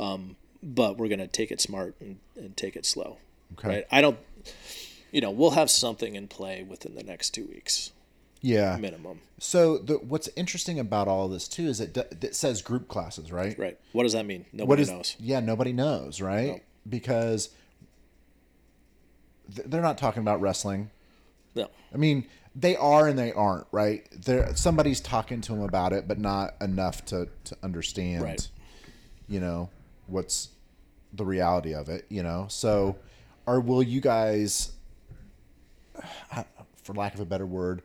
[0.00, 3.18] Um, but we're gonna take it smart and, and take it slow.
[3.58, 3.68] Okay.
[3.68, 3.86] Right?
[3.92, 4.18] I don't.
[5.12, 7.92] You know, we'll have something in play within the next two weeks
[8.40, 8.76] Yeah.
[8.78, 9.20] minimum.
[9.38, 12.88] So the what's interesting about all of this too is it d- it says group
[12.88, 13.56] classes, right?
[13.58, 13.78] Right.
[13.92, 14.46] What does that mean?
[14.52, 15.16] Nobody is knows.
[15.20, 15.40] yeah?
[15.40, 16.48] Nobody knows, right?
[16.48, 16.60] No.
[16.88, 17.50] Because
[19.48, 20.90] they're not talking about wrestling.
[21.54, 21.68] No.
[21.92, 22.26] I mean,
[22.56, 24.06] they are and they aren't, right?
[24.12, 28.22] There somebody's talking to them about it, but not enough to to understand.
[28.22, 28.48] Right.
[29.28, 29.70] You know
[30.06, 30.50] what's
[31.12, 32.06] the reality of it.
[32.08, 32.96] You know, so
[33.46, 34.72] or will you guys,
[36.82, 37.82] for lack of a better word,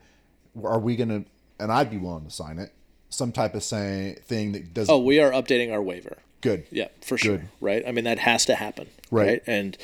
[0.64, 1.26] are we gonna?
[1.60, 2.72] And I'd be willing to sign it.
[3.10, 6.18] Some type of say thing that does Oh, we are updating our waiver.
[6.42, 6.66] good.
[6.72, 7.38] Yeah, for sure.
[7.38, 7.50] Good.
[7.60, 7.84] Right.
[7.88, 8.88] I mean, that has to happen.
[9.12, 9.42] Right.
[9.48, 9.78] And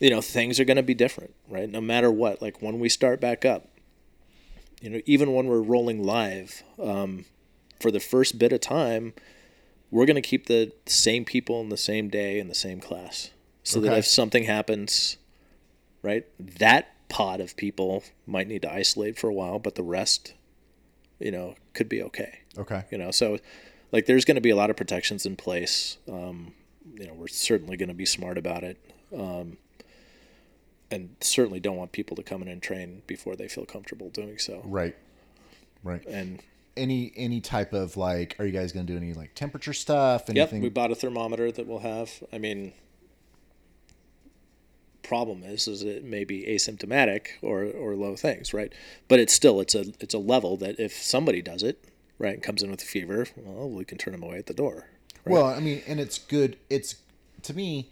[0.00, 1.68] you know, things are going to be different, right?
[1.68, 2.40] No matter what.
[2.40, 3.68] Like when we start back up,
[4.80, 7.24] you know, even when we're rolling live, um,
[7.80, 9.12] for the first bit of time,
[9.90, 13.30] we're going to keep the same people in the same day in the same class,
[13.62, 15.16] so that if something happens,
[16.02, 20.34] right, that pod of people might need to isolate for a while, but the rest,
[21.18, 22.84] you know, could be okay Okay.
[22.90, 23.38] you know so
[23.92, 26.52] like there's going to be a lot of protections in place um,
[26.98, 28.76] you know we're certainly going to be smart about it
[29.16, 29.56] um,
[30.90, 34.38] and certainly don't want people to come in and train before they feel comfortable doing
[34.38, 34.96] so Right.
[35.82, 36.04] Right.
[36.06, 36.40] and
[36.76, 40.24] Any any type of like, are you guys gonna do any like temperature stuff?
[40.28, 42.72] yep we bought a thermometer that we'll have i mean
[45.02, 48.72] problem is is it may be asymptomatic or or low things right
[49.08, 51.82] but it's still it's a it's a level that if somebody does it
[52.18, 54.54] right and comes in with a fever well we can turn them away at the
[54.54, 54.86] door
[55.24, 55.32] right?
[55.32, 56.56] Well, I mean, and it's good.
[56.70, 56.96] It's
[57.42, 57.90] to me.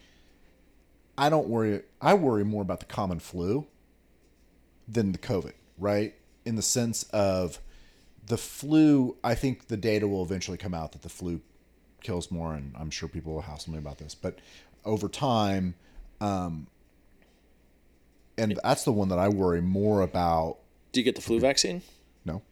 [1.19, 1.83] I don't worry.
[2.01, 3.67] I worry more about the common flu
[4.89, 6.15] than the COVID, right?
[6.45, 7.61] In the sense of
[8.27, 11.41] the flu, I think the data will eventually come out that the flu
[12.03, 14.15] kills more, and I'm sure people will hassle me about this.
[14.15, 14.39] But
[14.85, 15.75] over time,
[16.21, 16.67] um,
[18.39, 20.59] and that's the one that I worry more about.
[20.93, 21.83] do you get the flu vaccine
[22.25, 22.43] No,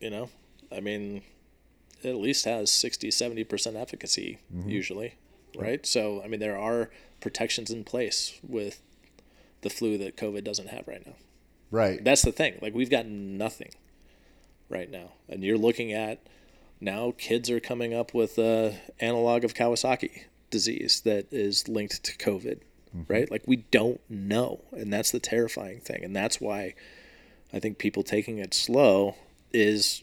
[0.00, 0.30] you know
[0.72, 1.22] i mean
[2.02, 5.14] it at least has 60, 70% efficacy usually,
[5.56, 5.86] right?
[5.86, 8.82] So, I mean, there are protections in place with
[9.62, 11.14] the flu that COVID doesn't have right now.
[11.70, 12.02] Right.
[12.02, 12.58] That's the thing.
[12.62, 13.70] Like, we've got nothing
[14.68, 15.12] right now.
[15.28, 16.20] And you're looking at
[16.80, 22.16] now kids are coming up with a analog of Kawasaki disease that is linked to
[22.16, 22.60] COVID,
[22.96, 23.02] mm-hmm.
[23.12, 23.30] right?
[23.30, 24.62] Like, we don't know.
[24.72, 26.04] And that's the terrifying thing.
[26.04, 26.74] And that's why
[27.52, 29.16] I think people taking it slow
[29.52, 30.02] is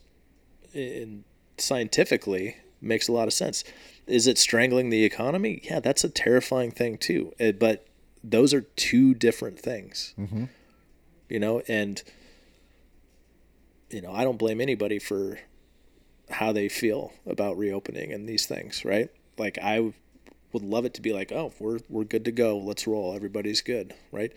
[0.73, 1.23] in
[1.57, 3.63] scientifically makes a lot of sense.
[4.07, 5.61] Is it strangling the economy?
[5.63, 7.33] Yeah, that's a terrifying thing too.
[7.39, 7.87] Uh, But
[8.23, 10.13] those are two different things.
[10.17, 10.45] Mm-hmm.
[11.29, 12.01] You know, and
[13.89, 15.39] you know, I don't blame anybody for
[16.29, 19.09] how they feel about reopening and these things, right?
[19.37, 19.93] Like I
[20.53, 22.57] would love it to be like, oh, we're we're good to go.
[22.57, 23.15] Let's roll.
[23.15, 24.31] Everybody's good, right?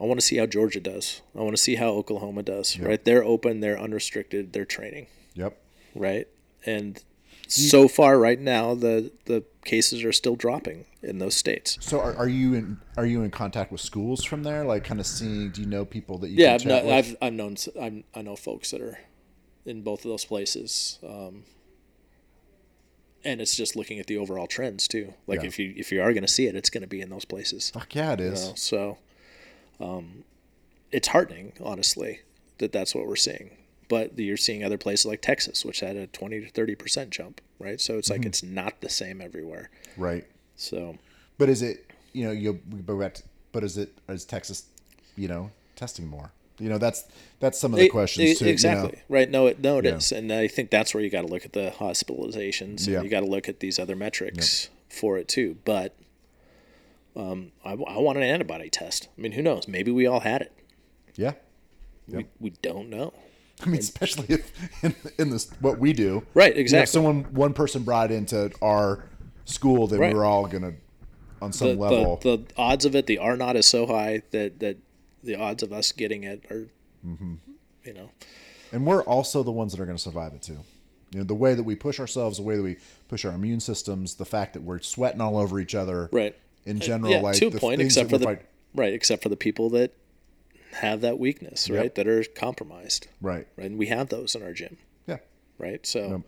[0.00, 1.20] I want to see how Georgia does.
[1.36, 2.86] I want to see how Oklahoma does, Yep.
[2.88, 3.04] right?
[3.04, 5.56] They're open, they're unrestricted, they're training, Yep.
[5.94, 6.26] right?
[6.66, 7.00] And
[7.52, 11.78] so far right now the the cases are still dropping in those states.
[11.80, 14.64] So are, are you in are you in contact with schools from there?
[14.64, 16.96] Like kind of seeing do you know people that you Yeah, can I've, chat kno-
[16.96, 17.06] with?
[17.06, 18.98] I've I've known s- I'm, I know folks that are
[19.66, 21.44] in both of those places, um,
[23.24, 25.14] and it's just looking at the overall trends too.
[25.26, 25.46] Like Yeah.
[25.48, 27.24] if you if you are going to see it, it's going to be in those
[27.24, 27.70] places.
[27.70, 28.42] Fuck yeah, it is.
[28.42, 28.54] you know?
[28.56, 28.98] So,
[29.80, 30.24] um,
[30.90, 32.20] it's heartening, honestly,
[32.58, 33.56] that that's what we're seeing.
[33.92, 37.40] But you're seeing other places like Texas, which had a twenty to thirty percent jump,
[37.58, 37.78] right?
[37.80, 38.20] So it's Mm-hmm.
[38.22, 39.68] like it's not the same everywhere.
[39.98, 40.24] Right.
[40.56, 40.96] So
[41.38, 41.76] But is it
[42.14, 42.58] you know you
[42.88, 44.64] but but is it is Texas
[45.16, 46.32] you know testing more?
[46.58, 47.04] You know that's
[47.40, 48.44] that's some of the It- questions it- too.
[48.46, 48.52] you know?
[48.52, 49.02] Exactly.
[49.10, 49.28] Right.
[49.30, 50.18] No, it no, it is, Yeah.
[50.18, 52.86] and I think that's where you got to look at the hospitalizations.
[52.86, 53.02] Yeah.
[53.02, 55.56] You got to look at these other metrics for it too.
[55.66, 55.94] But
[57.14, 59.08] um, I, I want an antibody test.
[59.16, 59.68] I mean, who knows?
[59.68, 60.52] Maybe we all had it.
[61.14, 61.32] Yeah.
[62.08, 63.12] We, we don't know.
[63.62, 64.52] I mean, especially if
[64.84, 66.24] in, in this what we do.
[66.34, 66.48] Right.
[66.48, 66.86] You know, if Exactly.
[66.92, 69.04] someone one person brought it into our
[69.44, 70.14] school, then Right.
[70.14, 70.74] we're all gonna
[71.40, 72.16] on some the, level.
[72.22, 74.76] the, the odds of it, the R naught is so high that that
[75.24, 76.68] the odds of us getting it are,
[77.06, 77.34] Mm-hmm.
[77.84, 78.10] you know,
[78.72, 80.58] and we're also the ones that are going to survive it too.
[81.12, 82.76] You know, the way that we push ourselves, the way that we
[83.08, 86.08] push our immune systems, the fact that we're sweating all over each other.
[86.12, 86.34] right.
[86.64, 88.42] In general, yeah, like to a the point, except for the fight-
[88.74, 89.92] right, except for the people that
[90.74, 91.78] have that weakness, Yep.
[91.78, 93.46] right, that are compromised, right.
[93.56, 94.78] right, and we have those in our gym.
[95.06, 95.18] Yeah.
[95.58, 95.86] right?
[95.86, 96.20] So, Yep.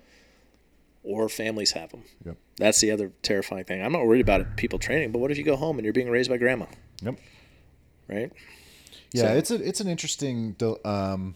[1.03, 2.05] or families have them.
[2.25, 2.37] Yep.
[2.59, 3.83] That's the other terrifying thing.
[3.83, 5.93] I'm not worried about it, people training, but what if you go home and you're
[5.93, 6.66] being raised by grandma,
[7.03, 7.19] Yep.
[8.09, 8.33] right?
[9.12, 11.35] Yeah, So- it's a it's an interesting, um,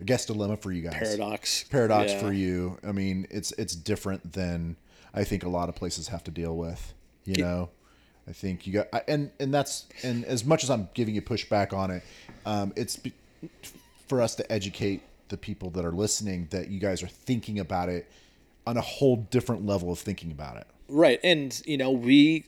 [0.00, 0.94] I guess, dilemma for you guys.
[0.94, 1.64] Paradox.
[1.64, 2.20] Paradox Yeah.
[2.20, 2.78] for you.
[2.84, 4.76] I mean, it's it's different than
[5.14, 6.92] I think a lot of places have to deal with.
[7.24, 7.70] You know,
[8.28, 11.22] I think you got I- and and that's and as much as I'm giving you
[11.22, 12.02] pushback on it,
[12.44, 13.12] um, it's be,
[14.08, 17.88] for us to educate the people that are listening that you guys are thinking about
[17.88, 18.08] it
[18.66, 20.66] on a whole different level of thinking about it.
[20.88, 22.46] Right, and you know we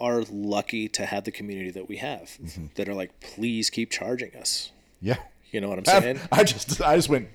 [0.00, 2.66] are lucky to have the community that we have Mm-hmm.
[2.74, 4.72] that are like, please keep charging us.
[5.00, 5.16] Yeah.
[5.52, 6.18] You know what I'm saying?
[6.32, 7.28] I just I just went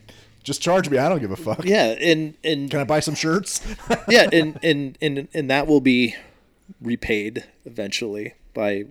[0.44, 0.98] just charge me.
[0.98, 1.64] I don't give a fuck.
[1.64, 3.62] yeah, and and Can I buy some shirts?
[4.10, 6.16] yeah, and, and and and that will be
[6.82, 8.86] repaid eventually by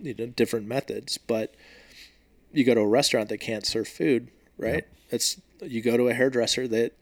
[0.00, 1.18] you know different methods.
[1.18, 1.54] But
[2.52, 4.86] you go to a restaurant that can't serve food, right?
[5.10, 6.92] It's you go to a hairdresser that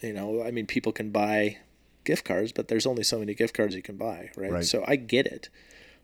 [0.00, 0.42] you know.
[0.42, 1.58] I mean, people can buy
[2.04, 4.52] gift cards, but there's only so many gift cards you can buy, right?
[4.52, 4.64] Right.
[4.64, 5.48] So I get it,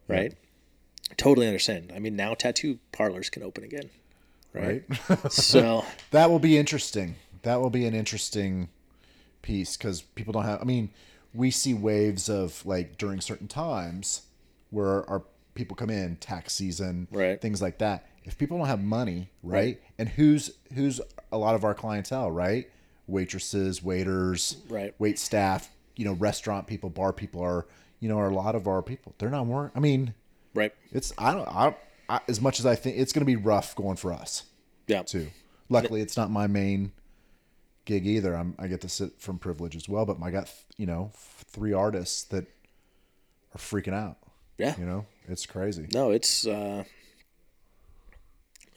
[0.08, 0.34] right?
[1.16, 1.92] Totally understand.
[1.94, 3.90] I mean, now tattoo parlors can open again,
[4.52, 4.84] right?
[5.08, 5.32] right?
[5.32, 7.16] so That will be interesting.
[7.42, 8.68] That will be an interesting
[9.42, 10.60] piece because people don't have.
[10.60, 10.90] I mean,
[11.36, 14.22] we see waves of like during certain times
[14.70, 15.22] where our
[15.54, 17.40] people come in, tax season, Right.
[17.40, 18.06] Things like that.
[18.24, 19.80] If people don't have money, right?
[19.98, 21.00] And who's who's
[21.30, 22.68] a lot of our clientele, right?
[23.06, 24.94] Waitresses, waiters, Right.
[24.98, 27.66] wait staff, you know, restaurant people, bar people are,
[28.00, 29.14] you know, are a lot of our people.
[29.18, 29.72] They're not work.
[29.76, 30.14] I mean,
[30.54, 31.76] right, it's I don't I,
[32.08, 34.44] I as much as I think it's going to be rough going for us
[34.88, 35.28] yeah, too.
[35.68, 36.92] Luckily, it's not my main
[37.86, 38.36] gig either.
[38.36, 41.72] I'm I get to sit from privilege as well, but I got you know three
[41.72, 42.44] artists that
[43.54, 44.18] are freaking out.
[44.58, 44.74] yeah.
[44.78, 45.86] You know, it's crazy.
[45.94, 46.46] No, it's.
[46.46, 46.84] Uh,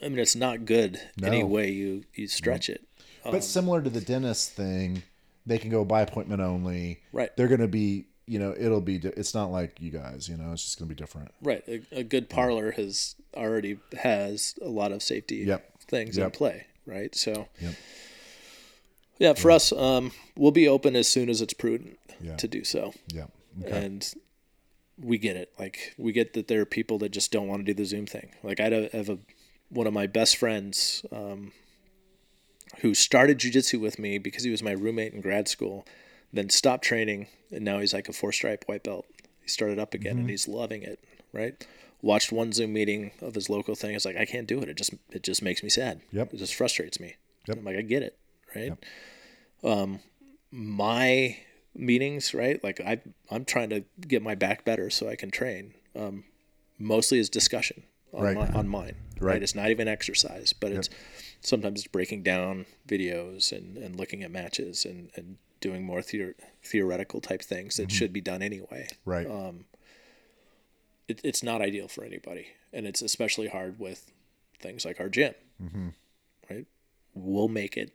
[0.02, 2.86] I mean, it's not good any way you you stretch it.
[3.24, 5.04] But similar to the dentist thing,
[5.46, 7.02] they can go by appointment only.
[7.12, 7.36] Right.
[7.36, 10.30] They're going to be you know it'll be it's not like you guys.
[10.30, 11.32] You know, it's just going to be different.
[11.42, 15.82] Right, a, a good parlor has already has a lot of safety Yep.
[15.88, 16.68] things in play.
[16.86, 17.76] Right, so Yep.
[19.20, 22.36] Yeah, for us, um, we'll be open as soon as it's prudent Yeah.
[22.38, 23.26] to do so, Yeah.
[23.64, 23.86] Okay.
[23.86, 24.14] and
[24.98, 25.52] we get it.
[25.60, 28.06] Like we get that there are people that just don't want to do the Zoom
[28.06, 28.32] thing.
[28.44, 29.20] Like I have a,
[29.70, 31.06] one of my best friends.
[31.12, 31.52] Um,
[32.82, 35.86] who started jujitsu with me because he was my roommate in grad school,
[36.32, 39.06] then stopped training, and now he's like a four stripe white belt.
[39.42, 41.04] He started up again, and he's loving it.
[41.34, 41.66] Right?
[42.02, 43.96] Watched one Zoom meeting of his local thing.
[43.96, 44.70] It's like I can't do it.
[44.70, 46.02] It just it just makes me sad.
[46.12, 46.34] Yep.
[46.34, 47.16] It just frustrates me.
[47.48, 47.58] Yep.
[47.58, 48.18] I'm like I get it.
[48.56, 48.74] Right.
[49.64, 50.00] Um,
[50.52, 51.38] my
[51.76, 52.64] meetings, right?
[52.64, 53.00] Like I
[53.30, 55.74] I'm trying to get my back better so I can train.
[55.96, 56.24] Um,
[56.78, 58.36] mostly is discussion on Right.
[58.36, 58.96] my, on mine.
[59.20, 59.34] Right.
[59.34, 59.44] Right.
[59.44, 60.90] It's not even exercise, but it's
[61.42, 66.36] sometimes it's breaking down videos and, and looking at matches and, and doing more theor-
[66.64, 68.88] theoretical type things that should be done anyway.
[69.06, 69.28] Right.
[71.08, 74.12] It, it's not ideal for anybody, and it's especially hard with
[74.60, 75.34] things like our gym.
[76.50, 76.66] Right.
[77.14, 77.92] We'll make it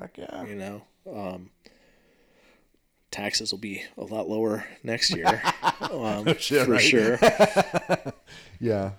[0.00, 0.44] Heck yeah.
[0.44, 1.50] you know um,
[3.10, 5.42] taxes will be a lot lower next year
[5.90, 6.80] um, Shit, for right?
[6.82, 7.18] sure
[8.60, 8.92] Yeah.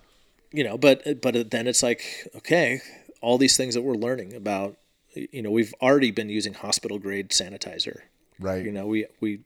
[0.52, 2.02] you know but but then it's like
[2.38, 2.82] okay
[3.22, 4.78] all these things that we're learning about
[5.14, 8.00] you know we've already been using hospital grade sanitizer
[8.40, 8.64] Right.
[8.66, 9.42] you know we we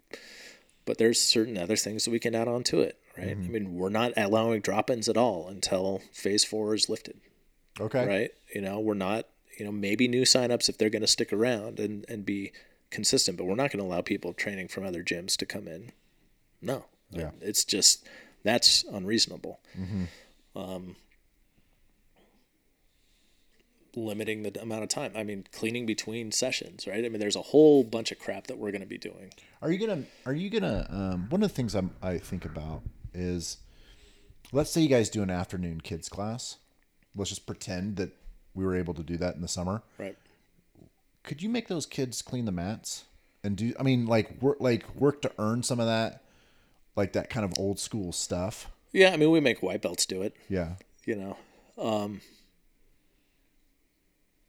[0.85, 3.75] but there's certain other things that we can add on to it right i mean
[3.75, 7.19] we're not allowing drop-ins at all until phase four is lifted
[7.81, 8.05] Okay.
[8.07, 8.29] right?
[8.53, 9.25] You know, we're not,
[9.57, 12.51] you know, maybe new signups if they're going to stick around and, and be
[12.89, 15.91] consistent, but we're not going to allow people training from other gyms to come in.
[16.61, 16.85] No.
[17.11, 17.31] Yeah.
[17.41, 18.07] It's just,
[18.43, 19.59] that's unreasonable.
[20.55, 20.95] Um,
[23.95, 25.11] limiting the amount of time.
[25.15, 27.05] I mean, cleaning between sessions, right?
[27.05, 29.31] I mean, there's a whole bunch of crap that we're going to be doing.
[29.61, 30.03] Are you gonna?
[30.25, 30.87] Are you gonna?
[30.89, 32.81] Um, one of the things I'm, I think about
[33.13, 33.57] is,
[34.51, 36.57] let's say you guys do an afternoon kids class.
[37.15, 38.11] Let's just pretend that
[38.55, 39.81] we were able to do that in the summer.
[39.97, 40.17] Right.
[41.23, 43.05] Could you make those kids clean the mats
[43.43, 43.73] and do?
[43.79, 46.21] I mean, like work, like work to earn some of that,
[46.95, 48.69] like that kind of old school stuff.
[48.91, 49.11] Yeah.
[49.11, 50.73] I mean, we make white belts do it, Yeah.
[51.05, 51.37] you know.
[51.77, 52.21] Um,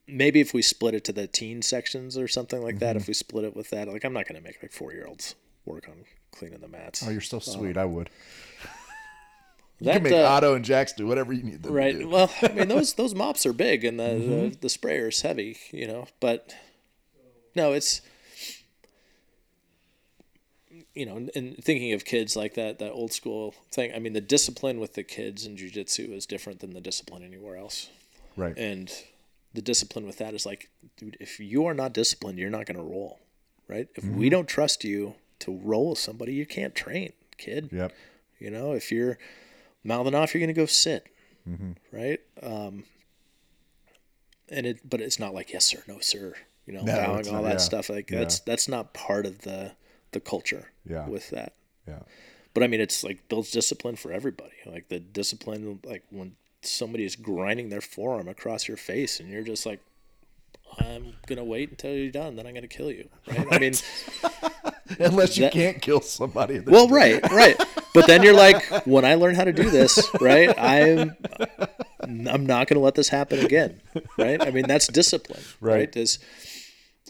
[0.07, 3.15] maybe if we split it to the teen sections or something like that, if we
[3.15, 5.89] split it with that, like I'm not going to make like four year olds work
[5.89, 7.03] on cleaning the mats.
[7.07, 7.77] Oh, you're so sweet.
[7.77, 8.11] I would.
[9.85, 11.93] You that, can make uh, Otto and Jax do whatever you need them right.
[11.93, 12.05] to do.
[12.05, 12.13] Right.
[12.13, 15.87] Well, I mean those those mops are big and the, the the sprayer's heavy, you
[15.87, 16.07] know.
[16.21, 16.55] But
[17.55, 18.01] no, it's
[20.95, 23.93] you know, and, thinking of kids like that that old school thing.
[23.95, 27.57] I mean, the discipline with the kids in jujitsu is different than the discipline anywhere
[27.57, 27.91] else.
[28.37, 28.57] Right.
[28.57, 28.91] And
[29.53, 32.77] the discipline with that is like, dude, if you are not disciplined, you're not going
[32.77, 33.21] to roll,
[33.69, 33.89] right?
[33.95, 37.69] If we don't trust you to roll with somebody, you can't train, kid.
[37.71, 37.93] Yep.
[38.39, 39.19] You know, if you're
[39.85, 41.07] mouthing off, you're going to go sit,
[41.93, 42.21] right?
[42.43, 42.85] Um,
[44.49, 46.35] and it, but it's not like yes sir, no sir,
[46.67, 47.89] you know, No, bowing all not- that yeah, stuff.
[47.91, 48.19] Like yeah.
[48.21, 49.73] that's that's not part of the
[50.13, 50.71] the culture.
[50.89, 51.09] Yeah.
[51.09, 51.55] With that,
[51.89, 52.01] Yeah.
[52.53, 54.53] but I mean, it's like builds discipline for everybody.
[54.67, 59.43] Like the discipline, like when somebody is grinding their forearm across your face, and you're
[59.43, 59.81] just like,
[60.79, 63.09] I'm gonna wait until you're done, then I'm gonna kill you.
[63.27, 63.47] Right?
[63.51, 63.75] I mean,
[64.99, 66.61] Unless you That- can't kill somebody.
[66.61, 67.57] well, right, right.
[67.95, 70.53] But then you're like, when I learn how to do this, right?
[70.59, 71.17] I'm,
[72.01, 73.81] I'm not gonna let this happen again.
[74.19, 74.41] Right?
[74.47, 75.43] I mean, that's discipline.
[75.61, 75.75] Right.
[75.75, 75.93] Right?
[75.93, 76.19] This,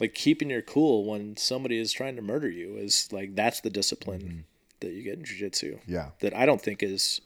[0.01, 3.71] like keeping your cool when somebody is trying to murder you is like that's the
[3.71, 4.45] discipline
[4.81, 5.79] that you get in jujitsu.
[5.87, 6.11] Yeah.
[6.21, 7.21] that I don't think is.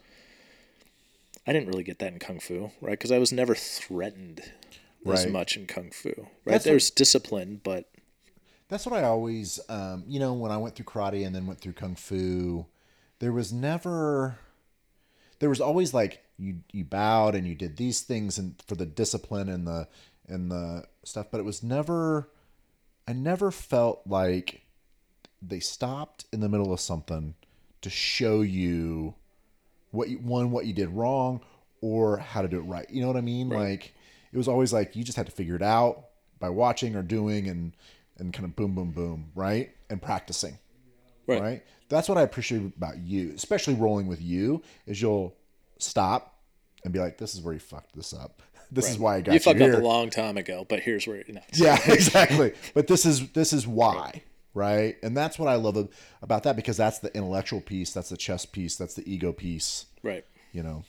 [1.46, 2.90] I didn't really get that in kung fu, right?
[2.92, 4.42] Because I was never threatened
[5.10, 6.26] as much in kung fu, right?
[6.44, 7.88] That's what- There's discipline, but
[8.68, 11.60] That's what I always, um, you know, when I went through karate and then went
[11.60, 12.66] through kung fu,
[13.18, 14.38] there was never,
[15.38, 18.86] there was always like you you bowed and you did these things and for the
[18.86, 19.88] discipline and the
[20.28, 22.30] and the stuff, but it was never,
[23.06, 24.62] I never felt like
[25.40, 27.34] they stopped in the middle of something
[27.80, 29.14] to show you
[29.90, 31.40] what you one what you did wrong
[31.80, 32.88] or how to do it right.
[32.90, 33.48] You know what I mean?
[33.48, 33.94] Like
[34.32, 36.06] it was always like you just had to figure it out
[36.38, 37.72] by watching or doing and
[38.18, 39.70] and kind of boom boom boom, right?
[39.88, 40.58] And practicing.
[41.28, 41.62] Right, Right?
[41.88, 45.34] That's what I appreciate about you, especially rolling with you, is you'll
[45.78, 46.38] stop
[46.84, 48.42] and be like, This is where you fucked this up.
[48.70, 49.72] This is why I got you you, fucked here.
[49.72, 50.66] up a long time ago.
[50.68, 51.40] But here's where you know.
[51.54, 52.52] Yeah, exactly.
[52.74, 54.20] but this is this is why,
[54.52, 54.96] right?
[55.02, 55.88] And that's what I love
[56.20, 59.86] about that because that's the intellectual piece, that's the chess piece, that's the ego piece.
[60.02, 60.26] Right.
[60.52, 60.84] You know.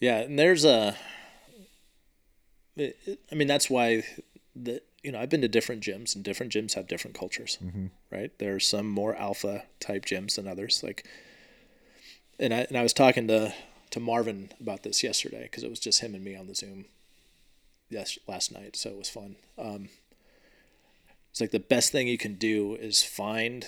[0.00, 0.96] Yeah, and there's a.
[2.78, 4.02] I mean, that's why
[4.56, 7.58] the you know I've been to different gyms, and different gyms have different cultures,
[8.10, 8.36] right?
[8.38, 10.82] There are some more alpha type gyms than others.
[10.82, 11.06] Like,
[12.40, 13.54] and I and I was talking to
[13.90, 16.86] to Marvin about this yesterday because it was just him and me on the Zoom.
[17.90, 19.36] Yes, last night, so it was fun.
[19.58, 19.88] Um,
[21.30, 23.66] it's like the best thing you can do is find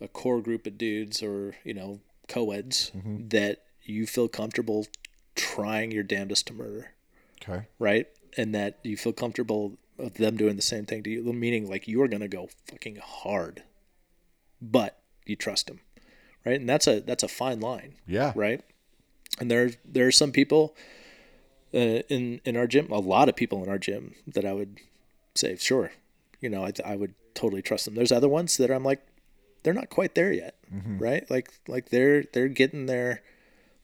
[0.00, 2.90] a core group of dudes or you know co-eds
[3.28, 4.86] that you feel comfortable
[5.34, 6.92] trying your damnedest to murder
[7.42, 7.66] Okay.
[7.78, 11.32] right and that you feel comfortable of them doing the same thing to you.
[11.32, 13.62] Meaning, like you're gonna go fucking hard,
[14.60, 15.80] but you trust them,
[16.44, 16.60] right?
[16.60, 18.32] And that's a that's a fine line, Yeah.
[18.34, 18.60] right?
[19.40, 20.76] And there there are some people
[21.74, 24.78] uh, in in our gym, a lot of people in our gym that I would
[25.34, 25.92] say, sure,
[26.40, 27.94] you know, I I would totally trust them.
[27.94, 29.00] There's other ones that I'm like,
[29.62, 30.56] they're not quite there yet,
[30.98, 31.28] right?
[31.30, 33.22] Like like they're they're getting their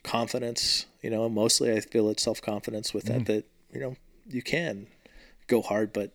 [0.03, 0.87] confidence.
[1.03, 3.97] You know, mostly I feel it's self confidence with that that you know
[4.29, 4.89] you can
[5.49, 6.13] go hard, but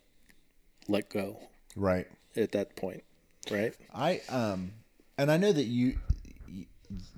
[0.87, 1.37] let go
[1.75, 2.07] Right.
[2.35, 3.03] at that point,
[3.51, 3.73] right?
[3.93, 4.71] I um,
[5.17, 5.97] and I know that you,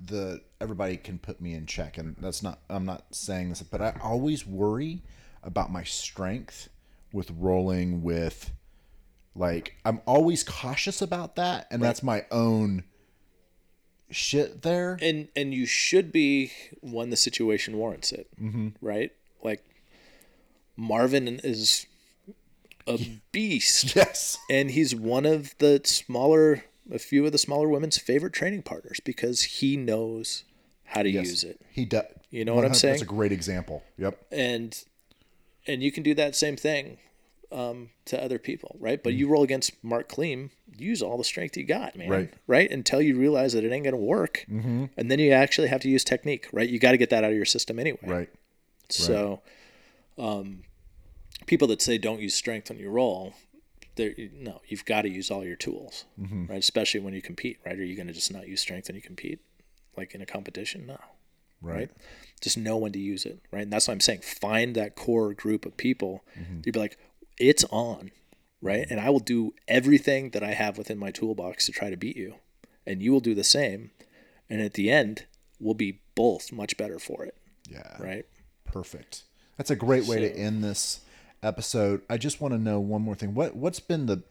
[0.04, 2.58] the everybody can put me in check, and that's not.
[2.68, 5.02] I'm not saying this, but I always worry
[5.42, 6.68] about my strength
[7.12, 8.50] with rolling with,
[9.34, 12.84] like I'm always cautious about that, and that's my own
[14.10, 14.98] shit there.
[15.02, 18.68] and and you should be when the situation warrants it, mm-hmm.
[18.80, 19.10] right?
[19.42, 19.64] Like
[20.76, 21.86] Marvin is
[22.86, 22.98] a
[23.32, 24.38] beast, Yes.
[24.50, 29.00] and he's one of the smaller, a few of the smaller women's favorite training partners
[29.04, 30.44] because he knows
[30.84, 32.04] how to use it, He does.
[32.30, 32.94] You know what I'm saying?
[32.94, 33.82] That's a great example.
[33.98, 34.18] Yep.
[34.30, 34.84] and
[35.68, 36.98] and you can do that same thing
[37.50, 39.02] um, to other people, right?
[39.02, 42.34] But you roll against Mark Kleem, use all the strength you got, man, Right.
[42.46, 42.70] right?
[42.70, 44.84] Until you realize that it ain't gonna work, mm-hmm.
[44.96, 46.68] and then you actually have to use technique, right?
[46.68, 47.98] You got to get that out of your system anyway.
[48.04, 48.28] Right.
[48.88, 49.40] So,
[50.18, 50.62] um,
[51.44, 53.34] people that say don't use strength when you roll,
[53.96, 56.46] there no, you've got to use all your tools, Mm-hmm.
[56.46, 56.58] right?
[56.58, 57.78] Especially when you compete, right?
[57.78, 59.40] Are you going to just not use strength when you compete,
[59.96, 60.86] like in a competition?
[60.86, 60.98] No,
[61.62, 61.74] Right.
[61.76, 61.90] right?
[62.40, 63.62] Just know when to use it, right?
[63.62, 64.20] And that's what I'm saying.
[64.20, 66.24] Find that core group of people.
[66.38, 66.60] Mm-hmm.
[66.64, 66.98] You'd be like,
[67.38, 68.10] it's on,
[68.60, 68.86] right?
[68.90, 72.16] And I will do everything that I have within my toolbox to try to beat
[72.16, 72.34] you,
[72.86, 73.90] and you will do the same.
[74.50, 75.24] And at the end,
[75.58, 77.36] we'll be both much better for it,
[77.68, 77.96] Yeah.
[77.98, 78.26] right?
[78.64, 79.22] Perfect.
[79.56, 81.00] That's a great way to end this
[81.46, 82.02] episode.
[82.10, 83.34] I just want to know one more thing.
[83.34, 84.22] What what's been the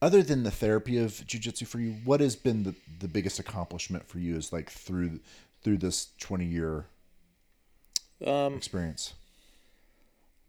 [0.00, 1.96] other than the therapy of jujitsu for you?
[2.04, 4.36] What has been the the biggest accomplishment for you?
[4.36, 5.20] Is like through
[5.62, 6.86] through this twenty year
[8.26, 9.14] Um, experience.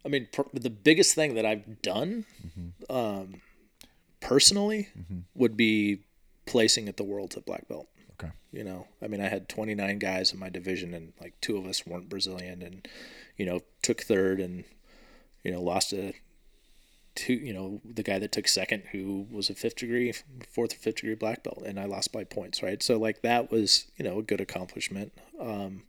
[0.05, 2.26] I mean, per- the biggest thing that I've done
[2.89, 3.41] um,
[4.19, 4.89] personally
[5.34, 5.99] would be
[6.45, 7.88] placing at the worlds at black belt.
[8.19, 8.31] Okay.
[8.51, 11.65] You know, I mean, I had 29 guys in my division, and like two of
[11.65, 12.85] us weren't Brazilian, and
[13.38, 14.65] you know, took third, and
[15.43, 16.13] you know, lost to
[17.15, 17.33] two.
[17.33, 20.13] You know, the guy that took second, who was a fifth degree,
[20.51, 22.63] fourth or fifth degree black belt, and I lost by points.
[22.63, 25.11] Right, so like that was you know a good accomplishment.
[25.39, 25.83] Um,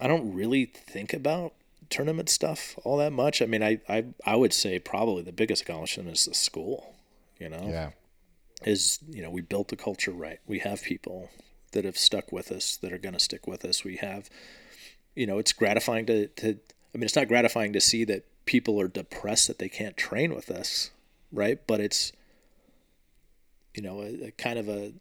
[0.00, 1.52] I don't really think about
[1.90, 3.42] tournament stuff all that much.
[3.42, 6.94] I mean, I I, I would say probably the biggest accomplishment is the school.
[7.38, 7.90] You know, Yeah.
[8.64, 10.38] is you know we built the culture right.
[10.46, 11.30] We have people
[11.72, 13.84] that have stuck with us that are going to stick with us.
[13.84, 14.28] We have,
[15.14, 16.58] you know, it's gratifying to to.
[16.94, 20.34] I mean, it's not gratifying to see that people are depressed that they can't train
[20.34, 20.90] with us,
[21.32, 21.58] right?
[21.66, 22.12] But it's,
[23.74, 24.92] you know, a, a kind of a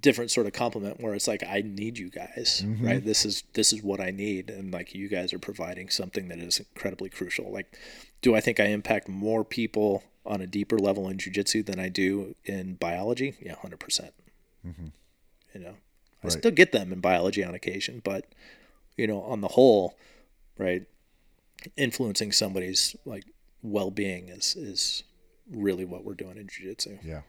[0.00, 2.86] different sort of compliment where it's like I need you guys, mm-hmm.
[2.86, 3.04] right?
[3.04, 6.38] This is this is what I need, and like you guys are providing something that
[6.38, 7.50] is incredibly crucial.
[7.52, 7.76] Like,
[8.22, 11.88] do I think I impact more people on a deeper level in jujitsu than I
[11.88, 13.34] do in biology?
[13.40, 14.12] Yeah, hundred percent.
[14.66, 14.86] Mm-hmm.
[15.54, 15.74] You know,
[16.22, 16.32] I Right.
[16.32, 18.26] still get them in biology on occasion, but
[18.96, 19.96] you know, on the whole,
[20.58, 20.82] right,
[21.76, 23.24] influencing somebody's like
[23.62, 25.02] well-being is is
[25.50, 26.98] really what we're doing in jiu-jitsu.
[27.02, 27.22] Yeah.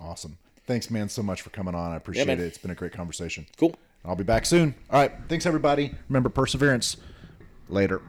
[0.00, 0.38] Awesome.
[0.66, 1.92] Thanks, man, so much for coming on.
[1.92, 2.38] I appreciate man.
[2.40, 2.44] it.
[2.44, 3.46] It's been a great conversation.
[3.56, 3.74] Cool.
[4.04, 4.74] I'll be back soon.
[4.90, 5.12] All right.
[5.28, 5.92] Thanks, everybody.
[6.08, 6.96] Remember perseverance.
[7.68, 8.00] Later.